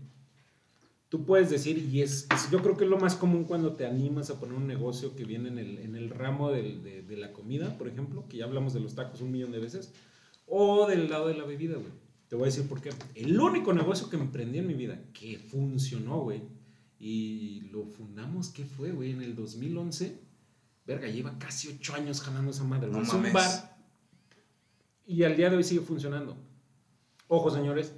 Tú 1.09 1.25
puedes 1.25 1.49
decir, 1.51 1.77
y 1.77 2.01
es, 2.01 2.27
es- 2.33 2.49
Yo 2.51 2.61
creo 2.61 2.75
que 2.77 2.85
es 2.85 2.89
lo 2.89 2.97
más 2.97 3.15
común 3.15 3.43
cuando 3.43 3.73
te 3.75 3.85
animas 3.85 4.29
a 4.29 4.39
poner 4.39 4.55
un 4.55 4.67
negocio 4.67 5.15
que 5.15 5.25
viene 5.25 5.49
en 5.49 5.57
el, 5.59 5.77
en 5.79 5.95
el 5.95 6.09
ramo 6.09 6.51
del- 6.51 6.81
de, 6.83 7.01
de 7.03 7.17
la 7.17 7.31
comida, 7.33 7.77
por 7.77 7.87
ejemplo, 7.87 8.27
que 8.27 8.37
ya 8.37 8.45
hablamos 8.45 8.73
de 8.73 8.79
los 8.79 8.95
tacos 8.95 9.21
un 9.21 9.31
millón 9.31 9.51
de 9.51 9.59
veces, 9.59 9.93
o 10.47 10.87
del 10.87 11.09
lado 11.09 11.27
de 11.27 11.35
la 11.35 11.43
bebida, 11.45 11.75
güey. 11.75 11.91
Te 12.29 12.35
voy 12.35 12.43
a 12.43 12.45
decir 12.47 12.67
por 12.67 12.81
qué. 12.81 12.89
El 13.13 13.39
único 13.39 13.73
negocio 13.73 14.09
que 14.09 14.15
emprendí 14.15 14.57
en 14.57 14.65
mi 14.67 14.73
vida 14.73 14.99
que 15.13 15.37
funcionó, 15.37 16.21
güey, 16.21 16.41
y 16.99 17.61
lo 17.71 17.85
fundamos, 17.85 18.49
¿qué 18.49 18.65
fue, 18.65 18.91
güey? 18.91 19.11
En 19.11 19.21
el 19.21 19.35
2011. 19.35 20.19
Verga, 20.85 21.07
lleva 21.07 21.37
casi 21.37 21.67
ocho 21.69 21.93
años 21.93 22.21
jalando 22.21 22.51
esa 22.51 22.63
madre. 22.63 22.89
No 22.89 23.01
es 23.03 23.09
un 23.13 23.23
bar 23.33 23.72
y 25.05 25.23
al 25.23 25.35
día 25.35 25.49
de 25.49 25.57
hoy 25.57 25.63
sigue 25.63 25.81
funcionando. 25.81 26.37
Ojo, 27.27 27.51
señores, 27.51 27.93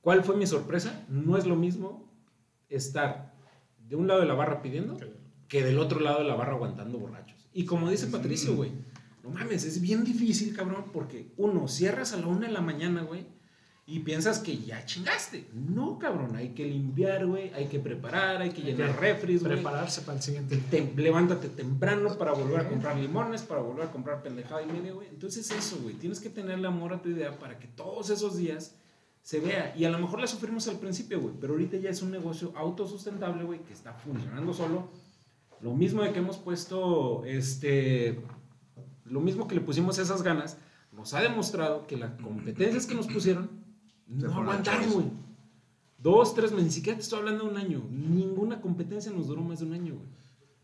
¿cuál 0.00 0.24
fue 0.24 0.36
mi 0.36 0.46
sorpresa? 0.46 1.04
No 1.08 1.36
es 1.36 1.46
lo 1.46 1.56
mismo 1.56 2.10
estar 2.68 3.34
de 3.88 3.96
un 3.96 4.06
lado 4.06 4.20
de 4.20 4.26
la 4.26 4.34
barra 4.34 4.62
pidiendo 4.62 4.98
que 5.48 5.62
del 5.62 5.78
otro 5.78 6.00
lado 6.00 6.18
de 6.18 6.28
la 6.28 6.34
barra 6.34 6.52
aguantando 6.52 6.98
borrachos. 6.98 7.48
Y 7.52 7.66
como 7.66 7.90
dice 7.90 8.06
Patricio, 8.06 8.56
güey, 8.56 8.72
no 9.22 9.30
mames, 9.30 9.64
es 9.64 9.80
bien 9.80 10.04
difícil, 10.04 10.56
cabrón, 10.56 10.86
porque 10.92 11.32
uno, 11.36 11.68
cierras 11.68 12.12
a 12.12 12.16
la 12.16 12.26
una 12.26 12.46
de 12.46 12.52
la 12.52 12.62
mañana, 12.62 13.02
güey, 13.02 13.26
y 13.84 13.98
piensas 14.00 14.38
que 14.38 14.56
ya 14.58 14.84
chingaste. 14.84 15.48
No, 15.52 15.98
cabrón, 15.98 16.36
hay 16.36 16.50
que 16.50 16.64
limpiar, 16.64 17.26
güey, 17.26 17.52
hay 17.52 17.66
que 17.66 17.80
preparar, 17.80 18.40
hay 18.40 18.50
que 18.50 18.62
Hay 18.62 18.74
llenar 18.74 18.98
que 18.98 19.12
güey. 19.26 19.38
Prepararse 19.38 20.02
para 20.02 20.18
el 20.18 20.22
siguiente. 20.22 20.56
Te- 20.70 20.92
levántate 20.96 21.48
temprano 21.48 22.16
para 22.16 22.32
volver 22.32 22.60
a 22.60 22.68
comprar 22.68 22.96
limones, 22.96 23.42
para 23.42 23.60
volver 23.60 23.86
a 23.86 23.90
comprar 23.90 24.22
pendejada 24.22 24.62
y 24.62 24.66
media, 24.66 24.92
güey. 24.92 25.08
Entonces 25.08 25.50
eso, 25.50 25.78
güey, 25.82 25.94
tienes 25.96 26.20
que 26.20 26.30
tenerle 26.30 26.68
amor 26.68 26.92
a 26.94 27.02
tu 27.02 27.08
idea 27.08 27.38
para 27.38 27.58
que 27.58 27.66
todos 27.66 28.10
esos 28.10 28.36
días 28.36 28.76
se 29.20 29.40
vea. 29.40 29.74
Y 29.76 29.84
a 29.84 29.90
lo 29.90 29.98
mejor 29.98 30.20
la 30.20 30.26
sufrimos 30.28 30.68
al 30.68 30.78
principio, 30.78 31.20
güey, 31.20 31.34
pero 31.40 31.54
ahorita 31.54 31.76
ya 31.76 31.90
es 31.90 32.02
un 32.02 32.10
negocio 32.12 32.52
autosustentable, 32.56 33.42
güey, 33.44 33.60
que 33.64 33.72
está 33.72 33.92
funcionando 33.94 34.52
solo. 34.54 34.88
Lo 35.60 35.74
mismo 35.74 36.02
de 36.02 36.12
que 36.12 36.18
hemos 36.20 36.38
puesto, 36.38 37.24
este, 37.24 38.20
lo 39.04 39.20
mismo 39.20 39.46
que 39.48 39.54
le 39.56 39.60
pusimos 39.60 39.98
esas 39.98 40.22
ganas, 40.22 40.56
nos 40.92 41.14
ha 41.14 41.20
demostrado 41.20 41.86
que 41.86 41.96
las 41.96 42.12
competencias 42.20 42.86
que 42.86 42.94
nos 42.94 43.06
pusieron 43.06 43.61
Se 44.08 44.26
no 44.26 44.34
aguantaron, 44.34 44.90
güey. 44.92 45.06
Dos, 45.98 46.34
tres 46.34 46.50
meses, 46.50 46.66
ni 46.66 46.72
siquiera 46.72 46.98
te 46.98 47.02
estoy 47.04 47.20
hablando 47.20 47.44
de 47.44 47.50
un 47.50 47.56
año. 47.56 47.86
Ninguna 47.90 48.60
competencia 48.60 49.12
nos 49.12 49.28
duró 49.28 49.42
más 49.42 49.60
de 49.60 49.66
un 49.66 49.72
año, 49.72 49.94
güey. 49.94 50.08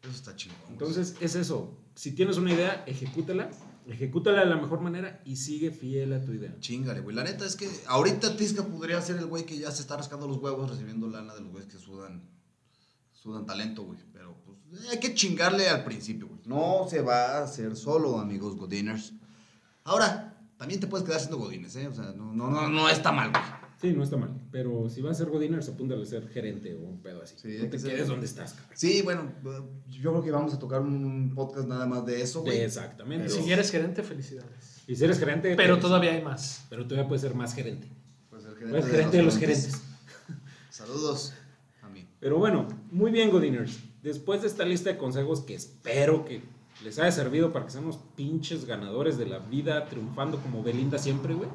Eso 0.02 0.10
está 0.10 0.36
chingón. 0.36 0.58
Entonces, 0.68 1.16
es 1.20 1.34
eso. 1.34 1.76
Si 1.94 2.12
tienes 2.12 2.36
una 2.36 2.52
idea, 2.52 2.84
ejecútala. 2.86 3.50
Ejecútala 3.86 4.40
de 4.40 4.46
la 4.46 4.56
mejor 4.56 4.80
manera 4.80 5.22
y 5.24 5.36
sigue 5.36 5.70
fiel 5.70 6.12
a 6.12 6.22
tu 6.22 6.32
idea. 6.32 6.54
Chingale, 6.60 7.00
güey. 7.00 7.16
La 7.16 7.24
neta 7.24 7.46
es 7.46 7.56
que 7.56 7.68
ahorita 7.86 8.36
Tisca 8.36 8.62
podría 8.62 9.00
ser 9.00 9.16
el 9.16 9.26
güey 9.26 9.46
que 9.46 9.56
ya 9.56 9.70
se 9.70 9.80
está 9.80 9.96
rascando 9.96 10.28
los 10.28 10.36
huevos 10.36 10.70
recibiendo 10.70 11.08
lana 11.08 11.34
de 11.34 11.40
los 11.40 11.50
güeyes 11.50 11.72
que 11.72 11.78
sudan, 11.78 12.28
sudan 13.12 13.46
talento, 13.46 13.84
güey. 13.84 13.98
Pero 14.12 14.36
pues 14.44 14.58
hay 14.90 15.00
que 15.00 15.14
chingarle 15.14 15.68
al 15.70 15.84
principio, 15.84 16.28
güey. 16.28 16.40
No 16.44 16.86
se 16.88 17.00
va 17.00 17.38
a 17.38 17.44
hacer 17.44 17.76
solo, 17.76 18.18
amigos 18.18 18.56
Godiners. 18.56 19.14
Ahora, 19.84 20.37
también 20.58 20.80
te 20.80 20.88
puedes 20.88 21.06
quedar 21.06 21.20
siendo 21.20 21.38
Godines, 21.38 21.74
¿eh? 21.76 21.86
O 21.86 21.94
sea, 21.94 22.12
no, 22.16 22.32
no, 22.34 22.50
no, 22.50 22.68
no 22.68 22.88
está 22.88 23.12
mal, 23.12 23.30
güey. 23.30 23.42
Sí, 23.80 23.92
no 23.92 24.02
está 24.02 24.16
mal. 24.16 24.34
Pero 24.50 24.90
si 24.90 25.00
vas 25.00 25.12
a 25.16 25.24
ser 25.24 25.30
Godiners, 25.30 25.68
apúntale 25.68 26.02
a 26.02 26.04
ser 26.04 26.28
gerente 26.28 26.74
o 26.74 26.80
un 26.80 27.00
pedo 27.00 27.22
así. 27.22 27.36
Sí, 27.38 27.58
no 27.58 27.70
te 27.70 27.76
que 27.76 27.82
quedes 27.84 28.08
donde 28.08 28.26
estás, 28.26 28.54
cabrón. 28.54 28.72
Sí, 28.74 29.02
bueno, 29.02 29.32
yo 29.88 30.10
creo 30.10 30.22
que 30.24 30.32
vamos 30.32 30.52
a 30.52 30.58
tocar 30.58 30.80
un 30.80 31.32
podcast 31.32 31.68
nada 31.68 31.86
más 31.86 32.04
de 32.04 32.20
eso, 32.20 32.42
güey. 32.42 32.58
Exactamente. 32.58 33.28
Si 33.28 33.50
eres 33.50 33.70
gerente, 33.70 34.02
felicidades. 34.02 34.82
Y 34.88 34.96
si 34.96 35.04
eres 35.04 35.20
gerente, 35.20 35.54
Pero 35.54 35.74
pues, 35.74 35.82
todavía 35.82 36.12
hay 36.12 36.22
más. 36.22 36.66
Pero 36.68 36.84
todavía 36.84 37.06
puedes 37.06 37.22
ser 37.22 37.36
más 37.36 37.54
gerente. 37.54 37.86
Puedes 38.28 38.44
ser 38.44 38.56
gerente 38.56 39.16
de 39.16 39.22
los 39.22 39.38
gerentes. 39.38 39.80
Saludos 40.70 41.34
a 41.82 41.88
mí. 41.88 42.04
Pero 42.18 42.38
bueno, 42.38 42.66
muy 42.90 43.12
bien, 43.12 43.30
Godiners. 43.30 43.78
Después 44.02 44.42
de 44.42 44.48
esta 44.48 44.64
lista 44.64 44.90
de 44.90 44.98
consejos 44.98 45.42
que 45.42 45.54
espero 45.54 46.24
que 46.24 46.42
les 46.82 46.98
haya 46.98 47.12
servido 47.12 47.52
para 47.52 47.66
que 47.66 47.72
sean 47.72 47.90
pinches 48.14 48.64
ganadores 48.64 49.18
de 49.18 49.26
la 49.26 49.38
vida, 49.38 49.86
triunfando 49.86 50.38
como 50.40 50.62
Belinda 50.62 50.98
siempre, 50.98 51.34
güey. 51.34 51.48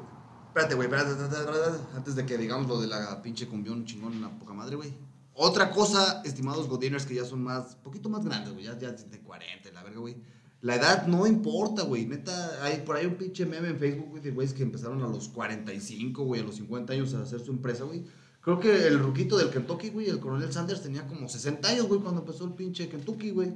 Espérate, 0.48 0.74
güey, 0.74 0.86
espérate, 0.86 1.10
espérate, 1.10 1.50
espérate, 1.50 1.78
antes 1.96 2.14
de 2.14 2.26
que 2.26 2.38
digamos 2.38 2.68
lo 2.68 2.80
de 2.80 2.86
la 2.86 3.22
pinche 3.22 3.48
cumbión 3.48 3.84
chingón, 3.84 4.20
la 4.20 4.30
poca 4.38 4.52
madre, 4.52 4.76
güey. 4.76 4.94
Otra 5.34 5.70
cosa, 5.70 6.22
estimados 6.24 6.68
godiners 6.68 7.06
que 7.06 7.14
ya 7.14 7.24
son 7.24 7.42
más, 7.42 7.74
poquito 7.76 8.08
más 8.08 8.24
grandes, 8.24 8.52
güey, 8.52 8.66
ya, 8.66 8.78
ya 8.78 8.92
de 8.92 9.20
40, 9.20 9.72
la 9.72 9.82
verga, 9.82 9.98
güey. 9.98 10.16
La 10.60 10.76
edad 10.76 11.06
no 11.06 11.26
importa, 11.26 11.82
güey. 11.82 12.06
Neta, 12.06 12.64
hay 12.64 12.82
por 12.86 12.96
ahí 12.96 13.04
un 13.04 13.16
pinche 13.16 13.44
meme 13.44 13.68
en 13.68 13.78
Facebook, 13.78 14.10
güey, 14.10 14.22
de 14.22 14.30
güeyes 14.30 14.54
que 14.54 14.62
empezaron 14.62 15.02
a 15.02 15.08
los 15.08 15.28
45, 15.28 16.22
güey, 16.24 16.40
a 16.40 16.44
los 16.44 16.54
50 16.54 16.92
años 16.92 17.12
a 17.14 17.22
hacer 17.22 17.40
su 17.40 17.50
empresa, 17.50 17.84
güey. 17.84 18.04
Creo 18.40 18.60
que 18.60 18.86
el 18.86 18.98
ruquito 18.98 19.36
del 19.36 19.50
Kentucky, 19.50 19.90
güey, 19.90 20.08
el 20.08 20.20
coronel 20.20 20.52
Sanders, 20.52 20.82
tenía 20.82 21.06
como 21.06 21.28
60 21.28 21.68
años, 21.68 21.88
güey, 21.88 22.00
cuando 22.00 22.20
empezó 22.20 22.44
el 22.44 22.52
pinche 22.52 22.88
Kentucky, 22.88 23.30
güey. 23.30 23.52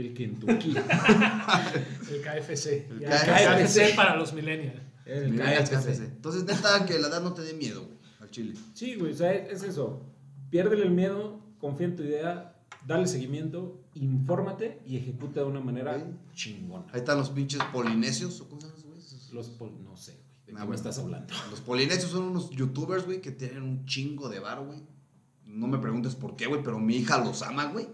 El 0.00 0.14
Kentucky. 0.14 0.74
El 2.10 2.22
KFC. 2.22 2.66
El 2.90 3.00
Ya, 3.00 3.10
KFC. 3.10 3.64
KFC 3.90 3.96
para 3.96 4.16
los 4.16 4.32
millennials. 4.32 4.80
El 5.04 5.36
KFC. 5.36 5.70
KFC. 5.76 6.00
Entonces, 6.04 6.44
neta, 6.44 6.84
que 6.86 6.98
la 6.98 7.08
edad 7.08 7.22
no 7.22 7.32
te 7.32 7.42
dé 7.42 7.54
miedo, 7.54 7.82
güey, 7.84 7.98
al 8.20 8.30
chile. 8.30 8.54
Sí, 8.74 8.94
güey, 8.96 9.12
o 9.12 9.16
sea, 9.16 9.32
es 9.32 9.62
eso. 9.62 10.02
Piérdele 10.50 10.84
el 10.84 10.90
miedo, 10.90 11.40
confía 11.58 11.86
en 11.86 11.96
tu 11.96 12.02
idea, 12.02 12.54
dale 12.86 13.06
seguimiento, 13.06 13.80
infórmate 13.94 14.80
y 14.86 14.96
ejecuta 14.96 15.40
de 15.40 15.46
una 15.46 15.60
manera 15.60 16.06
chingona. 16.34 16.84
Ahí 16.92 17.00
están 17.00 17.18
los 17.18 17.30
pinches 17.30 17.62
polinesios, 17.72 18.40
¿o 18.40 18.48
cómo 18.48 18.60
se 18.60 18.68
güeyes? 18.86 19.30
Los 19.32 19.48
pol- 19.48 19.72
no 19.82 19.96
sé, 19.96 20.12
güey, 20.12 20.22
¿de 20.22 20.28
Ah, 20.28 20.44
qué 20.46 20.52
me 20.52 20.58
bueno. 20.60 20.74
estás 20.74 20.98
hablando? 20.98 21.34
Los 21.50 21.60
polinesios 21.60 22.10
son 22.10 22.24
unos 22.24 22.50
youtubers, 22.50 23.04
güey, 23.04 23.20
que 23.20 23.30
tienen 23.32 23.62
un 23.62 23.84
chingo 23.86 24.28
de 24.28 24.38
bar, 24.40 24.60
güey. 24.64 24.80
No 25.44 25.66
me 25.66 25.78
preguntes 25.78 26.14
por 26.14 26.36
qué, 26.36 26.46
güey, 26.46 26.62
pero 26.62 26.78
mi 26.78 26.96
hija 26.96 27.18
los 27.24 27.42
ama, 27.42 27.64
güey. 27.66 27.88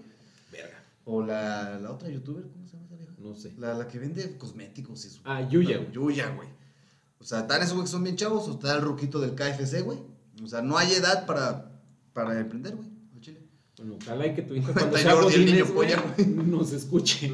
O 1.04 1.22
la, 1.22 1.78
la 1.78 1.92
otra 1.92 2.08
youtuber, 2.08 2.44
¿cómo 2.50 2.66
se 2.66 2.74
llama 2.74 2.86
esa 2.86 2.96
vieja? 2.96 3.12
no 3.18 3.34
sé. 3.34 3.54
La, 3.58 3.74
la 3.74 3.86
que 3.88 3.98
vende 3.98 4.38
cosméticos 4.38 5.04
y 5.04 5.08
eso. 5.08 5.20
Ah, 5.24 5.46
Yuya, 5.48 5.78
güey. 5.78 5.92
Yuya, 5.92 6.28
güey. 6.30 6.48
O 7.18 7.24
sea, 7.24 7.40
están 7.40 7.62
esos 7.62 7.74
güey 7.74 7.84
que 7.84 7.90
son 7.90 8.02
bien 8.04 8.16
chavos, 8.16 8.48
o 8.48 8.52
está 8.52 8.74
el 8.74 8.82
ruquito 8.82 9.20
del 9.20 9.34
KFC, 9.34 9.82
güey. 9.82 9.98
O 10.42 10.46
sea, 10.46 10.62
no 10.62 10.76
hay 10.76 10.92
edad 10.92 11.26
para, 11.26 11.72
para 12.12 12.38
emprender, 12.38 12.76
güey, 12.76 12.88
al 13.14 13.20
chile. 13.20 13.40
Bueno, 13.76 13.98
ojalá 14.00 14.26
y 14.26 14.34
que 14.34 14.42
tu 14.42 14.54
hija 14.54 14.72
cuando 14.74 14.96
sea 14.96 15.14
güey. 15.14 16.26
nos 16.26 16.72
escuche. 16.72 17.32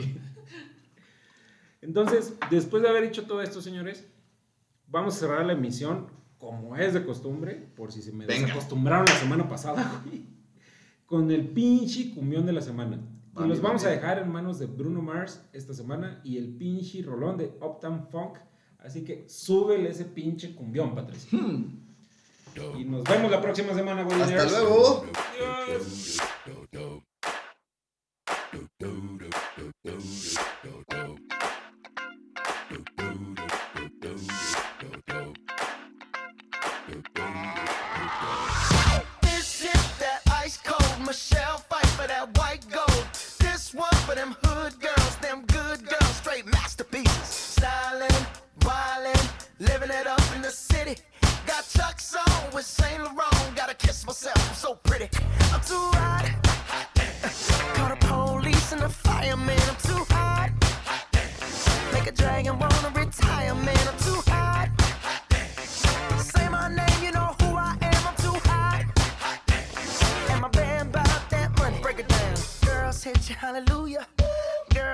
Entonces, 1.80 2.34
después 2.50 2.82
de 2.82 2.88
haber 2.88 3.04
hecho 3.04 3.24
todo 3.26 3.42
esto, 3.42 3.62
señores, 3.62 4.04
vamos 4.86 5.16
a 5.16 5.18
cerrar 5.18 5.46
la 5.46 5.54
emisión 5.54 6.08
como 6.38 6.76
es 6.76 6.94
de 6.94 7.04
costumbre, 7.04 7.54
por 7.76 7.92
si 7.92 8.02
se 8.02 8.12
me 8.12 8.26
Venga. 8.26 8.46
desacostumbraron 8.46 9.06
la 9.06 9.18
semana 9.18 9.48
pasada, 9.48 10.02
güey, 10.06 10.22
con 11.06 11.30
el 11.30 11.48
pinche 11.48 12.14
cumbión 12.14 12.46
de 12.46 12.52
la 12.52 12.62
semana. 12.62 13.00
Y 13.38 13.46
los 13.46 13.60
vamos 13.60 13.84
a 13.84 13.90
dejar 13.90 14.18
en 14.18 14.30
manos 14.30 14.58
de 14.58 14.66
Bruno 14.66 15.00
Mars 15.00 15.44
esta 15.52 15.72
semana 15.72 16.20
y 16.24 16.36
el 16.36 16.48
pinche 16.56 17.02
rolón 17.02 17.36
de 17.36 17.56
Uptown 17.60 18.08
Funk. 18.08 18.38
Así 18.78 19.04
que 19.04 19.28
súbele 19.28 19.90
ese 19.90 20.06
pinche 20.06 20.54
cumbión, 20.54 20.94
Patricia. 20.94 21.38
Hmm. 21.38 21.80
Y 22.78 22.84
nos 22.84 23.04
vemos 23.04 23.30
la 23.30 23.40
próxima 23.40 23.72
semana, 23.74 24.02
güey. 24.02 24.20
Hasta 24.20 24.46
luego. 24.46 25.06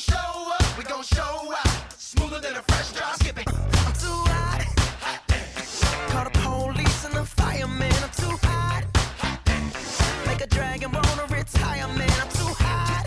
show 0.00 0.52
up, 0.58 0.78
we 0.78 0.84
gon' 0.84 1.02
show 1.02 1.52
out. 1.52 1.92
Smoother 1.98 2.40
than 2.40 2.56
a 2.56 2.62
fresh 2.62 2.92
drop 2.92 3.14
skipping. 3.16 3.44
I'm 3.48 3.92
too 4.04 4.20
hot. 4.32 4.64
Call 6.10 6.24
the 6.24 6.30
police 6.40 7.04
and 7.04 7.14
the 7.14 7.24
fireman. 7.24 7.92
I'm 8.06 8.10
too 8.22 8.36
hot. 8.48 8.84
Make 10.26 10.40
a 10.40 10.46
dragon 10.46 10.92
wanna 10.92 11.26
retire. 11.28 11.84
I'm 11.86 12.28
too 12.40 12.52
hot. 12.64 13.06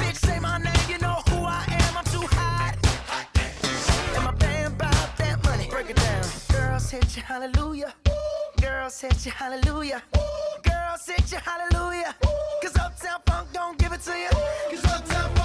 Bitch, 0.00 0.16
say 0.16 0.38
my 0.40 0.58
name, 0.58 0.86
you 0.88 0.98
know 0.98 1.22
who 1.28 1.44
I 1.44 1.64
am. 1.68 1.96
I'm 1.98 2.04
too 2.16 2.26
hot. 2.38 2.74
And 4.16 4.24
my 4.24 4.32
band 4.32 4.76
bought 4.76 5.16
that 5.18 5.42
money. 5.44 5.68
Break 5.70 5.90
it 5.90 5.96
down. 5.96 6.24
Girls 6.50 6.90
hit 6.90 7.16
you, 7.16 7.22
hallelujah. 7.22 7.94
Girls 8.60 9.00
hit 9.00 9.24
you, 9.24 9.30
hallelujah. 9.30 10.02
Girls 10.62 11.06
hit 11.06 11.30
you, 11.30 11.38
hallelujah. 11.38 12.14
Cause 12.62 12.76
Uptown 12.76 13.20
Funk 13.26 13.48
don't 13.52 13.78
give 13.78 13.92
it 13.92 14.00
to 14.02 14.12
you. 14.18 14.30
Cause 14.70 14.84
Uptown 14.84 15.30
Funk 15.36 15.43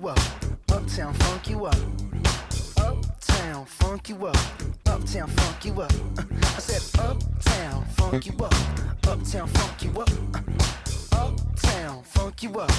you 0.00 0.08
up. 0.08 0.18
Uptown 0.70 1.14
funk 1.14 1.48
you 1.48 1.64
up. 1.64 1.76
Uptown 2.76 3.64
funk 3.64 4.08
you 4.08 4.26
up. 4.26 4.36
Uptown 4.86 5.28
funk 5.28 5.64
you 5.64 5.80
up. 5.80 5.92
I 6.42 6.58
said 6.58 7.00
uptown 7.00 7.84
funk 7.96 8.26
you 8.26 8.44
up. 8.44 8.54
Uptown 9.06 9.48
funk 9.48 9.82
you 9.82 10.00
up. 10.00 10.10
Uptown 11.12 12.02
funk 12.02 12.42
you 12.42 12.60
up. 12.60 12.70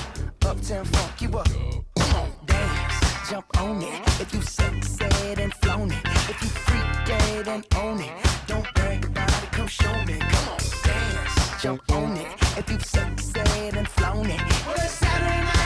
Uptown 0.45 0.85
funk 0.85 1.21
you 1.21 1.37
up. 1.37 1.47
Come 1.97 2.15
on, 2.15 2.31
dance, 2.45 3.29
jump 3.29 3.45
on 3.61 3.81
it. 3.81 4.21
If 4.21 4.33
you 4.33 4.41
sexed 4.41 5.01
and 5.01 5.53
flown 5.55 5.91
it, 5.91 6.05
if 6.29 6.41
you 6.41 6.49
freak 6.49 7.07
dead 7.07 7.47
and 7.47 7.65
own 7.77 7.99
it, 7.99 8.11
don't 8.45 8.67
brag 8.75 9.05
about 9.05 9.43
it. 9.43 9.51
Come 9.51 9.67
show 9.67 10.05
me. 10.05 10.19
Come 10.19 10.49
on, 10.49 10.59
dance, 10.83 11.61
jump 11.63 11.91
on 11.91 12.17
it. 12.17 12.27
If 12.57 12.69
you 12.69 12.79
sexed 12.79 13.37
and 13.37 13.87
flown 13.87 14.29
it, 14.29 14.41
What 14.67 14.77
a 14.77 14.87
Saturday 14.87 15.41
night. 15.45 15.56